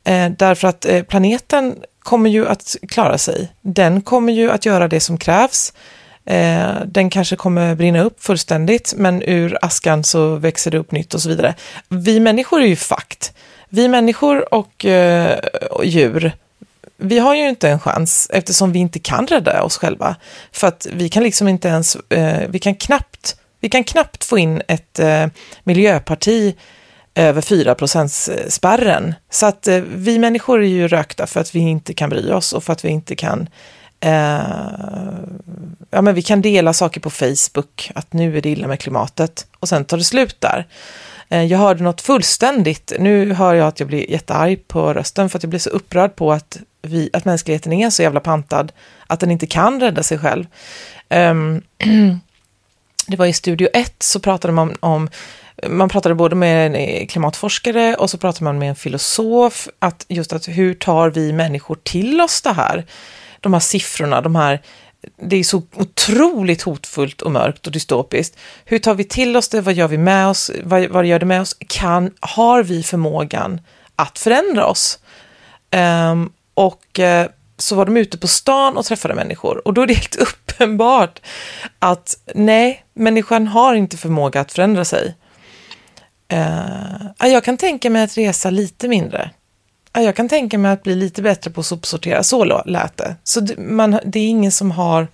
Eh, 0.04 0.30
därför 0.30 0.68
att 0.68 0.84
eh, 0.84 1.02
planeten 1.02 1.76
kommer 1.98 2.30
ju 2.30 2.48
att 2.48 2.76
klara 2.88 3.18
sig. 3.18 3.52
Den 3.60 4.02
kommer 4.02 4.32
ju 4.32 4.50
att 4.50 4.66
göra 4.66 4.88
det 4.88 5.00
som 5.00 5.18
krävs. 5.18 5.72
Eh, 6.24 6.70
den 6.86 7.10
kanske 7.10 7.36
kommer 7.36 7.74
brinna 7.74 8.02
upp 8.02 8.22
fullständigt, 8.22 8.94
men 8.96 9.22
ur 9.22 9.58
askan 9.62 10.04
så 10.04 10.34
växer 10.36 10.70
det 10.70 10.78
upp 10.78 10.92
nytt 10.92 11.14
och 11.14 11.22
så 11.22 11.28
vidare. 11.28 11.54
Vi 11.88 12.20
människor 12.20 12.62
är 12.62 12.66
ju 12.66 12.76
fakt. 12.76 13.32
Vi 13.68 13.88
människor 13.88 14.54
och, 14.54 14.84
eh, 14.84 15.38
och 15.70 15.84
djur, 15.84 16.32
vi 17.00 17.18
har 17.18 17.34
ju 17.34 17.48
inte 17.48 17.68
en 17.68 17.80
chans 17.80 18.30
eftersom 18.32 18.72
vi 18.72 18.78
inte 18.78 18.98
kan 18.98 19.26
rädda 19.26 19.62
oss 19.62 19.76
själva. 19.76 20.16
För 20.52 20.66
att 20.66 20.86
vi 20.92 21.08
kan 21.08 21.22
liksom 21.22 21.48
inte 21.48 21.68
ens, 21.68 21.96
eh, 21.96 22.48
vi 22.48 22.58
kan 22.58 22.74
knappt, 22.74 23.36
vi 23.60 23.68
kan 23.68 23.84
knappt 23.84 24.24
få 24.24 24.38
in 24.38 24.62
ett 24.68 24.98
eh, 24.98 25.26
miljöparti 25.64 26.56
över 27.14 27.40
4% 27.40 28.30
eh, 28.30 28.48
spärren. 28.48 29.14
Så 29.30 29.46
att 29.46 29.68
eh, 29.68 29.80
vi 29.94 30.18
människor 30.18 30.62
är 30.62 30.68
ju 30.68 30.88
rökta 30.88 31.26
för 31.26 31.40
att 31.40 31.54
vi 31.54 31.58
inte 31.58 31.94
kan 31.94 32.10
bry 32.10 32.32
oss 32.32 32.52
och 32.52 32.64
för 32.64 32.72
att 32.72 32.84
vi 32.84 32.88
inte 32.88 33.16
kan 33.16 33.48
eh, 34.00 34.40
ja, 35.90 36.02
men 36.02 36.14
vi 36.14 36.22
kan 36.22 36.42
dela 36.42 36.72
saker 36.72 37.00
på 37.00 37.10
Facebook, 37.10 37.90
att 37.94 38.12
nu 38.12 38.36
är 38.36 38.42
det 38.42 38.50
illa 38.50 38.68
med 38.68 38.80
klimatet 38.80 39.46
och 39.60 39.68
sen 39.68 39.84
tar 39.84 39.96
det 39.96 40.04
slut 40.04 40.40
där. 40.40 40.66
Eh, 41.28 41.42
jag 41.42 41.58
hörde 41.58 41.82
något 41.82 42.00
fullständigt, 42.00 42.92
nu 42.98 43.32
hör 43.32 43.54
jag 43.54 43.68
att 43.68 43.80
jag 43.80 43.88
blir 43.88 44.10
jättearg 44.10 44.68
på 44.68 44.94
rösten 44.94 45.30
för 45.30 45.38
att 45.38 45.42
jag 45.42 45.50
blir 45.50 45.60
så 45.60 45.70
upprörd 45.70 46.16
på 46.16 46.32
att, 46.32 46.58
vi, 46.82 47.10
att 47.12 47.24
mänskligheten 47.24 47.72
är 47.72 47.90
så 47.90 48.02
jävla 48.02 48.20
pantad 48.20 48.72
att 49.06 49.20
den 49.20 49.30
inte 49.30 49.46
kan 49.46 49.80
rädda 49.80 50.02
sig 50.02 50.18
själv. 50.18 50.46
Um, 51.08 51.62
det 53.06 53.16
var 53.16 53.26
i 53.26 53.32
Studio 53.32 53.68
1 53.72 53.94
så 54.02 54.20
pratade 54.20 54.52
man 54.52 54.76
om 54.80 55.08
man 55.68 55.88
pratade 55.88 56.14
både 56.14 56.36
med 56.36 56.66
en 56.66 56.74
eh, 56.74 57.06
klimatforskare 57.06 57.94
och 57.94 58.10
så 58.10 58.18
pratade 58.18 58.44
man 58.44 58.58
med 58.58 58.68
en 58.68 58.76
filosof, 58.76 59.68
att 59.78 60.06
just 60.08 60.32
att 60.32 60.48
hur 60.48 60.74
tar 60.74 61.10
vi 61.10 61.32
människor 61.32 61.78
till 61.82 62.20
oss 62.20 62.42
det 62.42 62.52
här? 62.52 62.86
De 63.40 63.52
här 63.52 63.60
siffrorna, 63.60 64.20
de 64.20 64.36
här, 64.36 64.62
det 65.16 65.36
är 65.36 65.44
så 65.44 65.62
otroligt 65.74 66.62
hotfullt 66.62 67.22
och 67.22 67.32
mörkt 67.32 67.66
och 67.66 67.72
dystopiskt. 67.72 68.38
Hur 68.64 68.78
tar 68.78 68.94
vi 68.94 69.04
till 69.04 69.36
oss 69.36 69.48
det? 69.48 69.60
Vad 69.60 69.74
gör 69.74 69.88
vi 69.88 69.98
med 69.98 70.28
oss? 70.28 70.50
Vad, 70.62 70.86
vad 70.86 71.06
gör 71.06 71.18
det 71.18 71.26
med 71.26 71.40
oss? 71.40 71.56
Kan, 71.68 72.10
har 72.20 72.62
vi 72.62 72.82
förmågan 72.82 73.60
att 73.96 74.18
förändra 74.18 74.66
oss? 74.66 74.98
Um, 76.10 76.32
och 76.54 76.98
eh, 76.98 77.28
så 77.56 77.74
var 77.74 77.84
de 77.84 77.96
ute 77.96 78.18
på 78.18 78.28
stan 78.28 78.76
och 78.76 78.84
träffade 78.84 79.14
människor 79.14 79.68
och 79.68 79.74
då 79.74 79.82
är 79.82 79.86
det 79.86 79.94
helt 79.94 80.16
uppenbart 80.60 81.20
att 81.78 82.16
nej, 82.34 82.84
människan 82.94 83.46
har 83.46 83.74
inte 83.74 83.96
förmåga 83.96 84.40
att 84.40 84.52
förändra 84.52 84.84
sig. 84.84 85.14
Uh, 86.32 87.28
jag 87.30 87.44
kan 87.44 87.56
tänka 87.56 87.90
mig 87.90 88.02
att 88.02 88.18
resa 88.18 88.50
lite 88.50 88.88
mindre. 88.88 89.30
Uh, 89.96 90.04
jag 90.04 90.16
kan 90.16 90.28
tänka 90.28 90.58
mig 90.58 90.72
att 90.72 90.82
bli 90.82 90.94
lite 90.94 91.22
bättre 91.22 91.50
på 91.50 91.60
att 91.60 91.66
sopsortera. 91.66 92.22
Så 92.22 92.44
lät 92.64 92.96
det. 92.96 93.16
Så 93.24 93.46
man, 93.58 94.00
det 94.04 94.18
är 94.18 94.28
ingen 94.28 94.52
som 94.52 94.70
har 94.70 95.08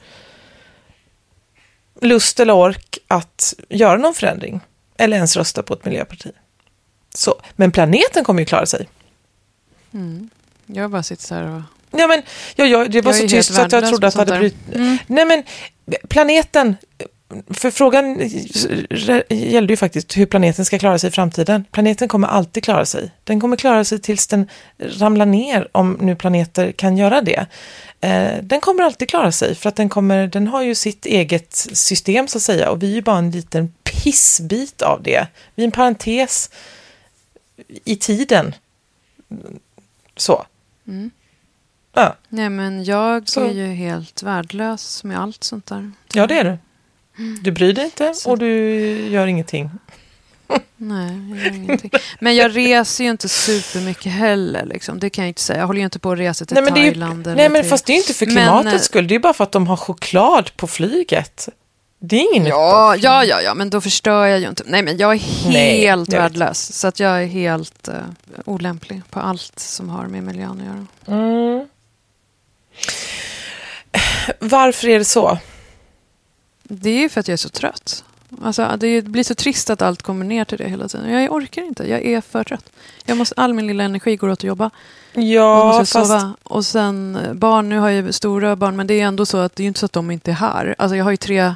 lust 2.00 2.40
eller 2.40 2.54
ork 2.54 2.98
att 3.08 3.54
göra 3.68 3.96
någon 3.96 4.14
förändring. 4.14 4.60
Eller 4.98 5.16
ens 5.16 5.36
rösta 5.36 5.62
på 5.62 5.74
ett 5.74 5.84
miljöparti. 5.84 6.30
Så, 7.14 7.34
men 7.56 7.72
planeten 7.72 8.24
kommer 8.24 8.40
ju 8.40 8.46
klara 8.46 8.66
sig. 8.66 8.88
Mm. 9.94 10.30
Jag 10.66 10.90
bara 10.90 11.02
sitter 11.02 11.22
så 11.22 11.34
här 11.34 11.56
och... 11.56 11.62
Ja, 11.90 12.06
men, 12.06 12.22
ja, 12.56 12.64
ja, 12.64 12.84
det 12.84 13.00
var 13.00 13.12
så 13.12 13.28
tyst 13.28 13.54
så 13.54 13.62
att 13.62 13.72
jag 13.72 13.88
trodde 13.88 14.06
att 14.06 14.14
det 14.14 14.20
hade 14.20 14.38
brutit... 14.38 14.74
Mm. 14.74 14.98
Nej, 15.06 15.24
men 15.24 15.42
planeten 16.08 16.76
för 17.50 17.70
frågan 17.70 18.30
gällde 19.28 19.72
ju 19.72 19.76
faktiskt 19.76 20.16
hur 20.16 20.26
planeten 20.26 20.64
ska 20.64 20.78
klara 20.78 20.98
sig 20.98 21.08
i 21.08 21.10
framtiden. 21.10 21.64
Planeten 21.70 22.08
kommer 22.08 22.28
alltid 22.28 22.64
klara 22.64 22.86
sig. 22.86 23.10
Den 23.24 23.40
kommer 23.40 23.56
klara 23.56 23.84
sig 23.84 23.98
tills 23.98 24.26
den 24.26 24.48
ramlar 24.78 25.26
ner, 25.26 25.68
om 25.72 25.98
nu 26.00 26.16
planeter 26.16 26.72
kan 26.72 26.96
göra 26.96 27.22
det. 27.22 27.46
Eh, 28.00 28.42
den 28.42 28.60
kommer 28.60 28.82
alltid 28.82 29.08
klara 29.08 29.32
sig, 29.32 29.54
för 29.54 29.68
att 29.68 29.76
den, 29.76 29.88
kommer, 29.88 30.26
den 30.26 30.46
har 30.46 30.62
ju 30.62 30.74
sitt 30.74 31.06
eget 31.06 31.54
system 31.54 32.28
så 32.28 32.38
att 32.38 32.42
säga, 32.42 32.70
och 32.70 32.82
vi 32.82 32.90
är 32.90 32.94
ju 32.94 33.02
bara 33.02 33.18
en 33.18 33.30
liten 33.30 33.72
pissbit 33.82 34.82
av 34.82 35.02
det. 35.02 35.26
Vi 35.54 35.62
är 35.62 35.66
en 35.66 35.72
parentes 35.72 36.50
i 37.84 37.96
tiden. 37.96 38.54
Så. 40.16 40.46
Mm. 40.88 41.10
Ja. 41.92 42.16
Nej, 42.28 42.50
men 42.50 42.84
jag 42.84 43.28
så. 43.28 43.44
är 43.44 43.52
ju 43.52 43.66
helt 43.66 44.22
värdelös 44.22 45.04
med 45.04 45.20
allt 45.20 45.44
sånt 45.44 45.66
där. 45.66 45.90
Ja, 46.12 46.26
det 46.26 46.38
är 46.38 46.44
du. 46.44 46.58
Du 47.42 47.52
bryr 47.52 47.72
dig 47.72 47.84
inte 47.84 48.14
så. 48.14 48.30
och 48.30 48.38
du 48.38 48.48
gör 49.08 49.26
ingenting. 49.26 49.70
Nej, 50.76 51.30
jag 51.30 51.38
gör 51.38 51.54
ingenting. 51.54 51.90
Men 52.20 52.36
jag 52.36 52.56
reser 52.56 53.04
ju 53.04 53.10
inte 53.10 53.28
supermycket 53.28 54.12
heller. 54.12 54.66
Liksom. 54.66 54.98
Det 54.98 55.10
kan 55.10 55.24
jag 55.24 55.30
inte 55.30 55.40
säga. 55.40 55.58
Jag 55.58 55.66
håller 55.66 55.80
ju 55.80 55.84
inte 55.84 55.98
på 55.98 56.12
att 56.12 56.18
resa 56.18 56.44
till 56.44 56.56
nej, 56.60 56.72
Thailand. 56.72 57.26
Ju, 57.26 57.34
nej, 57.34 57.48
men 57.48 57.62
till... 57.62 57.70
fast 57.70 57.86
det 57.86 57.92
är 57.92 57.96
inte 57.96 58.14
för 58.14 58.26
klimatets 58.26 58.64
men, 58.64 58.74
eh, 58.74 58.80
skull. 58.80 59.08
Det 59.08 59.14
är 59.14 59.18
bara 59.18 59.32
för 59.32 59.44
att 59.44 59.52
de 59.52 59.66
har 59.66 59.76
choklad 59.76 60.56
på 60.56 60.66
flyget. 60.66 61.48
Det 61.98 62.16
är 62.16 62.34
ingen 62.34 62.46
ja, 62.46 62.96
ja, 62.96 63.24
ja, 63.24 63.40
ja, 63.40 63.54
men 63.54 63.70
då 63.70 63.80
förstör 63.80 64.26
jag 64.26 64.40
ju 64.40 64.48
inte. 64.48 64.62
Nej, 64.66 64.82
men 64.82 64.96
jag 64.96 65.12
är 65.12 65.18
helt 65.18 66.08
nej, 66.08 66.18
värdelös. 66.18 66.78
Så 66.78 66.86
att 66.86 67.00
jag 67.00 67.22
är 67.22 67.26
helt 67.26 67.88
uh, 67.88 67.94
olämplig 68.44 69.02
på 69.10 69.20
allt 69.20 69.58
som 69.58 69.88
har 69.88 70.06
med 70.06 70.22
miljön 70.22 70.60
att 70.60 70.66
göra. 70.66 70.86
Mm. 71.18 71.68
Varför 74.38 74.88
är 74.88 74.98
det 74.98 75.04
så? 75.04 75.38
Det 76.62 77.04
är 77.04 77.08
för 77.08 77.20
att 77.20 77.28
jag 77.28 77.32
är 77.32 77.36
så 77.36 77.48
trött. 77.48 78.04
Alltså, 78.42 78.76
det 78.78 79.02
blir 79.02 79.24
så 79.24 79.34
trist 79.34 79.70
att 79.70 79.82
allt 79.82 80.02
kommer 80.02 80.24
ner 80.24 80.44
till 80.44 80.58
det 80.58 80.68
hela 80.68 80.88
tiden. 80.88 81.10
Jag 81.10 81.32
orkar 81.32 81.62
inte, 81.62 81.90
jag 81.90 82.04
är 82.04 82.20
för 82.20 82.44
trött. 82.44 82.70
Jag 83.04 83.16
måste, 83.16 83.34
all 83.36 83.54
min 83.54 83.66
lilla 83.66 83.84
energi 83.84 84.16
går 84.16 84.28
åt 84.28 84.38
att 84.38 84.44
jobba. 84.44 84.70
Ja, 85.12 85.64
måste 85.64 85.98
fast... 85.98 86.10
sova. 86.10 86.34
Och 86.42 86.66
sen 86.66 87.18
barn, 87.34 87.68
nu 87.68 87.78
har 87.78 87.90
jag 87.90 88.14
stora 88.14 88.56
barn, 88.56 88.76
men 88.76 88.86
det 88.86 89.00
är 89.00 89.04
ändå 89.04 89.26
så 89.26 89.38
att 89.38 89.56
det 89.56 89.62
är 89.62 89.66
inte 89.66 89.80
så 89.80 89.86
att 89.86 89.92
de 89.92 90.10
inte 90.10 90.30
är 90.30 90.34
här. 90.34 90.74
Alltså 90.78 90.96
jag 90.96 91.04
har 91.04 91.10
ju 91.10 91.16
tre, 91.16 91.54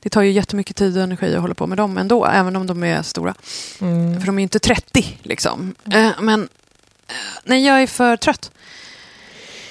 det 0.00 0.08
tar 0.10 0.22
ju 0.22 0.30
jättemycket 0.30 0.76
tid 0.76 0.96
och 0.96 1.02
energi 1.02 1.34
att 1.34 1.40
hålla 1.40 1.54
på 1.54 1.66
med 1.66 1.78
dem 1.78 1.98
ändå, 1.98 2.26
även 2.26 2.56
om 2.56 2.66
de 2.66 2.84
är 2.84 3.02
stora. 3.02 3.34
Mm. 3.80 4.20
För 4.20 4.26
de 4.26 4.38
är 4.38 4.40
ju 4.40 4.42
inte 4.42 4.58
30 4.58 5.18
liksom. 5.22 5.74
Mm. 5.84 6.12
men 6.20 6.42
eh, 6.42 7.14
nej, 7.44 7.66
jag 7.66 7.82
är 7.82 7.86
för 7.86 8.16
trött. 8.16 8.50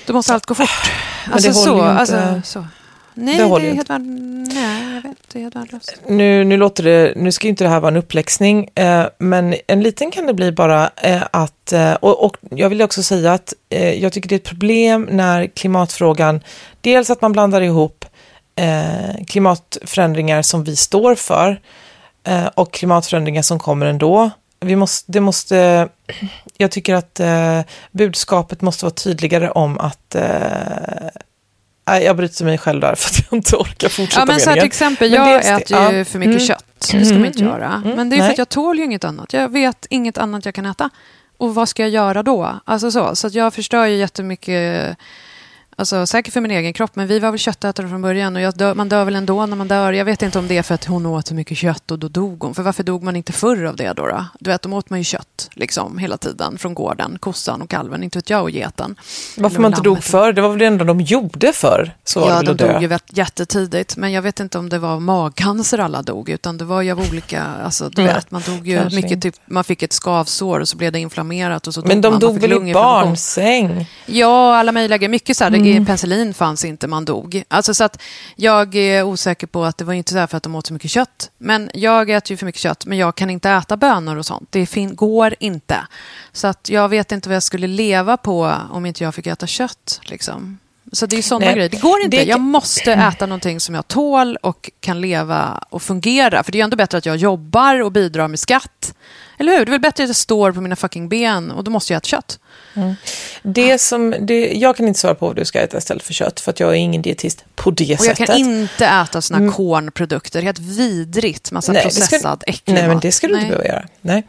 Då 0.05 0.13
måste 0.13 0.33
allt 0.33 0.45
gå 0.45 0.55
fort. 0.55 0.91
Men 1.25 1.33
alltså, 1.33 1.49
det 1.49 1.53
så, 1.53 1.73
inte... 1.73 1.85
alltså, 1.85 2.41
så. 2.43 2.65
Nej, 3.13 3.37
det, 3.37 3.43
det 3.43 3.67
är 3.67 3.73
helt 3.73 3.89
värd... 3.89 4.01
Nej, 4.01 4.93
jag 4.95 5.01
vet, 5.01 5.17
det 5.31 5.39
är 5.39 5.43
helt 5.43 5.55
värdelöst. 5.55 6.01
Nu, 6.07 6.43
nu 6.43 6.57
låter 6.57 6.83
det, 6.83 7.13
nu 7.15 7.31
ska 7.31 7.47
inte 7.47 7.63
det 7.63 7.69
här 7.69 7.79
vara 7.79 7.91
en 7.91 7.97
uppläxning, 7.97 8.69
eh, 8.75 9.05
men 9.17 9.55
en 9.67 9.83
liten 9.83 10.11
kan 10.11 10.27
det 10.27 10.33
bli 10.33 10.51
bara 10.51 10.89
eh, 10.95 11.23
att, 11.31 11.73
eh, 11.73 11.93
och, 11.93 12.25
och, 12.25 12.37
jag 12.49 12.69
vill 12.69 12.81
också 12.81 13.03
säga 13.03 13.33
att 13.33 13.53
eh, 13.69 14.03
jag 14.03 14.13
tycker 14.13 14.29
det 14.29 14.35
är 14.35 14.39
ett 14.39 14.43
problem 14.43 15.07
när 15.11 15.47
klimatfrågan, 15.47 16.41
dels 16.81 17.09
att 17.09 17.21
man 17.21 17.31
blandar 17.31 17.61
ihop 17.61 18.05
eh, 18.57 19.25
klimatförändringar 19.27 20.41
som 20.41 20.63
vi 20.63 20.75
står 20.75 21.15
för 21.15 21.61
eh, 22.23 22.45
och 22.45 22.73
klimatförändringar 22.73 23.41
som 23.41 23.59
kommer 23.59 23.85
ändå. 23.85 24.29
Vi 24.59 24.75
måste, 24.75 25.11
det 25.11 25.19
måste, 25.19 25.89
jag 26.57 26.71
tycker 26.71 26.95
att 26.95 27.21
budskapet 27.91 28.61
måste 28.61 28.85
vara 28.85 28.93
tydligare 28.93 29.49
om 29.49 29.77
att 29.79 30.15
jag 31.85 32.17
bryter 32.17 32.45
mig 32.45 32.57
själv 32.57 32.81
där 32.81 32.95
för 32.95 33.09
att 33.09 33.25
jag 33.31 33.37
inte 33.37 33.55
orkar 33.55 33.89
fortsätta 33.89 34.21
ja, 34.21 34.25
men 34.25 34.39
så 34.39 34.49
här, 34.49 34.57
till 34.57 34.65
exempel, 34.65 35.11
men 35.11 35.19
Jag 35.19 35.61
äter 35.61 35.91
ju 35.91 35.97
ja. 35.97 36.05
för 36.05 36.19
mycket 36.19 36.35
mm. 36.35 36.47
kött. 36.47 36.89
Det 36.91 37.05
ska 37.05 37.15
man 37.15 37.25
inte 37.25 37.39
mm. 37.39 37.53
göra. 37.53 37.81
Mm. 37.85 37.95
Men 37.95 38.09
det 38.09 38.15
är 38.15 38.23
för 38.23 38.29
att 38.29 38.37
jag 38.37 38.49
tål 38.49 38.77
ju 38.77 38.83
inget 38.83 39.03
annat. 39.03 39.33
Jag 39.33 39.49
vet 39.51 39.85
inget 39.89 40.17
annat 40.17 40.45
jag 40.45 40.55
kan 40.55 40.65
äta. 40.65 40.89
Och 41.37 41.55
vad 41.55 41.69
ska 41.69 41.81
jag 41.83 41.89
göra 41.89 42.23
då? 42.23 42.59
Alltså 42.65 42.91
så, 42.91 43.15
så 43.15 43.29
jag 43.31 43.53
förstör 43.53 43.85
ju 43.85 43.95
jättemycket 43.95 44.97
Alltså, 45.79 46.05
säkert 46.05 46.33
för 46.33 46.41
min 46.41 46.51
egen 46.51 46.73
kropp, 46.73 46.95
men 46.95 47.07
vi 47.07 47.19
var 47.19 47.31
väl 47.31 47.39
köttätare 47.39 47.87
från 47.87 48.01
början. 48.01 48.35
Och 48.35 48.53
dö, 48.57 48.73
man 48.73 48.89
dör 48.89 49.05
väl 49.05 49.15
ändå 49.15 49.45
när 49.45 49.55
man 49.55 49.67
dör. 49.67 49.93
Jag 49.93 50.05
vet 50.05 50.21
inte 50.21 50.39
om 50.39 50.47
det 50.47 50.57
är 50.57 50.63
för 50.63 50.75
att 50.75 50.85
hon 50.85 51.05
åt 51.05 51.27
så 51.27 51.33
mycket 51.35 51.57
kött 51.57 51.91
och 51.91 51.99
då 51.99 52.07
dog 52.07 52.43
hon. 52.43 52.55
För 52.55 52.63
varför 52.63 52.83
dog 52.83 53.03
man 53.03 53.15
inte 53.15 53.33
förr 53.33 53.63
av 53.63 53.75
det 53.75 53.93
då? 53.93 54.07
då? 54.07 54.25
Du 54.39 54.49
vet, 54.49 54.61
de 54.61 54.73
åt 54.73 54.89
man 54.89 54.99
ju 54.99 55.03
kött 55.03 55.49
liksom, 55.53 55.97
hela 55.97 56.17
tiden 56.17 56.57
från 56.57 56.73
gården. 56.73 57.17
Kossan 57.19 57.61
och 57.61 57.69
kalven, 57.69 58.03
inte 58.03 58.17
vet 58.17 58.29
jag, 58.29 58.41
och 58.41 58.49
geten. 58.51 58.95
Varför 59.37 59.59
man 59.59 59.71
inte 59.71 59.81
dog 59.81 60.03
förr? 60.03 60.33
Det 60.33 60.41
var 60.41 60.49
väl 60.49 60.57
det 60.59 60.65
enda 60.65 60.85
de 60.85 61.01
gjorde 61.01 61.53
förr? 61.53 61.91
Så 62.03 62.19
ja, 62.19 62.41
de 62.41 62.57
dog 62.57 62.81
ju 62.81 62.97
jättetidigt. 63.11 63.97
Men 63.97 64.11
jag 64.11 64.21
vet 64.21 64.39
inte 64.39 64.57
om 64.57 64.69
det 64.69 64.79
var 64.79 64.99
magcancer 64.99 65.77
alla 65.77 66.01
dog, 66.01 66.29
utan 66.29 66.57
det 66.57 66.65
var 66.65 66.81
ju 66.81 66.91
av 66.91 66.99
olika... 66.99 67.43
Alltså, 67.63 67.89
du 67.89 68.01
Nej, 68.03 68.13
vet, 68.13 68.31
man 68.31 68.41
dog 68.45 68.67
ju 68.67 68.77
kanske 68.77 68.95
mycket, 68.95 69.11
inte. 69.11 69.31
typ, 69.31 69.41
man 69.45 69.63
fick 69.63 69.83
ett 69.83 69.93
skavsår 69.93 70.59
och 70.59 70.67
så 70.67 70.77
blev 70.77 70.91
det 70.91 70.99
inflammerat 70.99 71.67
och 71.67 71.73
så 71.73 71.81
Men 71.81 72.01
dog 72.01 72.13
de 72.13 72.19
dog 72.19 72.41
fick 72.41 72.51
väl 72.51 72.67
i 72.67 72.73
barnsäng? 72.73 73.89
Ja, 74.05 74.55
alla 74.57 74.71
möjliga 74.71 74.97
grejer. 74.97 75.09
Mycket 75.09 75.37
så 75.37 75.43
här, 75.43 75.51
Mm. 75.66 75.66
Penicillin 75.75 76.33
fanns 76.33 76.65
inte, 76.65 76.87
man 76.87 77.05
dog. 77.05 77.43
Alltså 77.47 77.73
så 77.73 77.83
att 77.83 78.01
jag 78.35 78.75
är 78.75 79.03
osäker 79.03 79.47
på 79.47 79.63
att 79.65 79.77
det 79.77 79.85
var 79.85 79.93
inte 79.93 80.11
så 80.11 80.17
här 80.17 80.27
för 80.27 80.37
att 80.37 80.43
de 80.43 80.55
åt 80.55 80.67
så 80.67 80.73
mycket 80.73 80.91
kött. 80.91 81.29
Men 81.37 81.69
jag 81.73 82.09
äter 82.09 82.31
ju 82.31 82.37
för 82.37 82.45
mycket 82.45 82.61
kött, 82.61 82.85
men 82.85 82.97
jag 82.97 83.15
kan 83.15 83.29
inte 83.29 83.49
äta 83.49 83.77
bönor 83.77 84.15
och 84.17 84.25
sånt. 84.25 84.47
Det 84.51 84.65
fin- 84.65 84.95
går 84.95 85.35
inte. 85.39 85.77
Så 86.31 86.47
att 86.47 86.69
jag 86.69 86.89
vet 86.89 87.11
inte 87.11 87.29
vad 87.29 87.35
jag 87.35 87.43
skulle 87.43 87.67
leva 87.67 88.17
på 88.17 88.53
om 88.71 88.85
inte 88.85 89.03
jag 89.03 89.15
fick 89.15 89.27
äta 89.27 89.47
kött. 89.47 89.99
Liksom. 90.03 90.57
Så 90.91 91.05
det 91.05 91.17
är 91.17 91.21
sådana 91.21 91.45
Nej, 91.45 91.55
grejer. 91.55 91.69
Det 91.69 91.81
går 91.81 92.01
inte. 92.01 92.17
det- 92.17 92.23
Jag 92.23 92.39
måste 92.39 92.93
äta 92.93 93.25
någonting 93.25 93.59
som 93.59 93.75
jag 93.75 93.87
tål 93.87 94.35
och 94.35 94.71
kan 94.79 95.01
leva 95.01 95.63
och 95.69 95.81
fungera. 95.81 96.43
För 96.43 96.51
det 96.51 96.55
är 96.55 96.59
ju 96.59 96.63
ändå 96.63 96.77
bättre 96.77 96.97
att 96.97 97.05
jag 97.05 97.15
jobbar 97.15 97.81
och 97.81 97.91
bidrar 97.91 98.27
med 98.27 98.39
skatt. 98.39 98.93
Eller 99.39 99.51
hur? 99.57 99.65
Det 99.65 99.69
är 99.69 99.71
väl 99.71 99.79
bättre 99.81 100.03
att 100.03 100.09
jag 100.09 100.15
står 100.15 100.51
på 100.51 100.61
mina 100.61 100.75
fucking 100.75 101.09
ben 101.09 101.51
och 101.51 101.63
då 101.63 101.71
måste 101.71 101.93
jag 101.93 101.97
äta 101.97 102.07
kött. 102.07 102.39
Det 103.43 103.77
som, 103.81 104.15
det, 104.19 104.53
jag 104.53 104.77
kan 104.77 104.87
inte 104.87 104.99
svara 104.99 105.15
på 105.15 105.27
vad 105.27 105.35
du 105.35 105.45
ska 105.45 105.59
äta 105.59 105.77
istället 105.77 106.03
för 106.03 106.13
kött, 106.13 106.39
för 106.39 106.51
att 106.51 106.59
jag 106.59 106.69
är 106.69 106.73
ingen 106.73 107.01
dietist 107.01 107.45
på 107.55 107.71
det 107.71 107.83
Och 107.83 107.89
jag 107.89 107.99
sättet. 107.99 108.27
kan 108.27 108.37
inte 108.37 108.85
äta 108.85 109.21
såna 109.21 109.39
här 109.39 109.51
kornprodukter. 109.51 110.41
Helt 110.41 110.59
vidrigt. 110.59 111.51
Massa 111.51 111.71
Nej, 111.71 111.81
processad, 111.83 112.43
äcklig 112.47 112.73
Nej, 112.75 112.87
men 112.87 112.99
det 112.99 113.11
ska 113.11 113.27
du 113.27 113.33
inte 113.33 113.47
Nej. 113.47 113.57
behöva 113.57 113.67
göra. 113.67 113.85
Nej. 114.01 114.23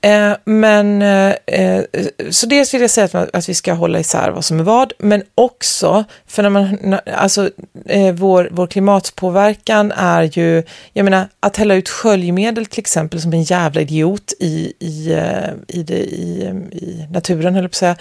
Eh, 0.00 0.36
men, 0.44 1.02
eh, 1.02 1.34
eh, 1.46 1.84
så 2.30 2.46
dels 2.46 2.74
vill 2.74 2.80
jag 2.80 2.90
säga 2.90 3.04
att, 3.12 3.34
att 3.34 3.48
vi 3.48 3.54
ska 3.54 3.72
hålla 3.72 3.98
isär 3.98 4.30
vad 4.30 4.44
som 4.44 4.60
är 4.60 4.64
vad, 4.64 4.92
men 4.98 5.22
också, 5.34 6.04
för 6.26 6.42
när 6.42 6.50
man, 6.50 6.78
när- 6.82 7.14
alltså, 7.14 7.50
eh, 7.86 8.12
vår, 8.14 8.48
vår 8.52 8.66
klimatpåverkan 8.66 9.92
är 9.92 10.22
ju, 10.38 10.62
jag 10.92 11.04
menar, 11.04 11.28
att 11.40 11.56
hälla 11.56 11.74
ut 11.74 11.88
sköljmedel 11.88 12.66
till 12.66 12.80
exempel 12.80 13.20
som 13.20 13.32
en 13.32 13.42
jävla 13.42 13.80
idiot 13.80 14.32
i, 14.40 14.53
i, 14.80 15.12
eh, 15.12 15.50
i, 15.78 15.82
det, 15.82 15.98
i, 15.98 16.42
i 16.72 17.06
naturen, 17.10 17.54
höll 17.54 17.64
jag 17.64 17.70
på 17.70 17.74
att 17.86 17.96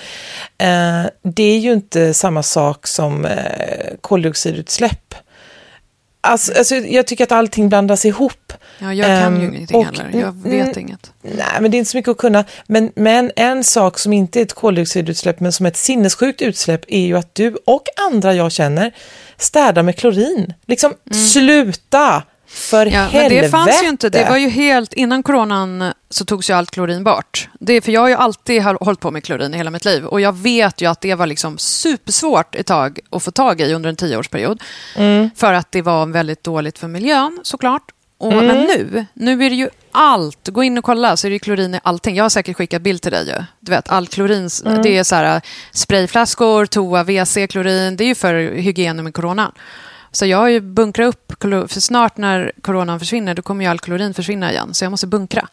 säga, 0.58 1.04
eh, 1.04 1.10
det 1.24 1.44
är 1.44 1.60
ju 1.60 1.74
inte 1.74 2.14
samma 2.14 2.44
sak 2.44 2.88
som 2.88 3.26
eh, 3.26 3.32
koldioxidutsläpp. 4.02 5.16
Alltså, 6.26 6.54
alltså, 6.58 6.76
jag 6.76 7.08
tycker 7.08 7.24
att 7.24 7.32
allting 7.32 7.70
blandas 7.70 8.06
ihop. 8.06 8.54
Ja, 8.80 8.94
jag 8.94 9.22
kan 9.22 9.42
ju 9.42 9.46
Ehm, 9.48 9.54
ingenting 9.54 9.78
och- 9.78 9.86
heller. 9.86 10.20
Jag 10.20 10.32
vet 10.44 10.68
mm, 10.78 10.80
inget. 10.80 11.12
Nej, 11.22 11.46
men 11.62 11.72
det 11.72 11.78
är 11.78 11.80
inte 11.80 11.92
så 11.92 11.98
mycket 11.98 12.12
att 12.12 12.18
kunna. 12.18 12.46
Men, 12.68 12.92
men 12.96 13.32
en 13.36 13.64
sak 13.64 14.00
som 14.00 14.14
inte 14.14 14.40
är 14.40 14.44
ett 14.44 14.54
koldioxidutsläpp, 14.54 15.40
men 15.40 15.52
som 15.52 15.66
är 15.66 15.70
ett 15.72 15.78
sinnessjukt 15.78 16.42
utsläpp, 16.42 16.82
är 16.88 17.00
ju 17.06 17.18
att 17.18 17.36
du 17.36 17.56
och 17.66 17.84
andra 18.12 18.34
jag 18.34 18.52
känner 18.52 18.92
städar 19.38 19.84
med 19.84 19.96
klorin. 19.98 20.54
Liksom, 20.68 20.94
sluta! 21.32 22.24
För. 22.54 22.86
Ja, 22.86 22.92
helvete! 23.02 23.36
men 23.36 23.44
det 23.44 23.50
fanns 23.50 23.84
ju 23.84 23.88
inte. 23.90 24.10
Det 24.10 24.30
var 24.30 24.38
ju 24.38 24.50
helt, 24.50 24.94
innan 24.94 25.24
coronan 25.24 25.94
så 26.10 26.26
togs 26.26 26.50
ju 26.50 26.54
allt 26.54 26.72
klorin 26.72 27.04
bort. 27.04 27.50
Det 27.60 27.74
är, 27.74 27.82
för 27.82 27.92
jag 27.92 28.02
har 28.02 28.08
ju 28.10 28.16
alltid 28.16 28.62
håll- 28.64 28.78
hållit 28.82 29.00
på 29.00 29.12
med 29.12 29.24
klorin 29.24 29.54
i 29.54 29.58
hela 29.58 29.72
mitt 29.72 29.86
liv. 29.86 30.06
Och 30.06 30.22
jag 30.22 30.38
vet 30.38 30.82
ju 30.82 30.90
att 30.90 31.02
det 31.02 31.16
var 31.16 31.28
liksom 31.28 31.58
supersvårt 31.58 32.56
ett 32.56 32.68
tag 32.68 33.00
att 33.10 33.24
få 33.24 33.32
tag 33.32 33.62
i 33.62 33.74
under 33.74 33.90
en 33.90 33.96
tioårsperiod. 33.96 34.62
Mm. 34.96 35.30
För 35.36 35.54
att 35.54 35.72
det 35.72 35.82
var 35.82 36.06
väldigt 36.06 36.44
dåligt 36.44 36.80
för 36.80 36.88
miljön 36.88 37.40
såklart. 37.44 37.84
Och, 38.18 38.34
Mm. 38.34 38.46
Men 38.48 38.58
nu, 38.66 39.06
nu 39.14 39.46
är 39.46 39.50
det 39.50 39.56
ju 39.56 39.70
allt. 39.92 40.48
Gå 40.50 40.64
in 40.64 40.78
och 40.78 40.84
kolla 40.84 41.18
så 41.18 41.28
är 41.28 41.32
det 41.32 41.40
klorin 41.40 41.76
i 41.76 41.80
allting. 41.84 42.16
Jag 42.16 42.24
har 42.24 42.30
säkert 42.30 42.58
skickat 42.58 42.82
bild 42.82 43.02
till 43.02 43.12
dig 43.12 43.28
ju. 43.28 43.44
Du 43.60 43.72
vet, 43.72 43.90
all 43.90 44.08
klorin, 44.08 44.50
Mm. 44.66 44.82
det 44.82 44.98
är 44.98 45.04
så 45.04 45.16
här 45.16 45.42
sprayflaskor, 45.72 46.66
toa, 46.66 47.04
WC, 47.04 47.48
klorin. 47.50 47.98
Det 47.98 48.04
är 48.04 48.08
ju 48.08 48.16
för 48.16 48.34
hygienen 48.56 49.04
med 49.04 49.14
coronan. 49.14 49.52
Så 50.14 50.26
jag 50.26 50.38
har 50.38 50.48
ju 50.48 50.62
bunkrat 50.62 51.08
upp, 51.08 51.34
för 51.72 51.80
snart 51.80 52.18
när 52.18 52.52
coronan 52.62 53.00
försvinner, 53.00 53.34
då 53.34 53.42
kommer 53.42 53.66
ju 53.66 53.72
all 53.72 53.80
klorin 53.80 54.14
försvinna 54.14 54.52
igen. 54.52 54.74
Så 54.74 54.86
jag 54.86 54.92
måste 54.92 55.08
bunkra. 55.08 55.48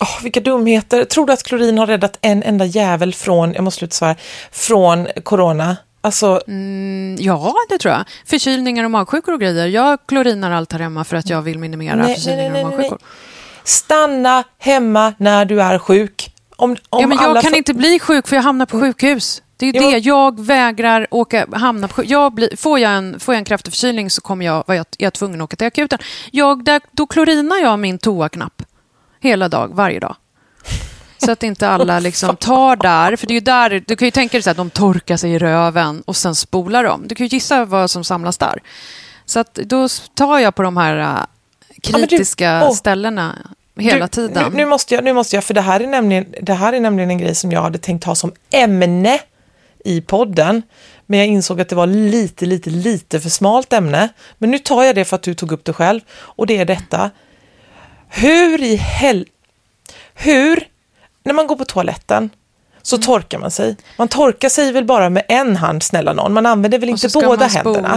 Åh, 0.00 0.22
vilka 0.22 0.40
dumheter. 0.40 1.04
Tror 1.04 1.26
du 1.26 1.32
att 1.32 1.42
klorin 1.42 1.78
har 1.78 1.86
räddat 1.86 2.18
en 2.20 2.42
enda 2.42 2.64
jävel 2.64 3.14
från, 3.14 3.54
jag 3.54 3.64
måste 3.64 3.78
sluta 3.78 3.94
svara, 3.94 4.16
från 4.52 5.08
corona? 5.22 5.76
Alltså, 6.00 6.40
Mm, 6.46 7.16
ja, 7.20 7.54
det 7.68 7.78
tror 7.78 7.94
jag. 7.94 8.04
Förkylningar 8.26 8.84
och 8.84 8.90
magsjukor 8.90 9.34
och 9.34 9.40
grejer. 9.40 9.66
Jag 9.66 9.98
klorinar 10.06 10.50
allt 10.50 10.72
här 10.72 10.78
hemma 10.78 11.04
för 11.04 11.16
att 11.16 11.30
jag 11.30 11.42
vill 11.42 11.58
minimera 11.58 11.96
Nej, 11.96 12.14
förkylningar 12.14 12.52
nej, 12.52 12.64
och 12.64 12.70
nej, 12.70 12.76
magsjukor. 12.78 12.98
stanna 13.64 14.44
hemma 14.58 15.14
när 15.18 15.44
du 15.44 15.62
är 15.62 15.78
sjuk. 15.78 16.28
Om, 16.56 16.70
om 16.70 17.00
Ja, 17.00 17.06
men 17.06 17.18
jag 17.18 17.26
alla 17.26 17.42
kan 17.42 17.54
inte 17.54 17.74
bli 17.74 17.98
sjuk 17.98 18.28
för 18.28 18.36
jag 18.36 18.42
hamnar 18.42 18.66
på 18.66 18.80
sjukhus. 18.80 19.42
Det 19.62 19.68
är 19.68 19.72
ju 19.72 19.80
Ja. 19.80 19.90
det. 19.90 19.98
Jag 19.98 20.40
vägrar 20.40 21.06
åka, 21.10 21.46
hamna 21.52 21.88
på. 21.88 22.04
Jag 22.04 22.32
blir, 22.34 22.56
får, 22.56 22.78
jag 22.78 22.92
en, 22.92 23.20
får 23.20 23.34
jag 23.34 23.38
en 23.38 23.44
kraftig 23.44 23.72
förkylning 23.72 24.10
så 24.10 24.20
kommer 24.20 24.46
jag, 24.46 24.64
jag, 24.66 24.76
jag 24.76 25.06
är 25.06 25.10
tvungen 25.10 25.40
att 25.40 25.44
åka 25.44 25.56
till 25.56 25.66
akuten. 25.66 25.98
Jag, 26.30 26.64
där, 26.64 26.80
då 26.92 27.06
klorinar 27.06 27.56
jag 27.56 27.78
min 27.78 27.98
toaknapp 27.98 28.62
hela 29.20 29.48
dag, 29.48 29.70
varje 29.74 30.00
dag. 30.00 30.16
Så 31.18 31.30
att 31.32 31.42
inte 31.42 31.68
alla 31.68 32.00
liksom 32.00 32.36
tar 32.36 32.76
där. 32.76 33.16
För 33.16 33.26
det 33.26 33.32
är 33.32 33.34
ju 33.34 33.40
där, 33.40 33.84
du 33.86 33.96
kan 33.96 34.06
ju 34.06 34.10
tänka 34.10 34.32
dig 34.32 34.42
så 34.42 34.50
att 34.50 34.56
de 34.56 34.70
torkar 34.70 35.16
sig 35.16 35.30
i 35.32 35.38
röven 35.38 36.02
och 36.06 36.16
sen 36.16 36.34
spolar 36.34 36.84
de. 36.84 37.08
Du 37.08 37.14
kan 37.14 37.26
ju 37.26 37.36
gissa 37.36 37.64
vad 37.64 37.90
som 37.90 38.04
samlas 38.04 38.38
där. 38.38 38.62
Så 39.24 39.40
att 39.40 39.54
då 39.54 39.88
tar 40.14 40.38
jag 40.38 40.54
på 40.54 40.62
de 40.62 40.76
här 40.76 40.96
äh, 40.98 41.06
men 41.92 42.00
du- 42.00 42.06
kritiska 42.06 42.62
åh. 42.64 42.72
ställena 42.74 43.38
hela 43.76 44.04
Du, 44.04 44.08
tiden. 44.08 44.44
Nu, 44.50 44.56
nu, 44.56 44.66
måste 44.66 44.94
jag, 44.94 45.04
nu 45.04 45.12
måste 45.12 45.36
jag, 45.36 45.44
för 45.44 45.54
det 45.54 45.60
här, 45.60 45.80
är 45.80 45.86
nämligen, 45.86 46.26
det 46.42 46.52
här 46.54 46.72
är 46.72 46.80
nämligen 46.80 47.10
en 47.10 47.18
grej 47.18 47.34
som 47.34 47.52
jag 47.52 47.62
hade 47.62 47.78
tänkt 47.78 48.04
ha 48.04 48.14
som 48.14 48.32
ämne 48.50 49.18
i 49.84 50.00
podden. 50.00 50.62
Men 51.06 51.18
jag 51.18 51.28
insåg 51.28 51.60
att 51.60 51.68
det 51.68 51.74
var 51.76 51.86
lite, 51.86 52.46
lite, 52.46 52.70
lite 52.70 53.20
för 53.20 53.28
smalt 53.30 53.72
ämne. 53.72 54.08
Men 54.38 54.50
nu 54.50 54.58
tar 54.58 54.82
jag 54.82 54.94
det 54.94 55.04
för 55.04 55.16
att 55.16 55.22
du 55.22 55.34
tog 55.34 55.52
upp 55.52 55.64
det 55.64 55.72
själv. 55.72 56.00
Och 56.12 56.46
det 56.46 56.58
är 56.58 56.64
detta. 56.64 57.10
Hur 58.08 58.62
i 58.62 58.76
hel... 58.76 59.26
Hur, 60.14 60.68
när 61.24 61.34
man 61.34 61.46
går 61.46 61.56
på 61.56 61.64
toaletten, 61.64 62.30
så 62.82 62.96
Mm. 62.96 63.06
torkar 63.06 63.38
man 63.38 63.50
sig. 63.50 63.76
Man 63.98 64.08
torkar 64.08 64.48
sig 64.48 64.72
väl 64.72 64.84
bara 64.84 65.10
med 65.10 65.22
en 65.28 65.56
hand, 65.56 65.82
snälla 65.82 66.12
någon. 66.12 66.32
Man 66.32 66.46
använder 66.46 66.78
väl 66.78 66.88
inte 66.88 67.08
båda 67.28 67.46
händerna. 67.74 67.88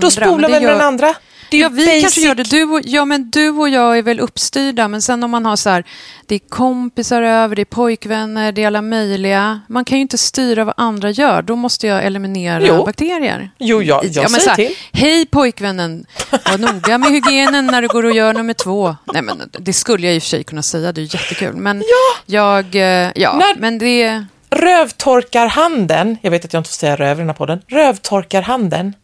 Då 0.00 0.10
spolar 0.10 0.48
man 0.48 0.62
med 0.62 0.70
den 0.72 0.80
andra. 0.86 1.14
Det 1.54 1.58
Ja, 1.60 1.68
ju 1.68 1.74
vi 1.74 2.00
kanske 2.00 2.06
basic. 2.20 2.24
gör 2.24 2.34
det. 2.34 2.42
Du 2.50 2.62
och, 2.64 2.80
ja, 2.84 3.04
men 3.04 3.30
du 3.30 3.50
och 3.50 3.68
jag 3.68 3.98
är 3.98 4.02
väl 4.02 4.20
uppstyrda, 4.20 4.88
men 4.88 5.02
sen 5.02 5.24
om 5.24 5.30
man 5.30 5.46
har 5.46 5.56
så 5.56 5.70
här, 5.70 5.84
det 6.26 6.34
är 6.34 6.38
kompisar 6.38 7.22
över, 7.22 7.56
det 7.56 7.62
är 7.62 7.66
pojkvänner, 7.66 8.52
det 8.52 8.62
är 8.62 8.66
alla 8.66 8.82
möjliga. 8.82 9.60
Man 9.68 9.84
kan 9.84 9.98
ju 9.98 10.02
inte 10.02 10.18
styra 10.18 10.64
vad 10.64 10.74
andra 10.76 11.10
gör, 11.10 11.42
då 11.42 11.56
måste 11.56 11.86
jag 11.86 12.04
eliminera 12.04 12.66
Jo. 12.66 12.84
bakterier. 12.84 13.50
Jo, 13.58 13.82
jag, 13.82 14.04
jag 14.04 14.30
men 14.30 14.40
säger 14.40 14.40
så 14.40 14.48
här, 14.50 14.56
till. 14.56 14.74
Hej 14.92 15.26
pojkvännen, 15.26 16.06
var 16.30 16.58
noga 16.58 16.98
med 16.98 17.10
hygienen 17.10 17.66
när 17.66 17.82
du 17.82 17.88
går 17.88 18.04
och 18.04 18.12
gör 18.14 18.32
nummer 18.32 18.54
två. 18.54 18.96
Nej, 19.12 19.22
men 19.22 19.42
det 19.58 19.72
skulle 19.72 20.06
jag 20.06 20.16
i 20.16 20.18
och 20.18 20.22
för 20.22 20.28
sig 20.28 20.44
kunna 20.44 20.62
säga, 20.62 20.92
det 20.92 21.00
är 21.00 21.14
jättekul. 21.14 21.56
Men 21.56 21.82
jag, 22.26 22.74
eh, 22.74 23.10
ja, 23.14 23.36
När- 23.36 23.56
men 23.60 23.78
det... 23.78 24.24
Rövtorkarhanden, 24.50 26.16
jag 26.22 26.30
vet 26.30 26.44
att 26.44 26.52
jag 26.52 26.60
inte 26.60 26.70
får 26.70 26.74
säga 26.76 26.96
röv 26.96 27.16
i 27.16 27.20
den 27.20 27.26
här 27.28 27.34
podden, 27.34 27.60
rövtorkarhanden, 27.68 28.94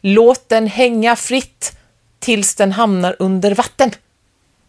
låt 0.00 0.48
den 0.48 0.66
hänga 0.66 1.16
fritt 1.16 1.77
tills 2.18 2.54
den 2.54 2.72
hamnar 2.72 3.16
under 3.18 3.54
vatten. 3.54 3.90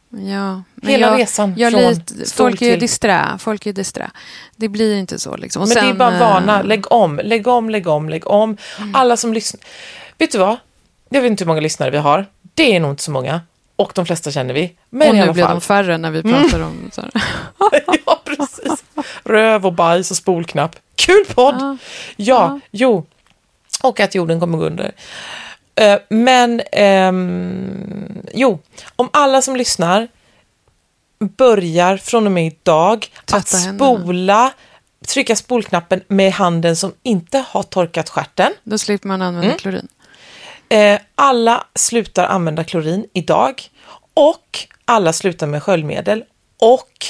Ja, 0.10 0.64
Hela 0.89 1.08
jag, 1.08 1.20
resan 1.20 1.54
jag 1.58 1.72
från 1.74 1.95
stol 2.26 2.26
folk 2.52 2.62
är 2.62 2.72
till- 2.72 2.80
disträ, 2.80 3.26
folk 3.39 3.66
är 3.66 3.74
disträ. 3.74 4.12
Det 4.56 4.70
blir 4.70 4.95
inte 4.97 5.20
så 5.20 5.38
liksom. 5.38 5.60
Men 5.60 5.70
det 5.70 5.76
är 5.80 5.82
sen, 5.88 5.97
bara 5.97 6.20
vana, 6.20 6.60
eh, 6.60 6.66
lägg 6.66 6.91
om, 6.91 7.20
lägg 7.24 7.47
om, 7.47 7.70
lägg 7.70 7.88
om, 7.88 8.10
lägg 8.10 8.28
om. 8.28 8.58
Mm. 8.78 8.95
Alla 8.95 9.18
som 9.18 9.34
lyssnar, 9.34 9.62
vet 10.18 10.32
du 10.32 10.38
vad? 10.38 10.58
Jag 11.10 11.22
vet 11.22 11.30
inte 11.32 11.43
hur 11.43 11.47
många 11.47 11.62
lyssnare 11.62 11.89
vi 11.89 11.97
har, 11.97 12.26
det 12.54 12.76
är 12.76 12.80
nog 12.80 12.91
inte 12.91 13.04
så 13.04 13.12
många. 13.12 13.41
Och 13.76 13.91
de 13.95 14.06
flesta 14.06 14.32
känner 14.32 14.54
vi. 14.54 14.76
Men 14.89 15.10
och 15.10 15.16
i 15.16 15.18
nu 15.18 15.24
alla 15.24 15.34
fall. 15.34 15.50
de 15.56 15.62
färre 15.62 15.97
när 15.97 16.12
vi 16.12 16.24
pratar 16.24 16.60
om 16.60 16.89
så 16.91 17.02
ja, 18.06 18.22
precis. 18.26 18.84
Röv 19.24 19.66
och 19.66 19.74
bajs 19.74 20.12
och 20.12 20.18
spolknapp. 20.18 20.76
Kul 20.95 21.26
podd! 21.36 21.56
Ja, 21.60 21.78
Ja. 22.16 22.60
jo. 22.72 23.06
Och 23.84 24.00
att 24.00 24.16
jorden 24.16 24.39
kommer 24.39 24.58
gå 24.58 24.66
under. 24.66 24.91
Eh, 25.80 26.00
Men, 26.10 26.62
ehm, 26.72 28.22
jo, 28.34 28.60
om 28.96 29.10
alla 29.14 29.42
som 29.42 29.56
lyssnar 29.56 30.08
börjar 31.20 31.98
från 31.98 32.26
och 32.26 32.32
med 32.32 32.48
idag 32.48 33.08
Tvätta 33.26 33.38
att 33.38 33.64
händerna. 33.66 34.00
spola, 34.00 34.54
trycka 35.08 35.36
spolknappen 35.36 36.02
med 36.08 36.32
handen 36.32 36.76
som 36.76 36.94
inte 37.04 37.44
har 37.50 37.64
torkat 37.64 38.10
stjärten. 38.10 38.52
Då 38.64 38.78
slipper 38.78 39.08
man 39.08 39.22
använda 39.22 39.48
Mm. 39.48 39.58
klorin. 39.60 39.88
Eh, 40.70 41.00
alla 41.16 41.64
slutar 41.76 42.26
använda 42.26 42.64
klorin 42.64 43.06
idag 43.14 43.62
och 44.14 44.60
alla 44.86 45.14
slutar 45.14 45.48
med 45.48 45.64
sköljmedel 45.64 46.24
och 46.60 47.06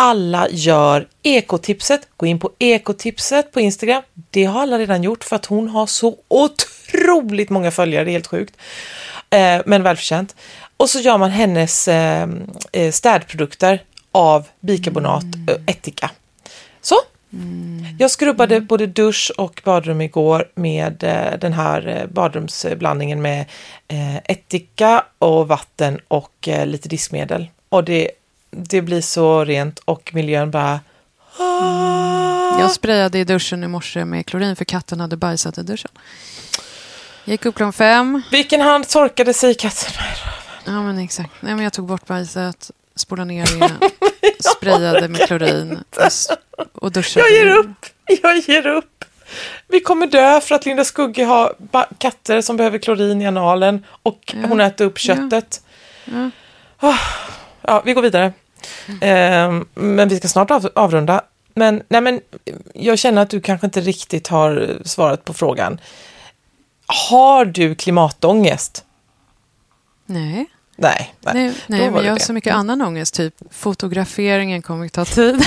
alla 0.00 0.48
gör 0.50 1.08
ekotipset. 1.22 2.08
Gå 2.16 2.26
in 2.26 2.38
på 2.38 2.50
ekotipset 2.58 3.52
på 3.52 3.60
Instagram. 3.60 4.02
Det 4.30 4.44
har 4.44 4.62
alla 4.62 4.78
redan 4.78 5.02
gjort 5.02 5.24
för 5.24 5.36
att 5.36 5.46
hon 5.46 5.68
har 5.68 5.86
så 5.86 6.16
otroligt 6.28 7.50
många 7.50 7.70
följare, 7.70 8.04
det 8.04 8.10
är 8.10 8.12
helt 8.12 8.26
sjukt. 8.26 8.56
Eh, 9.30 9.60
men 9.66 9.82
välförtjänt. 9.82 10.36
Och 10.76 10.90
så 10.90 10.98
gör 10.98 11.18
man 11.18 11.30
hennes 11.30 11.88
eh, 11.88 12.28
eh 12.72 12.92
städprodukter 12.92 13.82
av 14.12 14.48
bikarbonat, 14.60 15.22
mm. 15.22 15.62
ättika. 15.66 16.10
Så. 16.80 16.96
Mm. 17.32 17.86
Jag 17.98 18.10
skrubbade 18.10 18.56
mm. 18.56 18.66
både 18.66 18.86
dusch 18.86 19.32
och 19.38 19.62
badrum 19.64 20.00
igår 20.00 20.48
med 20.54 21.04
eh, 21.04 21.38
den 21.38 21.52
här 21.52 21.86
eh, 21.88 22.06
badrumsblandningen 22.06 23.22
med 23.22 23.44
eh, 23.88 24.16
ättika 24.16 25.04
och 25.18 25.48
vatten 25.48 26.00
och 26.08 26.48
eh, 26.48 26.66
lite 26.66 26.88
diskmedel. 26.88 27.48
Och 27.68 27.84
det, 27.84 28.10
det 28.50 28.82
blir 28.82 29.00
så 29.00 29.44
rent 29.44 29.78
och 29.78 30.10
miljön 30.14 30.50
bara... 30.50 30.80
Mm. 31.38 32.60
Jag 32.60 32.70
sprayade 32.70 33.18
i 33.18 33.24
duschen 33.24 33.64
i 33.64 33.68
morse 33.68 34.04
med 34.04 34.26
klorin 34.26 34.56
för 34.56 34.64
katten 34.64 35.00
hade 35.00 35.16
bajsat 35.16 35.58
i 35.58 35.62
duschen. 35.62 35.90
Jag 37.24 37.32
gick 37.32 37.46
upp 37.46 37.54
klockan 37.54 37.72
fem. 37.72 38.22
Vilken 38.30 38.60
hand 38.60 38.88
torkade 38.88 39.34
sig 39.34 39.54
katten 39.54 39.92
med? 39.96 40.74
Ja, 40.74 40.82
men 40.82 40.98
exakt. 40.98 41.30
Nej, 41.40 41.54
men 41.54 41.64
jag 41.64 41.72
tog 41.72 41.86
bort 41.86 42.06
bajset, 42.06 42.70
spolade 42.96 43.28
ner 43.28 43.46
det, 44.20 44.44
sprayade 44.44 45.08
med 45.08 45.26
klorin 45.26 45.78
och 46.72 46.92
duschade. 46.92 47.28
Jag 47.28 47.38
ger 47.38 47.56
upp! 47.56 47.86
Jag 48.22 48.36
ger 48.36 48.66
upp! 48.66 49.04
Vi 49.68 49.80
kommer 49.80 50.06
dö 50.06 50.40
för 50.40 50.54
att 50.54 50.66
Linda 50.66 50.84
Skugge 50.84 51.24
har 51.24 51.54
katter 51.98 52.40
som 52.40 52.56
behöver 52.56 52.78
klorin 52.78 53.22
i 53.22 53.26
analen 53.26 53.84
och 54.02 54.34
ja. 54.42 54.48
hon 54.48 54.60
äter 54.60 54.84
upp 54.84 54.98
köttet. 54.98 55.62
Ja. 56.04 56.30
Ja. 56.80 56.88
Oh 56.88 56.98
ja 57.68 57.82
vi 57.84 57.94
går 57.94 58.02
vidare. 58.02 58.32
Mm. 58.86 59.02
Eh, 59.02 59.66
men 59.74 60.08
vi 60.08 60.16
ska 60.16 60.28
snart 60.28 60.50
av, 60.50 60.68
avrunda. 60.74 61.22
Men, 61.54 61.82
nej, 61.88 62.00
men 62.00 62.20
jag 62.74 62.98
känner 62.98 63.22
att 63.22 63.30
du 63.30 63.40
kanske 63.40 63.66
inte 63.66 63.80
riktigt 63.80 64.28
har 64.28 64.78
svarat 64.84 65.24
på 65.24 65.32
frågan. 65.34 65.80
Har 67.10 67.44
du 67.44 67.74
klimatångest? 67.74 68.84
Nej. 70.06 70.46
Nej, 70.80 71.14
nej. 71.20 71.34
nej, 71.34 71.54
nej 71.66 71.90
men 71.90 72.04
jag 72.04 72.12
har 72.12 72.18
så 72.18 72.32
mycket 72.32 72.54
annan 72.54 72.82
ångest. 72.82 73.14
Typ 73.14 73.34
fotograferingen 73.50 74.62
kommer 74.62 74.86
att 74.86 74.92
ta 74.92 75.04
tid. 75.14 75.44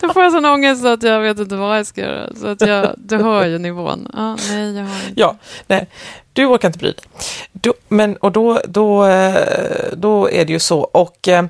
Då 0.00 0.12
får 0.12 0.22
jag 0.22 0.32
sån 0.32 0.44
ångest 0.44 0.84
att 0.84 1.02
jag 1.02 1.20
vet 1.20 1.38
inte 1.38 1.56
vad 1.56 1.78
jag 1.78 1.86
ska 1.86 2.00
göra. 2.00 2.34
Så 2.34 2.46
att 2.46 2.60
jag, 2.60 2.94
du 2.96 3.16
hör 3.16 3.46
ju 3.46 3.58
nivån. 3.58 4.08
Ah, 4.14 4.36
nej, 4.48 4.76
jag 4.76 4.84
har 4.84 4.94
inte. 5.08 5.20
Ja, 5.20 5.36
nej. 5.66 5.88
Du 6.32 6.46
orkar 6.46 6.68
inte 6.68 6.78
bry 6.78 6.88
dig. 6.88 7.04
Du, 7.52 7.72
men, 7.88 8.16
och 8.16 8.32
då, 8.32 8.60
då, 8.64 9.06
eh, 9.06 9.36
då 9.92 10.30
är 10.30 10.44
det 10.44 10.52
ju 10.52 10.58
så. 10.58 10.80
Och 10.80 11.28
eh, 11.28 11.44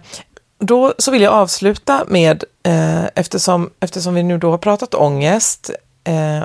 då 0.58 0.94
så 0.98 1.10
vill 1.10 1.22
jag 1.22 1.32
avsluta 1.32 2.04
med, 2.08 2.44
eh, 2.62 3.04
eftersom, 3.14 3.70
eftersom 3.80 4.14
vi 4.14 4.22
nu 4.22 4.38
då 4.38 4.50
har 4.50 4.58
pratat 4.58 4.94
ångest 4.94 5.70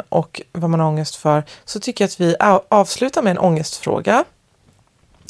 och 0.09 0.41
vad 0.51 0.69
man 0.69 0.79
har 0.79 0.87
ångest 0.87 1.15
för, 1.15 1.43
så 1.65 1.79
tycker 1.79 2.03
jag 2.03 2.07
att 2.07 2.19
vi 2.19 2.35
avslutar 2.69 3.21
med 3.21 3.31
en 3.31 3.37
ångestfråga. 3.37 4.23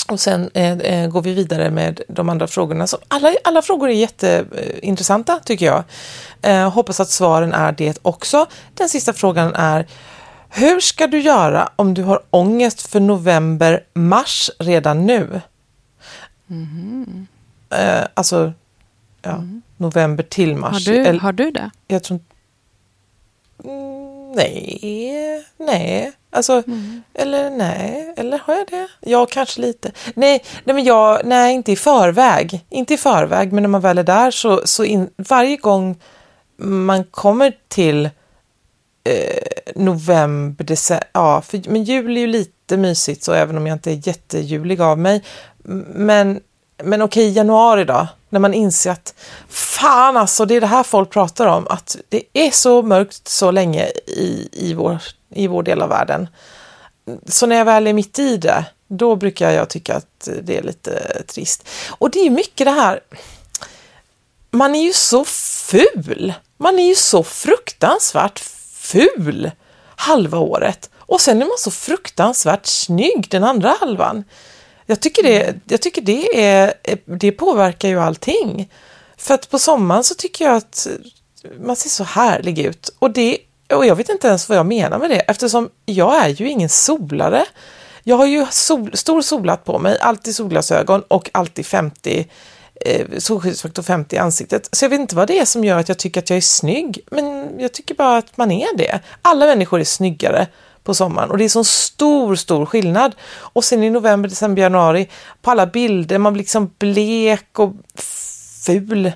Och 0.08 0.20
sen 0.20 0.50
eh, 0.54 0.72
eh, 0.72 1.10
går 1.10 1.22
vi 1.22 1.34
vidare 1.34 1.72
med 1.72 2.02
de 2.08 2.30
andra 2.30 2.48
frågorna. 2.48 2.88
Så 2.88 2.98
alla, 3.08 3.34
alla 3.44 3.62
frågor 3.62 3.90
är 3.90 3.94
jätteintressanta 3.94 5.40
tycker 5.40 5.66
jag. 5.66 5.84
Eh, 6.42 6.70
hoppas 6.70 7.00
att 7.00 7.10
svaren 7.10 7.54
är 7.54 7.72
det 7.72 8.00
också. 8.02 8.46
Den 8.74 8.90
sista 8.90 9.14
frågan 9.14 9.54
är 9.56 9.88
Hur 10.50 10.80
ska 10.80 11.08
du 11.08 11.20
göra 11.20 11.70
om 11.76 11.94
du 11.94 12.04
har 12.04 12.22
ångest 12.30 12.88
för 12.88 13.00
november, 13.00 13.84
mars 13.94 14.52
redan 14.60 15.06
nu? 15.06 15.42
Mm. 16.50 17.28
Eh, 17.70 18.04
alltså, 18.14 18.54
ja, 19.22 19.32
mm. 19.32 19.62
november 19.78 20.24
till 20.24 20.56
mars. 20.56 20.88
Har 20.88 20.94
du, 20.94 21.20
har 21.20 21.34
du 21.34 21.52
det? 21.52 21.72
Jag 21.88 22.04
tror 22.04 22.20
mm, 23.64 24.32
Nej, 24.36 25.46
nej. 25.58 26.12
Alltså, 26.36 26.54
mm. 26.68 27.04
eller 27.14 27.50
nej, 27.50 28.14
eller 28.18 28.40
har 28.46 28.54
jag 28.54 28.68
det? 28.68 28.88
Ja, 29.00 29.26
kanske 29.26 29.62
lite. 29.62 29.92
Nej, 30.14 30.44
nej, 30.64 30.76
men 30.76 30.84
jag, 30.84 31.22
nej 31.26 31.54
inte 31.54 31.72
i 31.72 31.76
förväg. 31.76 32.66
Inte 32.70 32.94
i 32.94 32.98
förväg, 32.98 33.54
men 33.54 33.64
när 33.64 33.70
man 33.70 33.82
väl 33.82 33.98
är 33.98 34.04
där 34.04 34.32
så, 34.32 34.62
så 34.66 34.84
in, 34.84 35.10
varje 35.18 35.58
gång 35.58 35.98
man 36.58 37.04
kommer 37.04 37.54
till 37.68 38.06
eh, 39.04 39.72
november, 39.76 40.64
december, 40.64 41.08
ja, 41.12 41.42
för, 41.42 41.62
men 41.70 41.84
jul 41.84 42.18
är 42.18 42.22
ju 42.22 42.28
lite 42.28 42.78
mysigt 42.78 43.24
så 43.24 43.34
även 43.34 43.58
om 43.58 43.68
jag 43.68 43.76
inte 43.76 43.92
är 43.92 44.08
jättejulig 44.08 44.82
av 44.82 45.00
mig. 45.00 45.24
Men, 45.94 46.40
men 46.84 47.02
okej, 47.02 47.32
januari 47.32 47.84
då, 47.84 48.08
när 48.30 48.40
man 48.40 48.54
inser 48.54 48.92
att 48.92 49.14
fan 49.50 50.18
alltså, 50.18 50.46
det 50.46 50.56
är 50.56 50.62
det 50.62 50.68
här 50.68 50.84
folk 50.84 51.10
pratar 51.10 51.48
om, 51.48 51.68
att 51.68 51.98
det 52.10 52.24
är 52.34 52.52
så 52.52 52.82
mörkt 52.82 53.28
så 53.28 53.52
länge 53.52 53.86
i, 54.08 54.50
i 54.52 54.74
vår 54.74 55.00
i 55.36 55.48
vår 55.48 55.64
del 55.64 55.82
av 55.82 55.90
världen. 55.90 56.28
Så 57.28 57.46
när 57.46 57.56
jag 57.56 57.66
väl 57.66 57.88
är 57.88 57.94
mitt 57.94 58.20
i 58.20 58.38
det, 58.38 58.66
då 58.88 59.16
brukar 59.16 59.52
jag 59.52 59.70
tycka 59.70 59.96
att 59.96 60.30
det 60.44 60.58
är 60.58 60.64
lite 60.64 61.24
trist. 61.28 61.68
Och 61.90 62.10
det 62.10 62.20
är 62.20 62.30
mycket 62.30 62.68
det 62.68 62.72
här, 62.72 63.00
man 64.52 64.76
är 64.76 64.84
ju 64.84 64.94
så 64.94 65.26
ful. 65.26 66.34
Man 66.58 66.80
är 66.80 66.88
ju 66.88 66.96
så 66.96 67.24
fruktansvärt 67.24 68.40
ful 68.74 69.52
halva 69.96 70.38
året. 70.38 70.90
Och 70.98 71.22
sen 71.22 71.42
är 71.42 71.46
man 71.46 71.58
så 71.58 71.72
fruktansvärt 71.72 72.66
snygg 72.66 73.28
den 73.30 73.44
andra 73.44 73.76
halvan. 73.80 74.24
Jag 74.86 75.00
tycker 75.00 75.24
det, 75.24 75.56
jag 75.66 75.82
tycker 75.82 76.02
det, 76.02 76.44
är, 76.44 76.74
det 77.06 77.32
påverkar 77.32 77.90
ju 77.90 78.00
allting. 78.00 78.72
För 79.18 79.34
att 79.34 79.50
på 79.50 79.60
sommaren 79.60 80.04
så 80.04 80.16
tycker 80.16 80.46
jag 80.46 80.56
att 80.56 80.88
man 81.60 81.76
ser 81.76 81.90
så 81.90 82.04
härlig 82.04 82.60
ut. 82.60 82.90
Och 83.00 83.12
det 83.12 83.38
och 83.74 83.86
jag 83.86 83.96
vet 83.96 84.10
inte 84.10 84.28
ens 84.28 84.50
vad 84.50 84.58
jag 84.58 84.66
menar 84.66 85.00
med 85.00 85.10
det 85.10 85.20
eftersom 85.20 85.70
jag 85.86 86.26
är 86.26 86.30
ju 86.30 86.50
ingen 86.50 86.70
solare. 86.70 87.46
Jag 88.04 88.16
har 88.16 88.26
ju 88.26 88.46
sol, 88.52 88.92
stor 88.94 89.22
solat 89.22 89.66
på 89.66 89.80
mig, 89.80 89.98
alltid 90.00 90.36
solglasögon 90.36 91.02
och 91.08 91.30
alltid 91.34 91.66
50 91.66 92.28
eh, 92.82 93.08
solskyddsfaktor 93.18 93.84
50 93.84 94.16
i 94.16 94.20
ansiktet. 94.20 94.70
Så 94.72 94.86
jag 94.86 94.90
vet 94.90 95.00
inte 95.00 95.16
vad 95.16 95.28
det 95.28 95.40
är 95.40 95.46
som 95.46 95.64
gör 95.64 95.80
att 95.80 95.90
jag 95.90 95.98
tycker 95.98 96.22
att 96.22 96.30
jag 96.30 96.38
är 96.38 96.42
snygg, 96.42 97.00
men 97.12 97.60
jag 97.60 97.74
tycker 97.74 97.96
bara 97.96 98.18
att 98.18 98.38
man 98.38 98.52
är 98.52 98.78
det. 98.78 99.00
Alla 99.22 99.46
människor 99.46 99.80
är 99.80 99.84
snyggare 99.84 100.48
på 100.84 100.94
sommaren 100.94 101.32
och 101.32 101.38
det 101.38 101.46
är 101.46 101.50
så 101.50 101.64
stor, 101.64 102.36
stor 102.36 102.66
skillnad. 102.66 103.16
Och 103.34 103.64
sen 103.64 103.84
i 103.84 103.90
november, 103.90 104.30
december, 104.30 104.62
januari 104.62 105.10
på 105.42 105.52
alla 105.52 105.66
bilder, 105.66 106.18
man 106.18 106.34
blir 106.34 106.42
liksom 106.42 106.72
blek 106.80 107.60
och 107.60 107.74
ful. 108.66 109.12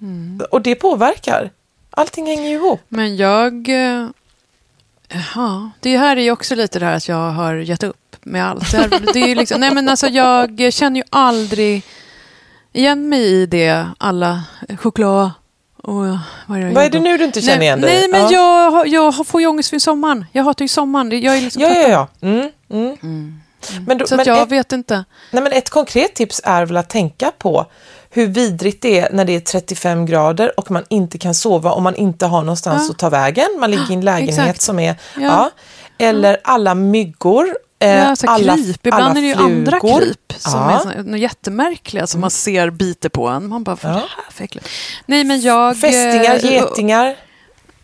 Mm. 0.00 0.40
Och 0.50 0.62
det 0.62 0.74
påverkar. 0.74 1.50
Allting 1.94 2.26
hänger 2.26 2.48
ju 2.48 2.54
ihop. 2.54 2.80
Men 2.88 3.16
jag... 3.16 3.68
Eh, 3.68 4.08
ja, 5.34 5.70
det 5.80 5.96
här 5.96 6.16
är 6.16 6.20
ju 6.20 6.30
också 6.30 6.54
lite 6.54 6.78
det 6.78 6.86
här 6.86 6.96
att 6.96 7.08
jag 7.08 7.30
har 7.30 7.54
gett 7.54 7.82
upp 7.82 8.16
med 8.20 8.46
allt. 8.46 8.72
Det 9.12 9.20
är 9.20 9.34
liksom, 9.34 9.60
nej 9.60 9.74
men 9.74 9.88
alltså 9.88 10.06
jag 10.06 10.72
känner 10.72 10.96
ju 10.96 11.04
aldrig 11.10 11.82
igen 12.72 13.08
mig 13.08 13.22
i 13.22 13.46
det, 13.46 13.86
alla 13.98 14.42
choklad 14.78 15.30
och 15.82 15.94
vad 16.46 16.58
är 16.58 16.64
det, 16.64 16.74
vad 16.74 16.84
är 16.84 16.90
det 16.90 17.00
nu 17.00 17.18
du 17.18 17.24
inte 17.24 17.40
känner 17.40 17.58
nej, 17.58 17.66
igen 17.66 17.80
dig 17.80 17.94
Nej, 17.94 18.08
men 18.08 18.20
ja. 18.20 18.86
jag, 18.86 18.88
jag 18.88 19.26
får 19.26 19.40
ju 19.40 19.46
ångest 19.46 19.70
för 19.70 19.78
sommaren. 19.78 20.24
Jag 20.32 20.44
hatar 20.44 20.64
ju 20.64 20.68
sommaren. 20.68 21.20
Jag 21.20 21.36
är 21.36 21.40
liksom 21.40 21.62
ja, 21.62 21.68
ja, 21.74 21.88
ja. 21.88 22.08
Mm. 22.20 22.50
Mm. 22.70 22.96
mm. 23.02 23.40
Men 23.86 23.98
då, 23.98 24.06
Så 24.06 24.16
men 24.16 24.26
jag 24.26 24.42
ett, 24.42 24.48
vet 24.48 24.72
inte. 24.72 25.04
Nej, 25.30 25.42
men 25.42 25.52
ett 25.52 25.70
konkret 25.70 26.14
tips 26.14 26.40
är 26.44 26.66
väl 26.66 26.76
att 26.76 26.88
tänka 26.88 27.32
på 27.38 27.66
hur 28.14 28.26
vidrigt 28.26 28.82
det 28.82 28.98
är 28.98 29.12
när 29.12 29.24
det 29.24 29.36
är 29.36 29.40
35 29.40 30.06
grader 30.06 30.60
och 30.60 30.70
man 30.70 30.84
inte 30.88 31.18
kan 31.18 31.34
sova 31.34 31.72
och 31.72 31.82
man 31.82 31.94
inte 31.96 32.26
har 32.26 32.42
någonstans 32.42 32.82
ja. 32.86 32.92
att 32.92 32.98
ta 32.98 33.08
vägen. 33.08 33.46
Man 33.60 33.70
ligger 33.70 33.90
i 33.90 33.94
en 33.94 34.00
lägenhet 34.00 34.38
Exakt. 34.38 34.60
som 34.60 34.78
är... 34.78 34.96
Ja. 35.16 35.22
ja. 35.22 35.50
Eller 35.98 36.36
alla 36.44 36.74
myggor 36.74 37.56
Ja, 37.78 37.88
eh, 37.88 38.10
alltså 38.10 38.26
alla, 38.26 38.56
kryp. 38.56 38.86
Ibland 38.86 39.04
alla 39.04 39.18
är 39.18 39.22
det 39.22 39.28
ju 39.28 39.34
andra 39.34 39.80
kryp 39.80 40.32
som 40.38 40.60
ja. 40.60 40.92
är 40.92 41.16
jättemärkliga 41.16 42.06
som 42.06 42.20
man 42.20 42.30
ser 42.30 42.70
biter 42.70 43.08
på 43.08 43.28
en. 43.28 43.48
Man 43.48 43.64
bara, 43.64 43.76
vad 43.82 43.92
är 43.92 43.96
det 43.96 44.00
här 44.00 44.32
för 44.32 44.44
äckligt? 44.44 44.68
Nej, 45.06 45.24
men 45.24 45.40
jag... 45.40 45.78
Fästingar, 45.78 46.34
eh, 46.34 46.52
getingar. 46.52 47.16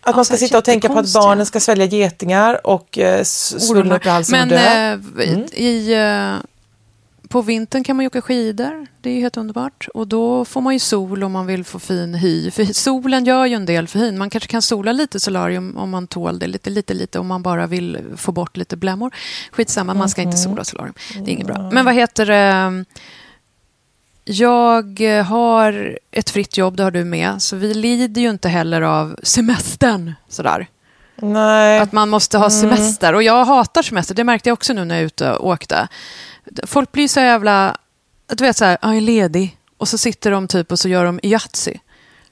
Att 0.00 0.16
man 0.16 0.24
ska 0.24 0.36
sitta 0.36 0.58
och 0.58 0.64
tänka 0.64 0.88
på 0.88 0.98
att 0.98 1.12
barnen 1.12 1.46
ska 1.46 1.60
svälja 1.60 1.84
getingar 1.84 2.66
och 2.66 2.98
uh, 2.98 3.22
svullna 3.22 3.96
upp 3.96 4.06
i 4.06 4.08
halsen 4.08 4.48
Men, 4.48 4.48
och 4.48 4.58
dö. 5.16 5.24
Mm. 5.24 5.44
i, 5.52 5.94
på 7.28 7.42
vintern 7.42 7.84
kan 7.84 7.96
man 7.96 8.06
åka 8.06 8.22
skidor. 8.22 8.86
Det 9.00 9.10
är 9.10 9.20
helt 9.20 9.36
underbart. 9.36 9.88
Och 9.94 10.08
då 10.08 10.44
får 10.44 10.60
man 10.60 10.72
ju 10.72 10.78
sol 10.78 11.24
om 11.24 11.32
man 11.32 11.46
vill 11.46 11.64
få 11.64 11.78
fin 11.78 12.14
hy. 12.14 12.50
För 12.50 12.64
solen 12.64 13.24
gör 13.24 13.46
ju 13.46 13.54
en 13.54 13.66
del 13.66 13.88
för 13.88 13.98
hyn. 13.98 14.18
Man 14.18 14.30
kanske 14.30 14.48
kan 14.48 14.62
sola 14.62 14.92
lite 14.92 15.20
solarium 15.20 15.76
om 15.76 15.90
man 15.90 16.06
tål 16.06 16.38
det. 16.38 16.46
Lite, 16.46 16.70
lite, 16.70 16.94
lite 16.94 17.18
om 17.18 17.26
man 17.26 17.42
bara 17.42 17.66
vill 17.66 17.98
få 18.16 18.32
bort 18.32 18.56
lite 18.56 18.76
blämmor. 18.76 19.14
Skitsamma, 19.50 19.94
man 19.94 20.08
ska 20.08 20.22
inte 20.22 20.36
mhm. 20.36 20.44
sola 20.44 20.64
solarium. 20.64 20.94
Det 21.14 21.30
är 21.30 21.34
inget 21.34 21.46
bra. 21.46 21.70
Men 21.72 21.84
vad 21.84 21.94
heter 21.94 22.26
det? 22.26 22.84
Jag 24.24 25.22
har 25.24 25.98
ett 26.10 26.30
fritt 26.30 26.56
jobb, 26.56 26.76
det 26.76 26.82
har 26.82 26.90
du 26.90 27.04
med. 27.04 27.42
Så 27.42 27.56
vi 27.56 27.74
lider 27.74 28.22
ju 28.22 28.30
inte 28.30 28.48
heller 28.48 28.82
av 28.82 29.16
semestern 29.22 30.14
sådär. 30.28 30.68
Nej. 31.22 31.78
Att 31.78 31.92
man 31.92 32.08
måste 32.08 32.38
ha 32.38 32.50
mm. 32.50 32.60
semester. 32.60 33.14
Och 33.14 33.22
jag 33.22 33.44
hatar 33.44 33.82
semester, 33.82 34.14
det 34.14 34.24
märkte 34.24 34.48
jag 34.48 34.52
också 34.52 34.72
nu 34.72 34.84
när 34.84 34.94
jag 34.94 35.02
är 35.02 35.06
ute 35.06 35.32
och 35.32 35.48
åkte. 35.48 35.88
Folk 36.66 36.92
blir 36.92 37.08
så 37.08 37.20
jävla, 37.20 37.76
du 38.32 38.44
vet 38.44 38.56
så 38.56 38.64
här, 38.64 38.78
jag 38.82 38.96
är 38.96 39.00
ledig. 39.00 39.56
och 39.78 39.88
så 39.88 39.98
sitter 39.98 40.30
de 40.30 40.48
typ 40.48 40.72
och 40.72 40.78
så 40.78 40.88
gör 40.88 41.04
de 41.04 41.20
Yatzy. 41.22 41.74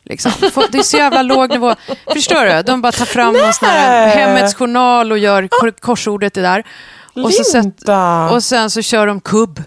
Liksom. 0.02 0.32
Det 0.72 0.78
är 0.78 0.82
så 0.82 0.96
jävla 0.96 1.22
låg 1.32 1.50
nivå. 1.50 1.74
Förstår 2.12 2.44
du? 2.56 2.62
De 2.62 2.82
bara 2.82 2.92
tar 2.92 3.04
fram 3.04 3.34
någon 3.34 3.52
sån 3.52 3.68
här 3.68 4.06
Nej. 4.06 4.16
Hemmets 4.16 4.54
Journal 4.54 5.12
och 5.12 5.18
gör 5.18 5.48
kor- 5.60 5.70
korsordet 5.80 6.34
det 6.34 6.42
där. 6.42 6.66
Och, 7.14 7.34
så 7.34 7.60
Linda! 7.60 8.30
och 8.30 8.44
sen 8.44 8.70
så 8.70 8.82
kör 8.82 9.06
de 9.06 9.20
kubb. 9.20 9.62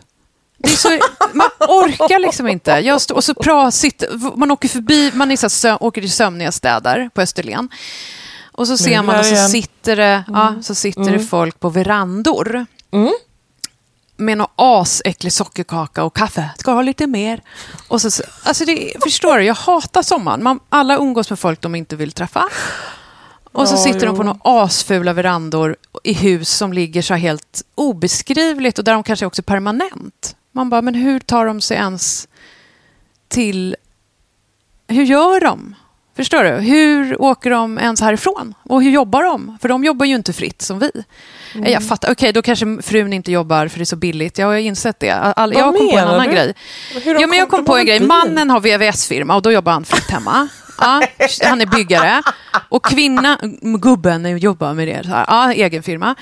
Det 0.57 0.69
är 0.71 0.75
så, 0.75 0.99
man 1.33 1.49
orkar 1.59 2.19
liksom 2.19 2.47
inte. 2.47 2.71
Jag 2.71 3.01
stå, 3.01 3.15
och 3.15 3.23
så 3.23 3.33
pra, 3.33 3.71
sitter, 3.71 4.37
man 4.37 4.51
åker 4.51 4.69
förbi, 4.69 5.11
man 5.13 5.31
är 5.31 5.37
så 5.37 5.43
här, 5.43 5.49
sö, 5.49 5.77
åker 5.79 6.01
till 6.01 6.11
sömniga 6.11 6.51
städer 6.51 7.09
på 7.13 7.21
Österlen. 7.21 7.69
Och 8.51 8.67
så 8.67 8.77
ser 8.77 9.01
man 9.03 9.19
och 9.19 9.25
så 9.25 9.35
sitter 9.49 9.95
det, 9.95 10.23
ja, 10.27 10.55
så 10.61 10.75
sitter 10.75 11.11
det 11.11 11.19
folk 11.19 11.59
på 11.59 11.69
verandor. 11.69 12.65
Mm. 12.91 13.13
Med 14.19 14.37
någon 14.37 14.47
asäcklig 14.55 15.33
sockerkaka 15.33 16.03
och 16.03 16.15
kaffe. 16.15 16.49
Ska 16.57 16.71
ha 16.71 16.81
lite 16.81 17.07
mer? 17.07 17.41
Och 17.87 18.01
så, 18.01 18.23
alltså 18.43 18.65
det, 18.65 18.93
förstår 19.03 19.37
du, 19.37 19.43
jag 19.43 19.55
hatar 19.55 20.01
sommaren. 20.01 20.43
Man, 20.43 20.59
alla 20.69 20.97
umgås 20.97 21.29
med 21.29 21.39
folk 21.39 21.61
de 21.61 21.75
inte 21.75 21.95
vill 21.95 22.11
träffa. 22.11 22.49
Och 23.51 23.67
så 23.67 23.75
Ja, 23.75 23.77
sitter 23.77 24.05
de 24.07 24.15
på 24.15 24.23
några 24.23 24.39
asfula 24.43 25.13
verandor 25.13 25.75
i 26.03 26.13
hus 26.13 26.49
som 26.49 26.73
ligger 26.73 27.01
så 27.01 27.13
helt 27.13 27.63
obeskrivligt 27.75 28.79
och 28.79 28.83
där 28.85 28.93
de 28.93 29.03
kanske 29.03 29.25
också 29.25 29.41
är 29.41 29.43
permanent. 29.43 30.35
Man 30.51 30.69
bara, 30.69 30.81
men 30.81 30.95
hur 30.95 31.19
tar 31.19 31.45
de 31.45 31.61
sig 31.61 31.77
ens 31.77 32.27
till... 33.27 33.75
Hur 34.87 35.03
gör 35.03 35.39
de? 35.39 35.75
Förstår 36.15 36.43
du? 36.43 36.49
Hur 36.49 37.21
åker 37.21 37.49
de 37.49 37.77
ens 37.77 38.01
härifrån? 38.01 38.53
Och 38.63 38.83
hur 38.83 38.91
jobbar 38.91 39.23
de? 39.23 39.57
För 39.61 39.69
de 39.69 39.83
jobbar 39.83 40.05
ju 40.05 40.15
inte 40.15 40.33
fritt 40.33 40.61
som 40.61 40.79
vi. 40.79 40.91
Mm. 41.55 41.71
Jag 41.71 41.83
fattar. 41.83 42.11
Okej, 42.11 42.33
då 42.33 42.41
kanske 42.41 42.77
frun 42.81 43.13
inte 43.13 43.31
jobbar 43.31 43.67
för 43.67 43.77
det 43.79 43.83
är 43.83 43.85
så 43.85 43.95
billigt. 43.95 44.37
Jag 44.37 44.47
har 44.47 44.55
insett 44.57 44.99
det. 44.99 45.11
All, 45.11 45.53
jag 45.53 45.63
kom 45.77 45.89
på 45.91 45.97
en 45.97 46.07
annan 46.07 46.25
du? 46.27 46.31
grej. 46.33 46.53
Ja, 47.05 47.27
men 47.27 47.39
jag 47.39 47.49
kom- 47.49 47.65
på 47.65 47.77
en 47.77 47.85
grej. 47.85 47.99
Mannen 47.99 48.49
har 48.49 48.59
VVS-firma 48.59 49.35
och 49.35 49.41
då 49.41 49.51
jobbar 49.51 49.71
han 49.71 49.85
fritt 49.85 50.09
hemma. 50.11 50.47
Ja, 50.81 51.01
han 51.43 51.61
är 51.61 51.65
byggare. 51.65 52.21
Och 52.69 52.85
kvinnan, 52.85 53.37
gubben 53.81 54.37
jobbar 54.37 54.73
med 54.73 54.87
det. 54.87 55.03
Så 55.03 55.09
här. 55.09 55.25
Ja, 55.27 55.51
egen 55.53 55.83
firma. 55.83 56.15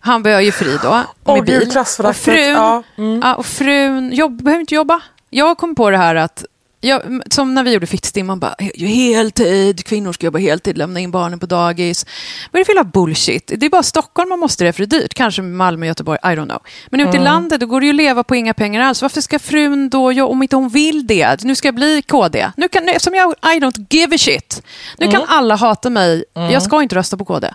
Han 0.00 0.22
börjar 0.22 0.40
ju 0.40 0.52
fri 0.52 0.78
då, 0.82 1.02
med 1.32 1.46
gud, 1.46 1.58
bil. 1.68 1.78
Och 2.04 2.16
frun, 2.16 2.48
Ja, 2.48 2.82
mm. 2.98 3.20
ja, 3.24 3.34
och 3.34 3.46
frun 3.46 4.12
jobb, 4.12 4.42
behöver 4.42 4.60
inte 4.60 4.74
jobba. 4.74 5.00
Jag 5.30 5.58
kom 5.58 5.74
på 5.74 5.90
det 5.90 5.96
här 5.96 6.14
att, 6.14 6.44
jag, 6.84 7.02
som 7.30 7.54
när 7.54 7.62
vi 7.64 7.72
gjorde 7.72 7.86
Fittstim, 7.86 8.26
man 8.26 8.38
bara, 8.40 8.54
"Ju 8.74 8.86
heltid, 8.86 9.84
kvinnor 9.84 10.12
ska 10.12 10.26
jobba 10.26 10.38
heltid, 10.38 10.78
lämna 10.78 11.00
in 11.00 11.10
barnen 11.10 11.38
på 11.38 11.46
dagis. 11.46 12.06
Vad 12.50 12.60
är 12.60 12.64
det 12.64 12.64
för 12.66 12.72
jävla 12.72 12.90
bullshit? 12.90 13.52
Det 13.56 13.66
är 13.66 13.70
bara 13.70 13.82
Stockholm 13.82 14.28
man 14.28 14.38
måste 14.38 14.64
det, 14.64 14.72
för 14.72 14.86
det 14.86 14.96
är 14.96 15.00
dyrt. 15.00 15.14
Kanske 15.14 15.42
Malmö, 15.42 15.86
Göteborg, 15.86 16.18
I 16.24 16.26
don't 16.26 16.44
know. 16.48 16.60
Men 16.90 17.00
ute 17.00 17.16
i 17.16 17.20
landet, 17.20 17.60
då 17.60 17.66
går 17.66 17.80
det 17.80 17.86
ju 17.86 17.90
att 17.92 17.96
leva 17.96 18.24
på 18.24 18.34
inga 18.36 18.54
pengar 18.54 18.80
alls. 18.82 19.02
Varför 19.02 19.20
ska 19.20 19.38
frun 19.38 19.88
då, 19.90 20.12
jo- 20.12 20.26
om 20.28 20.42
inte 20.42 20.56
hon 20.56 20.68
vill 20.68 21.06
det, 21.06 21.44
nu 21.44 21.54
ska 21.54 21.68
jag 21.68 21.74
bli 21.74 22.02
KD. 22.02 22.50
Nu 22.56 22.68
kan, 22.68 22.84
nu, 22.84 22.92
eftersom 22.92 23.14
jag, 23.14 23.30
I 23.30 23.60
don't 23.60 23.86
give 23.90 24.14
a 24.14 24.18
shit. 24.18 24.62
Nu 24.98 25.10
kan 25.10 25.22
alla 25.28 25.56
hata 25.56 25.90
mig, 25.90 26.24
jag 26.34 26.62
ska 26.62 26.82
inte 26.82 26.94
rösta 26.96 27.16
på 27.16 27.24
KD. 27.24 27.50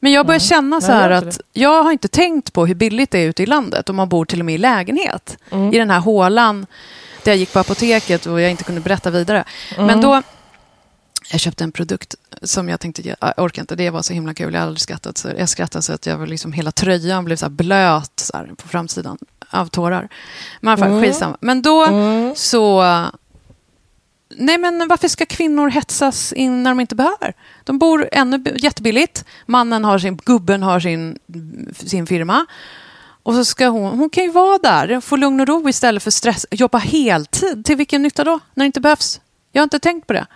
Men 0.00 0.12
jag 0.12 0.26
börjar 0.26 0.38
känna 0.40 0.80
så 0.80 0.92
här 0.92 1.10
att 1.10 1.40
jag 1.52 1.82
har 1.82 1.92
inte 1.92 2.08
tänkt 2.08 2.52
på 2.52 2.66
hur 2.66 2.74
billigt 2.74 3.10
det 3.10 3.18
är 3.18 3.26
ute 3.28 3.42
i 3.42 3.46
landet 3.46 3.88
om 3.88 3.96
man 3.96 4.08
bor 4.08 4.24
till 4.24 4.40
och 4.40 4.46
med 4.46 4.54
i 4.54 4.58
lägenhet. 4.58 5.36
I 5.72 5.78
den 5.78 5.90
här 5.90 6.00
hålan 6.00 6.66
där 7.24 7.32
jag 7.32 7.38
gick 7.38 7.52
på 7.52 7.58
apoteket 7.58 8.26
och 8.26 8.40
jag 8.40 8.50
inte 8.50 8.64
kunde 8.64 8.80
berätta 8.80 9.10
vidare. 9.10 9.44
Men 9.76 10.00
då, 10.00 10.22
jag 11.30 11.40
köpte 11.40 11.64
en 11.64 11.72
produkt 11.72 12.14
som 12.42 12.68
jag 12.68 12.80
tänkte, 12.80 13.08
jag 13.08 13.34
orkar 13.36 13.62
inte, 13.62 13.76
det 13.76 13.90
var 13.90 14.02
så 14.02 14.12
himla 14.12 14.34
kul, 14.34 14.54
jag 14.54 14.60
har 14.60 14.66
aldrig 14.66 14.80
skrattat 14.80 15.18
så, 15.18 15.28
jag 15.38 15.48
skrattade 15.48 15.82
så 15.82 15.92
att 15.92 16.06
jag 16.06 16.18
var 16.18 16.26
liksom, 16.26 16.52
hela 16.52 16.72
tröjan 16.72 17.24
blev 17.24 17.36
så 17.36 17.48
blöt 17.48 18.12
så 18.20 18.36
här, 18.36 18.50
på 18.56 18.68
framsidan 18.68 19.18
av 19.50 19.66
tårar. 19.66 20.08
Men 20.60 20.78
i 20.78 20.82
alla 20.82 20.90
fall, 20.90 21.02
skitsamma. 21.02 21.36
Men 21.40 21.62
då 21.62 21.86
så 22.36 22.82
Nej, 24.36 24.58
men 24.58 24.88
varför 24.88 25.08
ska 25.08 25.26
kvinnor 25.26 25.68
hetsas 25.68 26.32
in 26.32 26.62
när 26.62 26.70
de 26.70 26.80
inte 26.80 26.94
behöver? 26.94 27.34
De 27.64 27.78
bor 27.78 28.08
ännu 28.12 28.44
jättebilligt. 28.56 29.24
Mannen 29.46 29.84
har 29.84 29.98
sin, 29.98 30.16
gubben 30.16 30.62
har 30.62 30.80
sin, 30.80 31.18
sin 31.76 32.06
firma. 32.06 32.46
Och 33.24 33.34
så 33.34 33.44
ska 33.44 33.68
hon, 33.68 33.98
hon 33.98 34.10
kan 34.10 34.24
ju 34.24 34.30
vara 34.30 34.58
där, 34.58 35.00
få 35.00 35.16
lugn 35.16 35.40
och 35.40 35.46
ro 35.46 35.68
istället 35.68 36.02
för 36.02 36.10
stress. 36.10 36.46
Jobba 36.50 36.78
heltid, 36.78 37.64
till 37.64 37.76
vilken 37.76 38.02
nytta 38.02 38.24
då? 38.24 38.40
När 38.54 38.64
det 38.64 38.66
inte 38.66 38.80
behövs. 38.80 39.20
Jag 39.52 39.60
har 39.60 39.64
inte 39.64 39.78
tänkt 39.78 40.06
på 40.06 40.12
det. 40.12 40.26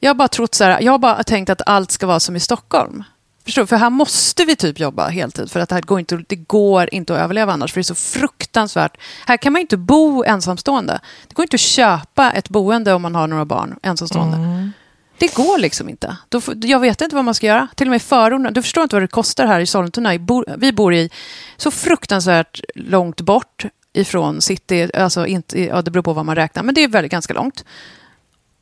Jag 0.00 0.10
har 0.10 0.14
bara 0.14 0.28
trott 0.28 0.54
så 0.54 0.64
här, 0.64 0.80
jag 0.80 0.92
har 0.92 0.98
bara 0.98 1.22
tänkt 1.22 1.50
att 1.50 1.62
allt 1.66 1.90
ska 1.90 2.06
vara 2.06 2.20
som 2.20 2.36
i 2.36 2.40
Stockholm. 2.40 3.04
Förstår 3.44 3.62
du? 3.62 3.66
För 3.66 3.76
här 3.76 3.90
måste 3.90 4.44
vi 4.44 4.56
typ 4.56 4.80
jobba 4.80 5.08
heltid 5.08 5.50
för 5.50 5.60
att 5.60 5.68
det, 5.68 5.74
här 5.74 5.82
går 5.82 5.98
inte, 5.98 6.24
det 6.28 6.36
går 6.36 6.94
inte 6.94 7.14
att 7.14 7.20
överleva 7.20 7.52
annars 7.52 7.72
för 7.72 7.80
det 7.80 7.82
är 7.82 7.84
så 7.84 7.94
fruktansvärt. 7.94 8.96
Här 9.26 9.36
kan 9.36 9.52
man 9.52 9.60
ju 9.60 9.62
inte 9.62 9.76
bo 9.76 10.24
ensamstående. 10.24 11.00
Det 11.28 11.34
går 11.34 11.42
inte 11.42 11.54
att 11.54 11.60
köpa 11.60 12.30
ett 12.30 12.48
boende 12.48 12.92
om 12.92 13.02
man 13.02 13.14
har 13.14 13.26
några 13.26 13.44
barn 13.44 13.78
ensamstående. 13.82 14.36
Mm. 14.36 14.72
Det 15.18 15.34
går 15.34 15.58
liksom 15.58 15.88
inte. 15.88 16.16
Då, 16.28 16.40
jag 16.54 16.80
vet 16.80 17.00
inte 17.00 17.16
vad 17.16 17.24
man 17.24 17.34
ska 17.34 17.46
göra. 17.46 17.68
Till 17.74 17.86
och 17.86 17.90
med 17.90 17.96
i 17.96 18.00
förorten. 18.00 18.54
Du 18.54 18.62
förstår 18.62 18.82
inte 18.82 18.96
vad 18.96 19.02
det 19.02 19.08
kostar 19.08 19.46
här 19.46 19.60
i 19.60 19.66
Sollentuna. 19.66 20.10
Vi 20.56 20.72
bor 20.72 20.94
i 20.94 21.10
så 21.56 21.70
fruktansvärt 21.70 22.60
långt 22.74 23.20
bort 23.20 23.66
ifrån 23.92 24.40
city. 24.40 24.90
Alltså 24.94 25.26
inte, 25.26 25.62
ja, 25.62 25.82
det 25.82 25.90
beror 25.90 26.02
på 26.02 26.12
vad 26.12 26.26
man 26.26 26.36
räknar, 26.36 26.62
men 26.62 26.74
det 26.74 26.84
är 26.84 26.88
väldigt 26.88 27.12
ganska 27.12 27.34
långt. 27.34 27.64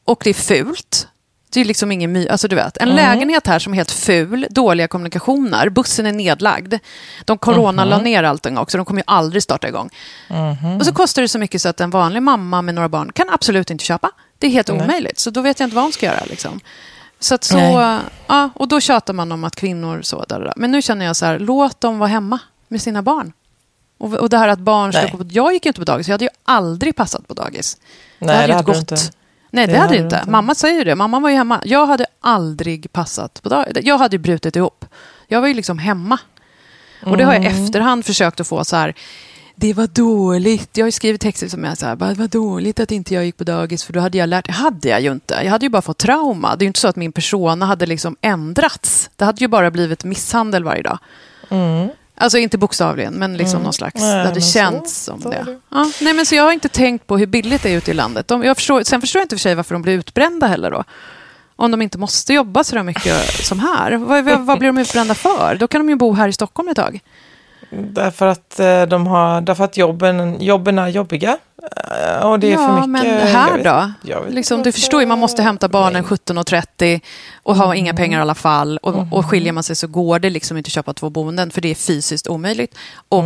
Och 0.05 0.21
det 0.25 0.31
är 0.31 0.35
fult. 0.35 1.09
Det 1.51 1.61
är 1.61 1.65
liksom 1.65 1.93
ingen 1.93 2.13
my... 2.13 2.29
Alltså 2.29 2.49
du 2.49 2.57
vet, 2.57 2.77
en 2.77 2.89
lägenhet 2.89 3.47
här 3.47 3.59
som 3.59 3.73
är 3.73 3.77
helt 3.77 3.91
ful, 3.91 4.47
dåliga 4.51 4.89
kommunikationer, 4.89 5.69
bussen 5.69 6.07
är 6.07 6.13
nedlagd. 6.13 6.75
De 7.25 7.39
corona 7.39 7.85
la 7.85 7.99
ner 7.99 8.23
allting 8.23 8.59
också, 8.59 8.77
de 8.77 8.87
kommer 8.87 9.01
ju 9.01 9.05
aldrig 9.07 9.43
starta 9.43 9.69
igång. 9.69 9.91
Och 10.79 10.87
så 10.87 10.93
kostar 10.93 11.23
det 11.23 11.29
så 11.29 11.39
mycket 11.39 11.63
så 11.63 11.69
att 11.69 11.81
en 11.81 11.91
vanlig 11.91 12.23
mamma 12.23 12.63
med 12.63 12.75
några 12.75 12.89
barn 12.89 13.13
kan 13.13 13.31
absolut 13.31 13.71
inte 13.71 13.85
köpa. 13.85 14.11
Det 14.45 14.49
är 14.49 14.53
helt 14.53 14.71
omöjligt, 14.71 15.19
så 15.19 15.31
då 15.31 15.41
vet 15.41 15.61
jag 15.61 15.67
inte 15.67 15.75
vad 15.77 15.85
hon 15.85 15.93
ska 15.93 16.07
göra. 16.07 16.25
Liksom. 16.25 16.61
Så 17.21 17.39
så, 17.41 17.57
Nej. 17.57 17.99
ja, 18.27 18.51
och 18.55 18.69
då 18.69 18.81
tjatar 18.81 19.13
man 19.15 19.33
om 19.33 19.45
att 19.45 19.57
kvinnor 19.57 20.03
så, 20.03 20.25
där, 20.29 20.41
där. 20.41 20.53
Men 20.57 20.71
nu 20.71 20.83
känner 20.83 21.07
jag 21.07 21.17
så 21.17 21.27
här, 21.27 21.39
låt 21.39 21.81
dem 21.81 21.99
vara 21.99 22.09
hemma 22.09 22.39
med 22.69 22.83
sina 22.83 23.03
barn. 23.03 23.33
Och, 23.99 24.13
och 24.15 24.29
det 24.29 24.39
här 24.39 24.49
att 24.49 24.59
barn 24.59 24.93
ska 24.93 25.03
Nej. 25.03 25.11
gå 25.11 25.19
på... 25.19 25.25
Jag 25.31 25.53
gick 25.53 25.65
ju 25.65 25.69
inte 25.69 25.81
på 25.81 25.85
dagis, 25.85 26.09
jag 26.09 26.13
hade 26.15 26.25
ju 26.25 26.31
aldrig 26.45 26.97
passat 26.97 27.29
på 27.29 27.35
dagis. 27.35 27.77
Nej, 28.19 28.37
hade 28.37 28.47
det 28.47 28.51
ju 28.51 28.55
hade 28.57 28.73
du 28.73 28.79
gått. 28.79 28.91
inte. 28.93 28.97
Nej, 29.51 29.67
det, 29.67 29.73
Det 29.73 29.79
hade 29.79 29.97
inte. 29.97 30.17
inte. 30.17 30.31
Mamma 30.31 30.55
säger 30.55 30.79
ju 30.79 30.85
det. 30.85 30.95
Mamma 30.95 31.21
var 31.21 31.31
ju 31.31 31.37
hemma. 31.37 31.61
Jag 31.65 31.87
hade 31.87 32.07
aldrig 32.21 32.93
passat 32.93 33.41
på 33.43 33.49
dagis. 33.49 33.79
Jag 33.83 33.99
hade 33.99 34.17
ju 34.17 34.19
brutit 34.23 34.57
ihop. 34.57 34.85
Jag 35.29 35.41
var 35.41 35.49
ju 35.49 35.55
liksom 35.55 35.79
hemma. 35.79 36.19
Och 37.07 37.17
det 37.17 37.25
har 37.25 37.33
jag 37.35 37.45
Mm. 37.47 37.65
efterhand 37.65 38.07
försökt 38.07 38.41
att 38.41 38.49
få 38.49 38.65
så 38.65 38.77
här. 38.77 38.95
Det 39.57 39.73
var 39.73 39.87
dåligt. 39.87 40.77
Jag 40.77 40.85
har 40.85 40.89
ju 40.89 40.93
skrivit 40.93 41.21
texter 41.21 41.49
som 41.49 41.65
här. 41.65 41.97
"Vad- 41.97 42.09
Det 42.09 42.15
var 42.21 42.29
dåligt 42.29 42.81
att 42.81 42.93
inte 42.93 43.15
jag 43.15 43.25
gick 43.25 43.37
på 43.37 43.45
dagis 43.45 43.85
för 43.85 43.93
då 43.93 44.01
hade 44.01 44.19
jag 44.19 44.29
lärt. 44.29 44.47
Det 44.47 44.53
hade 44.53 44.89
jag 44.89 45.01
ju 45.01 45.13
inte. 45.13 45.35
Jag 45.45 45.51
hade 45.51 45.67
ju 45.67 45.71
bara 45.71 45.83
fått 45.83 45.99
trauma. 45.99 46.57
Det 46.57 46.63
är 46.63 46.65
ju 46.65 46.69
inte 46.69 46.81
så 46.81 46.89
att 46.89 46.97
min 46.97 47.13
persona 47.13 47.67
hade 47.67 47.87
liksom 47.87 48.17
ändrats. 48.21 49.11
Det 49.17 49.25
hade 49.25 49.41
ju 49.41 49.49
bara 49.49 49.71
blivit 49.71 50.05
misshandel 50.05 50.65
varje 50.65 50.83
dag. 50.83 50.99
Alltså 52.17 52.39
inte 52.39 52.59
bokstavligen, 52.59 53.15
men 53.15 53.37
liksom 53.37 53.63
någon 53.63 53.73
slags... 53.73 53.95
Mm. 54.03 54.09
Nej, 54.11 54.23
det 54.23 54.29
hade 54.29 54.41
så- 54.41 54.53
känts 54.53 55.05
som 55.05 55.23
så 55.23 55.29
är 55.31 55.45
det. 55.45 55.51
det. 55.53 55.61
Ja, 55.71 55.91
nej, 56.01 56.15
men 56.15 56.27
så 56.27 56.35
jag 56.35 56.45
har 56.45 56.53
inte 56.53 56.69
tänkt 56.69 57.07
på 57.07 57.19
hur 57.19 57.27
billigt 57.27 57.63
det 57.63 57.71
är 57.71 57.77
ute 57.77 57.91
i 57.91 57.95
landet. 57.95 58.29
De, 58.29 58.43
jag 58.45 58.57
förstår, 58.57 58.83
sen 58.83 59.01
förstår 59.01 59.21
jag 59.21 59.25
inte 59.25 59.37
för 59.37 59.41
sig 59.41 59.55
varför 59.55 59.75
de 59.75 59.83
blir 59.83 59.93
utbrända 59.95 60.47
heller 60.47 60.71
då. 60.71 60.85
Om 61.57 61.71
de 61.71 61.83
inte 61.83 61.99
måste 61.99 62.33
jobba 62.35 62.65
så 62.65 62.83
mycket 62.83 63.47
som 63.47 63.61
här. 63.61 63.93
Vad, 63.93 64.25
vad, 64.25 64.41
vad 64.47 64.59
blir 64.59 64.69
de 64.69 64.79
utbrända 64.79 65.15
för? 65.15 65.57
Då 65.61 65.69
kan 65.69 65.81
de 65.81 65.89
ju 65.89 65.97
bo 65.97 66.13
här 66.13 66.29
i 66.29 66.33
Stockholm 66.33 66.69
ett 66.69 66.77
tag. 66.77 67.01
Därför 67.79 68.27
att, 68.27 68.61
eh, 68.61 68.83
de 68.83 69.07
har, 69.07 69.41
därför 69.41 69.65
att 69.65 69.77
jobben, 69.77 70.41
jobben 70.41 70.79
är 70.79 70.89
jobbiga. 70.89 71.37
Eh, 71.63 72.27
Och 72.27 72.39
det 72.41 72.47
är 72.47 72.53
ja, 72.53 72.59
för 72.59 72.75
mycket. 72.87 72.89
men 72.91 73.27
här 73.27 73.57
vet- 73.57 73.65
då? 73.65 74.21
Liksom, 74.31 74.63
du 74.63 74.73
förstår 74.73 75.01
ju, 75.01 75.07
man 75.07 75.19
måste 75.19 75.43
hämta 75.43 75.69
barnen 75.69 76.05
Nej. 76.11 76.19
17.30 76.19 77.01
och 77.43 77.57
ha 77.57 77.75
inga 77.75 77.95
pengar 77.95 78.19
i 78.19 78.23
alla 78.23 78.35
fall. 78.35 78.79
Och, 78.83 78.95
Mm. 78.95 79.13
och 79.13 79.27
skiljer 79.31 79.53
man 79.53 79.63
sig 79.63 79.77
så 79.77 79.87
går 79.87 80.19
det 80.19 80.31
liksom 80.31 80.57
inte 80.57 80.69
att 80.69 80.73
köpa 80.73 80.93
två 80.93 81.11
boenden 81.11 81.51
för 81.51 81.61
det 81.61 81.69
är 81.71 81.75
fysiskt 81.75 82.27
omöjligt. 82.29 82.75
Och 83.09 83.25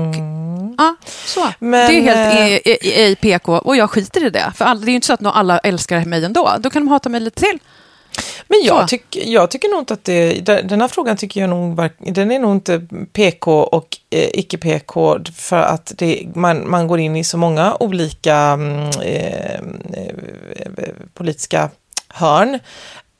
ja, 0.79 0.95
så. 1.27 1.41
Mm. 1.41 1.53
Men, 1.59 1.91
det 1.91 1.97
är 1.99 2.03
helt 2.03 2.39
eh, 2.67 2.73
i, 2.73 2.79
i, 2.83 3.11
i 3.11 3.17
PK 3.17 3.59
och 3.59 3.77
jag 3.77 3.91
skiter 3.91 4.25
i 4.27 4.31
det. 4.31 4.53
För 4.55 4.65
all, 4.65 4.81
det 4.81 4.87
är 4.87 4.91
ju 4.91 4.95
inte 4.95 5.07
så 5.07 5.13
att 5.13 5.27
alla 5.27 5.59
älskar 5.59 6.05
mig 6.05 6.25
ändå. 6.25 6.55
Då 6.59 6.71
kan 6.71 6.83
de 6.85 6.89
hata 6.89 7.09
mig 7.09 7.21
lite 7.21 7.41
till. 7.41 7.59
Men 8.49 8.61
jag, 8.65 8.89
tyck, 8.89 9.17
jag 9.17 9.51
tycker 9.51 9.69
nog 9.69 9.81
inte 9.81 9.95
att 9.95 10.05
det, 10.05 10.41
den 10.43 10.81
här 10.81 10.89
frågan 10.89 11.17
tycker 11.17 11.41
jag 11.41 11.51
nog, 11.51 11.91
den 11.99 12.31
är 12.31 12.39
nog 12.39 12.53
inte 12.53 12.81
PK 13.13 13.63
och 13.63 13.97
eh, 14.11 14.29
icke-PK 14.33 15.19
för 15.35 15.57
att 15.57 15.93
det, 15.97 16.29
man, 16.35 16.71
man 16.71 16.89
går 16.89 16.99
in 16.99 17.17
i 17.17 17.25
så 17.25 17.39
många 17.39 17.77
olika 17.81 18.37
mm, 18.37 18.91
eh, 19.03 19.55
eh, 19.55 20.89
politiska 21.15 21.71
hörn. 22.09 22.59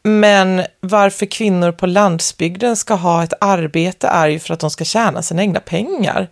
Men 0.03 0.63
varför 0.81 1.27
kvinnor 1.27 1.73
på 1.73 1.87
landsbygden 1.87 2.77
ska 2.77 2.95
ha 2.95 3.25
ett 3.25 3.33
arbete 3.41 4.09
är 4.09 4.29
ju 4.29 4.39
för 4.39 4.55
att 4.55 4.61
de 4.61 4.71
ska 4.71 4.85
tjäna 4.85 5.23
sina 5.23 5.43
egna 5.43 5.61
pengar. 5.61 6.29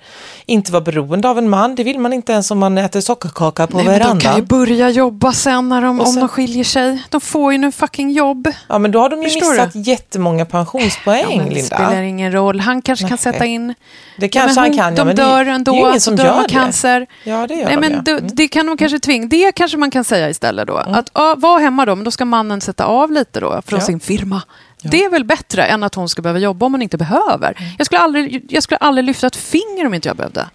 Inte 0.46 0.72
vara 0.72 0.80
beroende 0.80 1.28
av 1.28 1.38
en 1.38 1.48
man, 1.48 1.74
det 1.74 1.84
vill 1.84 1.98
man 1.98 2.12
inte 2.12 2.32
ens 2.32 2.50
om 2.50 2.58
man 2.58 2.78
äter 2.78 3.00
sockerkaka 3.00 3.66
på 3.66 3.76
Nej, 3.76 3.86
verandan. 3.86 4.18
de 4.18 4.24
kan 4.24 4.36
ju 4.36 4.42
börja 4.42 4.90
jobba 4.90 5.32
sen, 5.32 5.68
när 5.68 5.82
de, 5.82 5.98
sen- 5.98 6.06
om 6.08 6.14
de 6.14 6.28
skiljer 6.28 6.64
sig. 6.64 7.02
De 7.10 7.20
får 7.20 7.52
ju 7.52 7.58
nu 7.58 7.72
fucking 7.72 8.10
jobb. 8.10 8.48
Ja, 8.68 8.78
men 8.78 8.90
då 8.90 8.98
har 9.00 9.08
de 9.08 9.22
ju 9.22 9.28
Förstår 9.28 9.50
missat 9.50 9.72
du? 9.72 9.80
jättemånga 9.80 10.44
pensionspoäng, 10.44 11.22
Ja, 11.30 11.36
men 11.36 11.48
det 11.48 11.54
Linda. 11.54 11.76
spelar 11.76 12.02
ingen 12.02 12.32
roll. 12.32 12.60
Han 12.60 12.82
kanske 12.82 13.02
kan 13.02 13.18
Nej. 13.24 13.32
sätta 13.32 13.44
in... 13.44 13.74
Det 14.18 14.28
kanske 14.28 14.60
Ja, 14.60 14.62
han 14.62 14.70
men 14.70 14.78
kan, 14.78 14.90
ja, 14.96 14.96
De 14.96 15.06
men 15.06 15.16
dör 15.16 15.44
det, 15.44 15.50
ändå. 15.50 15.72
det 15.72 15.78
är 15.78 15.88
ingen 15.88 16.00
som 16.00 16.16
dör 16.16 16.24
gör 16.24 16.32
av 16.36 16.42
det. 16.42 16.48
cancer. 16.48 17.06
Ja, 17.24 17.46
det 17.46 17.54
gör 17.54 17.64
Nej, 17.64 17.74
de, 17.74 17.80
men 17.80 17.92
ja. 17.92 18.00
det, 18.04 18.10
Mm. 18.10 18.24
det 18.32 18.48
kan 18.48 18.66
de 18.66 18.76
kanske 18.76 18.98
tvinga. 18.98 19.26
Det 19.26 19.52
kanske 19.52 19.76
man 19.76 19.90
kan 19.90 20.04
säga 20.04 20.30
istället 20.30 20.66
då. 20.66 20.76
Att 20.76 21.10
ja, 21.14 21.34
var 21.38 21.60
hemma 21.60 21.84
då, 21.86 21.94
men 21.94 22.04
då 22.04 22.10
ska 22.10 22.24
mannen 22.24 22.60
sätta 22.60 22.84
av 22.84 23.12
lite 23.12 23.40
då 23.40 23.55
från 23.62 23.78
Ja. 23.80 23.86
sin 23.86 24.00
firma. 24.00 24.42
Det 24.82 25.04
är 25.04 25.10
väl 25.10 25.24
bättre 25.24 25.64
än 25.66 25.82
att 25.82 25.94
hon 25.94 26.08
ska 26.08 26.22
behöva 26.22 26.38
jobba 26.38 26.66
om 26.66 26.74
hon 26.74 26.82
inte 26.82 26.96
behöver. 26.98 27.54
Mm. 27.58 27.70
Jag, 27.78 27.86
skulle 27.86 27.98
aldrig, 28.00 28.46
jag 28.48 28.62
skulle 28.62 28.78
aldrig 28.78 29.04
lyfta 29.04 29.26
ett 29.26 29.36
finger 29.36 29.86
om 29.86 29.94
inte 29.94 30.08
jag 30.08 30.16
behövde. 30.16 30.48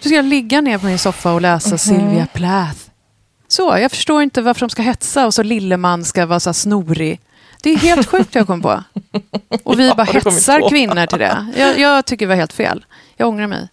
Så 0.00 0.08
ska 0.08 0.16
jag 0.16 0.24
ligga 0.24 0.60
ner 0.60 0.78
på 0.78 0.86
min 0.86 0.98
soffa 0.98 1.32
och 1.32 1.40
läsa 1.40 1.68
Mhm. 1.68 1.78
Sylvia 1.78 2.26
Plath. 2.32 2.78
Så, 3.48 3.78
jag 3.78 3.90
förstår 3.90 4.22
inte 4.22 4.42
varför 4.42 4.60
de 4.60 4.70
ska 4.70 4.82
hetsa 4.82 5.26
och 5.26 5.34
så 5.34 5.42
lilleman 5.42 6.04
ska 6.04 6.26
vara 6.26 6.40
så 6.40 6.52
snorig. 6.52 7.20
Det 7.62 7.70
är 7.70 7.76
helt 7.76 8.08
sjukt 8.08 8.34
jag 8.34 8.46
kom 8.46 8.62
på. 8.62 8.82
Och 9.62 9.78
vi 9.80 9.88
Ja, 9.88 9.94
bara 9.94 10.04
hetsar 10.04 10.68
kvinnor 10.68 11.06
till 11.06 11.18
det. 11.18 11.46
Jag, 11.56 11.78
jag 11.78 12.04
tycker 12.06 12.26
det 12.26 12.28
var 12.28 12.36
helt 12.36 12.52
fel. 12.52 12.84
Jag 13.16 13.28
ångrar 13.28 13.46
mig. 13.46 13.68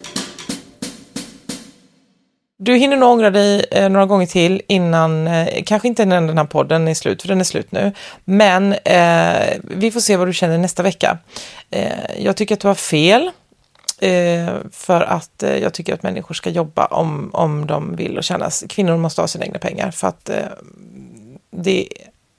Du 2.60 2.76
hinner 2.76 2.96
nog 2.96 3.10
ångra 3.10 3.30
dig 3.30 3.64
eh, 3.70 3.88
några 3.88 4.06
gånger 4.06 4.26
till 4.26 4.62
innan, 4.68 5.26
eh, 5.26 5.62
kanske 5.66 5.88
inte 5.88 6.02
innan 6.02 6.26
den 6.26 6.38
här 6.38 6.44
podden 6.44 6.88
är 6.88 6.94
slut, 6.94 7.22
för 7.22 7.28
den 7.28 7.40
är 7.40 7.44
slut 7.44 7.72
nu. 7.72 7.92
Men 8.24 8.72
eh, 8.72 9.58
vi 9.62 9.90
får 9.90 10.00
se 10.00 10.16
vad 10.16 10.28
du 10.28 10.32
känner 10.32 10.58
nästa 10.58 10.82
vecka. 10.82 11.18
Eh, 11.70 12.22
jag 12.24 12.36
tycker 12.36 12.54
att 12.54 12.60
du 12.60 12.68
har 12.68 12.74
fel. 12.74 13.30
Eh, 14.00 14.54
för 14.72 15.00
att 15.00 15.42
eh, 15.42 15.56
jag 15.56 15.74
tycker 15.74 15.94
att 15.94 16.02
människor 16.02 16.34
ska 16.34 16.50
jobba 16.50 16.84
om, 16.84 17.30
om 17.32 17.66
de 17.66 17.96
vill 17.96 18.18
och 18.18 18.24
tjäna. 18.24 18.50
Kvinnor 18.68 18.96
måste 18.96 19.20
ha 19.20 19.28
sina 19.28 19.44
egna 19.44 19.58
pengar 19.58 19.90
för 19.90 20.08
att 20.08 20.28
eh, 20.28 20.36
det, 21.50 21.88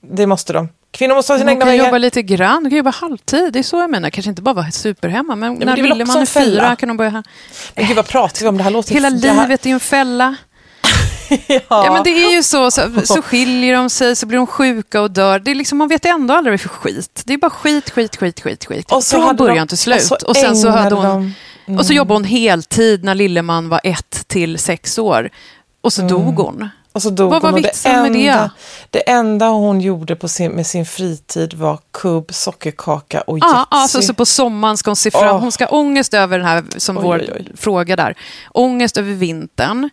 det 0.01 0.27
måste 0.27 0.53
de. 0.53 0.69
Kvinnor 0.99 1.15
måste 1.15 1.33
ha 1.33 1.37
sina 1.39 1.51
egna 1.51 1.61
kan 1.65 1.69
pengar. 1.71 1.85
jobba 1.85 1.97
lite 1.97 2.21
grann, 2.21 2.63
man 2.63 2.69
kan 2.71 2.77
jobba 2.77 2.89
halvtid. 2.89 3.53
Det 3.53 3.59
är 3.59 3.63
så 3.63 3.77
jag 3.77 3.89
menar. 3.89 4.09
Kanske 4.09 4.29
inte 4.29 4.41
bara 4.41 4.53
vara 4.55 4.71
superhemma, 4.71 5.35
men, 5.35 5.53
men 5.55 5.65
när 5.67 5.77
lille 5.77 6.05
man 6.05 6.17
är 6.17 6.25
fyra 6.25 6.75
kan 6.75 6.87
de 6.89 6.97
börja... 6.97 7.23
Men 7.75 7.85
gud 7.87 7.95
vad 7.95 8.07
pratar 8.07 8.41
vi 8.41 8.47
om? 8.47 8.57
Det 8.57 8.63
här 8.63 8.71
låter... 8.71 8.93
Hela 8.93 9.09
här, 9.09 9.43
livet 9.47 9.65
är 9.65 9.69
ju 9.69 9.73
en 9.73 9.79
fälla. 9.79 10.35
Ja. 11.47 11.59
Ja, 11.69 11.93
men 11.93 12.03
det 12.03 12.09
är 12.09 12.35
ju 12.35 12.43
så, 12.43 12.71
så, 12.71 12.81
så 13.05 13.21
skiljer 13.21 13.73
de 13.73 13.89
sig, 13.89 14.15
så 14.15 14.25
blir 14.25 14.37
de 14.37 14.47
sjuka 14.47 15.01
och 15.01 15.11
dör. 15.11 15.39
Det 15.39 15.51
är 15.51 15.55
liksom, 15.55 15.77
man 15.77 15.87
vet 15.87 16.05
ändå 16.05 16.33
aldrig 16.33 16.51
vad 16.51 16.59
det 16.59 16.63
är 16.63 16.67
för 16.69 16.69
skit. 16.69 17.21
Det 17.25 17.33
är 17.33 17.37
bara 17.37 17.49
skit, 17.49 17.89
skit, 17.89 18.15
skit, 18.15 18.39
skit, 18.41 18.65
skit. 18.65 18.91
Och 18.91 19.03
så 19.03 19.21
Från 19.21 19.35
början 19.35 19.57
de- 19.57 19.67
till 19.67 19.77
slut. 19.77 20.01
och 20.11 20.19
så 20.19 20.27
Och, 20.27 20.35
sen 20.35 20.55
så 20.55 20.69
hade 20.69 20.95
hon... 20.95 21.33
de- 21.65 21.77
Och 21.77 21.85
så 21.85 21.93
jobbade 21.93 22.15
hon 22.15 22.23
heltid 22.23 23.03
när 23.03 23.15
lilleman 23.15 23.69
var 23.69 23.81
ett 23.83 24.27
till 24.27 24.57
sex 24.59 24.97
år. 24.99 25.29
Och 25.81 25.93
så 25.93 26.01
dog 26.01 26.35
hon. 26.35 26.69
Och 26.91 27.01
så 27.01 27.09
dog 27.09 27.29
Vad 27.29 27.41
var 27.41 27.49
hon 27.49 27.55
och 27.57 27.61
det 27.61 27.67
vitsen 27.67 28.01
med 28.01 28.11
det? 28.11 28.27
enda, 28.27 28.51
det 28.89 29.09
enda 29.09 29.47
hon 29.47 29.81
gjorde 29.81 30.15
på 30.15 30.27
sin, 30.27 30.51
med 30.51 30.67
sin 30.67 30.85
fritid 30.85 31.53
var 31.53 31.79
kubb, 31.91 32.33
sockerkaka 32.33 33.21
och 33.21 33.39
Ja, 33.39 33.45
Yatzy. 33.47 33.67
alltså, 33.69 34.01
så 34.01 34.13
på 34.13 34.25
sommaren 34.25 34.77
ska 34.77 34.89
hon 34.89 34.95
se 34.95 35.11
fram 35.11 35.35
Åh. 35.35 35.41
Hon 35.41 35.51
ska 35.51 35.65
ha 35.65 35.77
ångest 35.77 36.13
över 36.13 36.37
den 36.37 36.47
här, 36.47 36.63
som 36.77 36.97
Oj, 36.97 37.03
vår 37.03 37.17
oj, 37.17 37.31
oj. 37.35 37.51
fråga 37.57 37.95
där. 37.95 38.15
Ångest 38.51 38.97
över 38.97 39.13
vintern. 39.13 39.89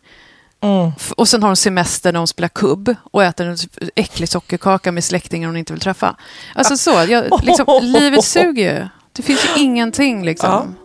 Mm. 0.60 0.92
Och 1.16 1.28
sen 1.28 1.42
har 1.42 1.48
hon 1.48 1.56
semester 1.56 2.12
när 2.12 2.18
hon 2.20 2.26
spelar 2.26 2.48
kubb 2.48 2.94
och 3.12 3.24
äter 3.24 3.46
en 3.46 3.56
äcklig 3.94 4.28
sockerkaka 4.28 4.92
med 4.92 5.04
släktingar 5.04 5.48
hon 5.48 5.56
inte 5.56 5.72
vill 5.72 5.82
träffa. 5.82 6.16
Alltså 6.54 6.76
så, 6.76 6.90
jag, 6.90 7.24
liksom, 7.42 7.66
livet 7.82 8.24
suger 8.24 8.74
ju. 8.80 8.88
Det 9.12 9.22
finns 9.22 9.44
ju 9.44 9.62
ingenting 9.62 10.24
liksom. 10.24 10.76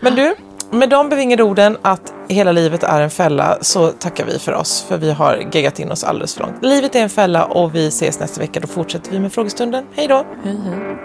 Men 0.00 0.14
du, 0.14 0.34
med 0.70 0.90
de 0.90 1.08
bevingade 1.08 1.42
orden 1.42 1.76
att 1.82 2.12
hela 2.28 2.52
livet 2.52 2.82
är 2.82 3.00
en 3.00 3.10
fälla 3.10 3.58
så 3.60 3.88
tackar 3.88 4.24
vi 4.24 4.38
för 4.38 4.52
oss 4.52 4.84
för 4.88 4.98
vi 4.98 5.12
har 5.12 5.48
geggat 5.52 5.78
in 5.78 5.90
oss 5.90 6.04
alldeles 6.04 6.34
för 6.34 6.40
långt. 6.40 6.62
Livet 6.62 6.94
är 6.94 7.02
en 7.02 7.10
fälla 7.10 7.44
och 7.44 7.74
vi 7.74 7.88
ses 7.88 8.20
nästa 8.20 8.40
vecka. 8.40 8.60
Då 8.60 8.66
fortsätter 8.66 9.10
vi 9.10 9.20
med 9.20 9.32
frågestunden. 9.32 9.84
Hej 9.94 10.08
då! 10.08 10.24
Hej, 10.44 10.60
hej. 10.64 10.98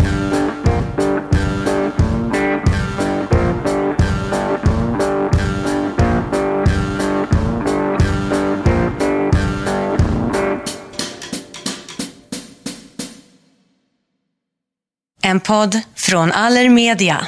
En 15.26 15.40
podd 15.40 15.80
från 15.96 16.32
Allermedia. 16.32 17.28